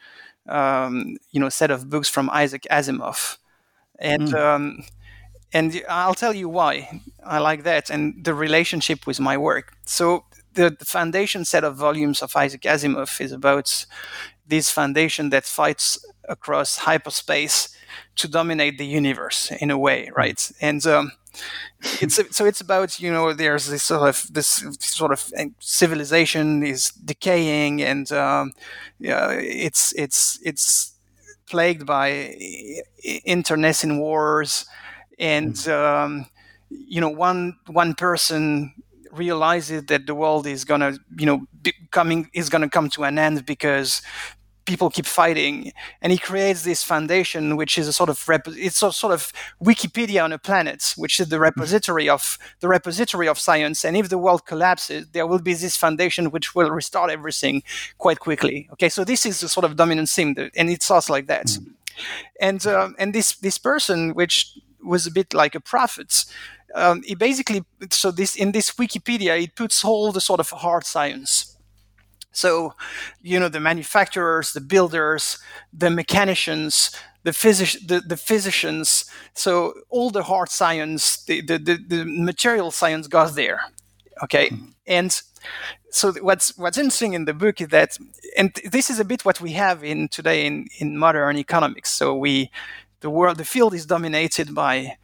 um, 0.47 1.17
you 1.31 1.39
know, 1.39 1.49
set 1.49 1.71
of 1.71 1.89
books 1.89 2.09
from 2.09 2.29
Isaac 2.29 2.65
Asimov, 2.71 3.37
and 3.99 4.29
mm. 4.29 4.33
um, 4.33 4.83
and 5.53 5.81
I'll 5.89 6.13
tell 6.13 6.33
you 6.33 6.49
why 6.49 7.01
I 7.25 7.39
like 7.39 7.63
that 7.63 7.89
and 7.89 8.23
the 8.23 8.33
relationship 8.33 9.07
with 9.07 9.19
my 9.19 9.37
work. 9.37 9.73
So 9.85 10.25
the, 10.53 10.75
the 10.77 10.85
foundation 10.85 11.45
set 11.45 11.63
of 11.63 11.75
volumes 11.75 12.21
of 12.21 12.35
Isaac 12.35 12.61
Asimov 12.61 13.21
is 13.21 13.31
about 13.31 13.85
this 14.47 14.69
foundation 14.69 15.29
that 15.29 15.45
fights 15.45 16.03
across 16.27 16.77
hyperspace 16.77 17.69
to 18.15 18.27
dominate 18.27 18.77
the 18.77 18.85
universe 18.85 19.51
in 19.61 19.71
a 19.71 19.77
way, 19.77 20.09
right? 20.15 20.51
And 20.61 20.85
um, 20.85 21.11
it's 22.01 22.19
so 22.35 22.45
it's 22.45 22.61
about 22.61 22.99
you 22.99 23.11
know 23.11 23.33
there's 23.33 23.67
this 23.67 23.83
sort 23.83 24.09
of 24.09 24.27
this 24.31 24.63
sort 24.79 25.11
of 25.11 25.31
civilization 25.59 26.63
is 26.63 26.91
decaying 26.91 27.81
and 27.81 28.11
um, 28.11 28.51
yeah, 28.99 29.31
it's 29.31 29.93
it's 29.95 30.39
it's 30.43 30.93
plagued 31.49 31.85
by 31.85 32.35
internecine 33.25 33.99
wars 33.99 34.65
and 35.19 35.57
hmm. 35.59 35.71
um, 35.71 36.25
you 36.69 37.01
know 37.01 37.09
one 37.09 37.57
one 37.67 37.93
person 37.93 38.73
realizes 39.11 39.85
that 39.85 40.05
the 40.05 40.13
world 40.13 40.45
is 40.45 40.63
gonna 40.65 40.97
you 41.17 41.25
know 41.25 41.41
coming 41.91 42.29
is 42.33 42.49
gonna 42.49 42.69
come 42.69 42.89
to 42.89 43.03
an 43.03 43.17
end 43.17 43.45
because 43.45 44.01
people 44.67 44.89
keep 44.89 45.05
fighting 45.05 45.71
and 46.01 46.11
he 46.11 46.17
creates 46.17 46.63
this 46.63 46.83
foundation 46.83 47.55
which 47.55 47.77
is 47.77 47.87
a 47.87 47.93
sort 47.93 48.09
of 48.09 48.27
rep- 48.27 48.47
it's 48.49 48.83
a 48.83 48.91
sort 48.91 49.13
of 49.13 49.31
wikipedia 49.63 50.23
on 50.23 50.33
a 50.33 50.37
planet 50.37 50.93
which 50.97 51.19
is 51.19 51.29
the 51.29 51.39
repository 51.39 52.07
of 52.09 52.37
the 52.59 52.67
repository 52.67 53.27
of 53.27 53.39
science 53.39 53.85
and 53.85 53.95
if 53.95 54.09
the 54.09 54.17
world 54.17 54.45
collapses 54.45 55.07
there 55.13 55.25
will 55.25 55.39
be 55.39 55.53
this 55.53 55.77
foundation 55.77 56.29
which 56.29 56.53
will 56.53 56.69
restart 56.69 57.09
everything 57.09 57.63
quite 57.97 58.19
quickly. 58.19 58.67
Okay 58.73 58.89
so 58.89 59.03
this 59.03 59.25
is 59.25 59.39
the 59.39 59.47
sort 59.47 59.63
of 59.63 59.77
dominant 59.77 60.09
theme 60.09 60.35
and 60.55 60.69
it 60.69 60.83
starts 60.83 61.09
like 61.09 61.27
that. 61.27 61.47
Mm-hmm. 61.47 61.71
and 62.41 62.67
um, 62.67 62.95
and 62.99 63.15
this 63.15 63.35
this 63.37 63.57
person 63.57 64.13
which 64.13 64.35
was 64.83 65.07
a 65.07 65.11
bit 65.11 65.33
like 65.33 65.55
a 65.55 65.59
prophet 65.59 66.25
um, 66.75 67.01
he 67.03 67.15
basically 67.15 67.63
so 67.89 68.11
this 68.11 68.35
in 68.35 68.51
this 68.51 68.71
wikipedia 68.71 69.41
it 69.41 69.55
puts 69.55 69.83
all 69.83 70.11
the 70.11 70.21
sort 70.21 70.39
of 70.39 70.49
hard 70.49 70.85
science 70.85 71.56
so, 72.37 72.75
you 73.23 73.39
know, 73.39 73.49
the 73.49 73.59
manufacturers, 73.59 74.53
the 74.53 74.61
builders, 74.61 75.39
the 75.73 75.87
mechanicians, 75.87 76.95
the, 77.23 77.33
physic- 77.33 77.87
the, 77.87 77.99
the 77.99 78.15
physicians, 78.15 79.05
so 79.33 79.73
all 79.89 80.11
the 80.11 80.21
hard 80.21 80.49
science, 80.49 81.23
the, 81.23 81.41
the, 81.41 81.57
the, 81.57 81.77
the 81.77 82.05
material 82.05 82.69
science 82.69 83.07
goes 83.07 83.33
there. 83.33 83.61
Okay. 84.23 84.49
Mm-hmm. 84.49 84.65
And 84.85 85.21
so 85.89 86.13
what's 86.21 86.55
what's 86.57 86.77
interesting 86.77 87.13
in 87.13 87.25
the 87.25 87.33
book 87.33 87.59
is 87.59 87.69
that 87.69 87.97
and 88.37 88.53
this 88.71 88.89
is 88.89 88.99
a 88.99 89.05
bit 89.05 89.25
what 89.25 89.41
we 89.41 89.53
have 89.53 89.83
in 89.83 90.07
today 90.07 90.45
in, 90.45 90.67
in 90.77 90.97
modern 90.97 91.37
economics. 91.37 91.89
So 91.89 92.15
we 92.15 92.51
the 92.99 93.09
world 93.09 93.37
the 93.37 93.45
field 93.45 93.73
is 93.73 93.85
dominated 93.85 94.53
by 94.53 94.97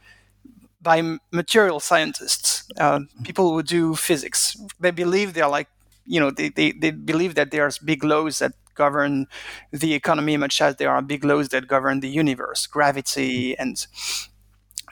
by 0.80 1.18
material 1.32 1.80
scientists, 1.80 2.70
uh, 2.78 2.98
mm-hmm. 2.98 3.22
people 3.24 3.50
who 3.52 3.62
do 3.62 3.94
physics. 3.96 4.56
They 4.78 4.92
believe 4.92 5.32
they're 5.32 5.48
like 5.48 5.68
you 6.06 6.20
know 6.20 6.30
they, 6.30 6.48
they, 6.50 6.72
they 6.72 6.90
believe 6.90 7.34
that 7.34 7.50
there's 7.50 7.78
big 7.78 8.04
laws 8.04 8.38
that 8.40 8.52
govern 8.74 9.26
the 9.72 9.94
economy 9.94 10.36
much 10.36 10.60
as 10.60 10.76
there 10.76 10.90
are 10.90 11.02
big 11.02 11.24
laws 11.24 11.48
that 11.50 11.68
govern 11.68 12.00
the 12.00 12.08
universe 12.08 12.66
gravity 12.66 13.56
and 13.58 13.86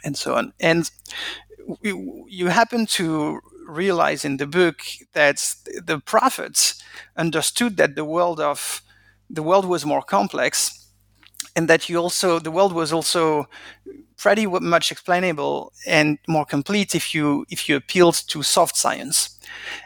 and 0.05 0.17
so 0.17 0.35
on. 0.35 0.53
And 0.61 0.91
you 1.83 2.49
happen 2.49 2.87
to 2.87 3.41
realize 3.67 4.25
in 4.25 4.37
the 4.37 4.47
book 4.47 4.81
that 5.13 5.55
the 5.85 5.99
prophets 6.01 6.83
understood 7.17 7.77
that 7.77 7.95
the 7.95 8.05
world 8.05 8.41
of 8.41 8.83
the 9.31 9.43
world 9.43 9.65
was 9.65 9.87
more 9.87 10.03
complex 10.03 10.89
and 11.57 11.69
that 11.69 11.89
you 11.89 11.99
also 11.99 12.39
the 12.39 12.51
world 12.51 12.73
was 12.73 12.93
also 12.93 13.49
pretty 14.19 14.47
much 14.47 14.93
explainable 14.93 15.73
and 15.87 16.19
more 16.29 16.47
complete 16.47 16.95
if 16.95 17.15
you 17.15 17.47
if 17.51 17.69
you 17.69 17.77
appealed 17.77 18.17
to 18.29 18.43
soft 18.43 18.77
science 18.77 19.32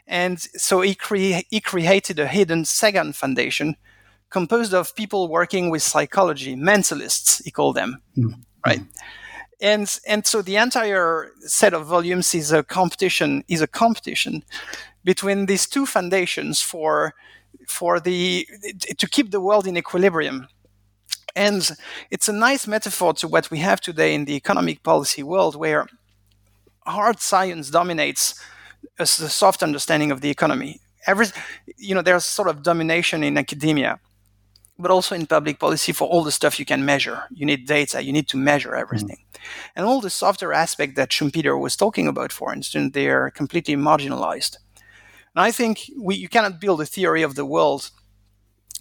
and 0.07 0.41
so 0.41 0.81
he, 0.81 0.95
cre- 0.95 1.43
he 1.51 1.61
created 1.61 2.19
a 2.19 2.27
hidden 2.27 2.65
second 2.65 3.17
foundation 3.17 3.77
composed 4.31 4.75
of 4.75 4.95
people 4.95 5.29
working 5.29 5.71
with 5.71 5.83
psychology, 5.83 6.57
mentalists, 6.57 7.43
he 7.45 7.51
called 7.51 7.77
them, 7.77 8.03
mm-hmm. 8.17 8.41
right? 8.65 8.81
And 9.61 9.99
and 10.07 10.27
so 10.27 10.43
the 10.43 10.57
entire 10.57 11.31
set 11.41 11.73
of 11.73 11.87
volumes 11.87 12.35
is 12.35 12.53
a 12.53 12.63
competition 12.63 13.43
is 13.49 13.63
a 13.63 13.67
competition 13.67 14.45
between 15.05 15.47
these 15.47 15.67
two 15.67 15.87
foundations 15.87 16.61
for 16.61 17.15
for 17.67 18.01
the 18.01 18.47
to 18.99 19.09
keep 19.09 19.31
the 19.31 19.41
world 19.41 19.67
in 19.67 19.77
equilibrium. 19.79 20.49
And 21.35 21.71
it's 22.11 22.29
a 22.29 22.33
nice 22.33 22.67
metaphor 22.67 23.15
to 23.15 23.29
what 23.29 23.51
we 23.51 23.59
have 23.59 23.81
today 23.81 24.15
in 24.15 24.25
the 24.27 24.37
economic 24.37 24.83
policy 24.83 25.23
world, 25.23 25.57
where 25.57 25.87
hard 26.87 27.21
science 27.21 27.71
dominates 27.71 28.35
a 28.99 29.07
soft 29.07 29.63
understanding 29.63 30.11
of 30.11 30.21
the 30.21 30.31
economy. 30.31 30.81
Every, 31.07 31.27
you 31.77 31.95
know, 31.95 32.03
there's 32.03 32.25
sort 32.25 32.49
of 32.49 32.63
domination 32.63 33.23
in 33.23 33.39
academia, 33.39 34.01
but 34.79 34.91
also 34.91 35.15
in 35.15 35.27
public 35.27 35.59
policy 35.59 35.93
for 35.93 36.09
all 36.09 36.25
the 36.25 36.33
stuff 36.33 36.59
you 36.59 36.65
can 36.65 36.85
measure. 36.85 37.25
You 37.31 37.47
need 37.47 37.67
data. 37.67 38.03
You 38.03 38.13
need 38.13 38.29
to 38.29 38.37
measure 38.37 38.75
everything, 38.75 39.19
mm. 39.33 39.41
and 39.77 39.87
all 39.87 40.01
the 40.01 40.11
softer 40.11 40.53
aspect 40.53 40.97
that 40.97 41.11
Schumpeter 41.11 41.59
was 41.59 41.77
talking 41.77 42.09
about, 42.09 42.33
for 42.33 42.53
instance, 42.53 42.93
they 42.93 43.09
are 43.09 43.31
completely 43.31 43.77
marginalized. 43.77 44.57
And 45.35 45.45
I 45.45 45.51
think 45.51 45.91
we, 45.99 46.17
you 46.17 46.29
cannot 46.29 46.61
build 46.61 46.81
a 46.81 46.87
theory 46.87 47.23
of 47.23 47.35
the 47.35 47.45
world 47.45 47.91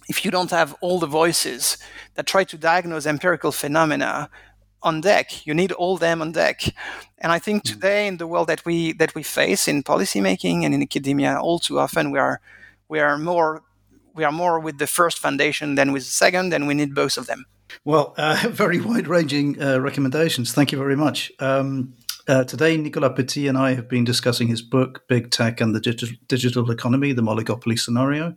if 0.08 0.24
you 0.24 0.30
don't 0.30 0.50
have 0.50 0.74
all 0.80 0.98
the 0.98 1.06
voices 1.06 1.78
that 2.14 2.26
try 2.26 2.44
to 2.44 2.56
diagnose 2.56 3.06
empirical 3.06 3.52
phenomena 3.52 4.30
on 4.86 5.00
deck. 5.00 5.46
You 5.46 5.52
need 5.52 5.72
all 5.72 5.98
them 5.98 6.22
on 6.22 6.32
deck. 6.32 6.62
And 7.18 7.32
I 7.32 7.38
think 7.38 7.66
hmm. 7.66 7.72
today 7.72 8.06
in 8.06 8.16
the 8.16 8.26
world 8.26 8.46
that 8.46 8.64
we 8.64 8.92
that 8.94 9.14
we 9.14 9.22
face 9.22 9.68
in 9.68 9.82
policymaking 9.82 10.64
and 10.64 10.72
in 10.74 10.82
academia, 10.82 11.38
all 11.38 11.58
too 11.58 11.78
often 11.78 12.10
we 12.10 12.18
are 12.18 12.40
we 12.88 13.00
are 13.00 13.18
more 13.18 13.62
we 14.14 14.24
are 14.24 14.32
more 14.32 14.58
with 14.58 14.78
the 14.78 14.86
first 14.86 15.18
foundation 15.18 15.74
than 15.74 15.92
with 15.92 16.04
the 16.04 16.10
second, 16.10 16.54
and 16.54 16.66
we 16.66 16.74
need 16.74 16.94
both 16.94 17.18
of 17.18 17.26
them. 17.26 17.44
Well, 17.84 18.14
uh, 18.16 18.48
very 18.50 18.80
wide-ranging 18.80 19.60
uh, 19.60 19.78
recommendations. 19.80 20.52
Thank 20.52 20.72
you 20.72 20.78
very 20.78 20.96
much. 20.96 21.30
Um, 21.38 21.94
uh, 22.28 22.44
today, 22.44 22.76
Nicolas 22.76 23.12
Petit 23.14 23.46
and 23.46 23.58
I 23.58 23.74
have 23.74 23.88
been 23.88 24.04
discussing 24.04 24.48
his 24.48 24.62
book, 24.62 25.02
Big 25.08 25.30
Tech 25.30 25.60
and 25.60 25.74
the 25.74 25.80
Digital, 25.80 26.16
Digital 26.28 26.70
Economy, 26.70 27.12
the 27.12 27.22
Moligopoly 27.22 27.78
Scenario, 27.78 28.34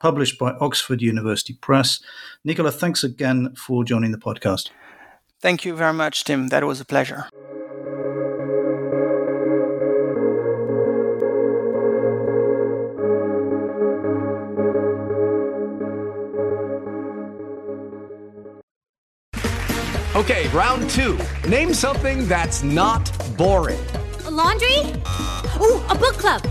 published 0.00 0.38
by 0.38 0.52
Oxford 0.60 1.00
University 1.00 1.54
Press. 1.54 2.00
Nicolas, 2.44 2.76
thanks 2.76 3.02
again 3.02 3.54
for 3.56 3.84
joining 3.84 4.12
the 4.12 4.18
podcast. 4.18 4.70
Thank 5.46 5.64
you 5.64 5.76
very 5.76 5.92
much, 5.92 6.24
Tim. 6.24 6.48
That 6.48 6.64
was 6.64 6.80
a 6.80 6.84
pleasure. 6.84 7.30
Okay, 20.16 20.48
round 20.48 20.90
two. 20.90 21.16
Name 21.48 21.72
something 21.72 22.26
that's 22.26 22.64
not 22.64 23.04
boring. 23.36 23.78
A 24.24 24.30
laundry? 24.32 24.80
Ooh, 25.60 25.80
a 25.88 25.94
book 25.94 26.16
club. 26.18 26.42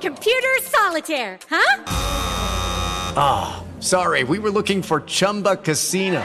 Computer 0.00 0.54
solitaire, 0.62 1.38
huh? 1.50 1.84
Ah, 3.18 3.62
oh, 3.62 3.80
sorry, 3.80 4.24
we 4.24 4.38
were 4.38 4.50
looking 4.50 4.80
for 4.80 5.02
Chumba 5.02 5.56
Casino. 5.56 6.24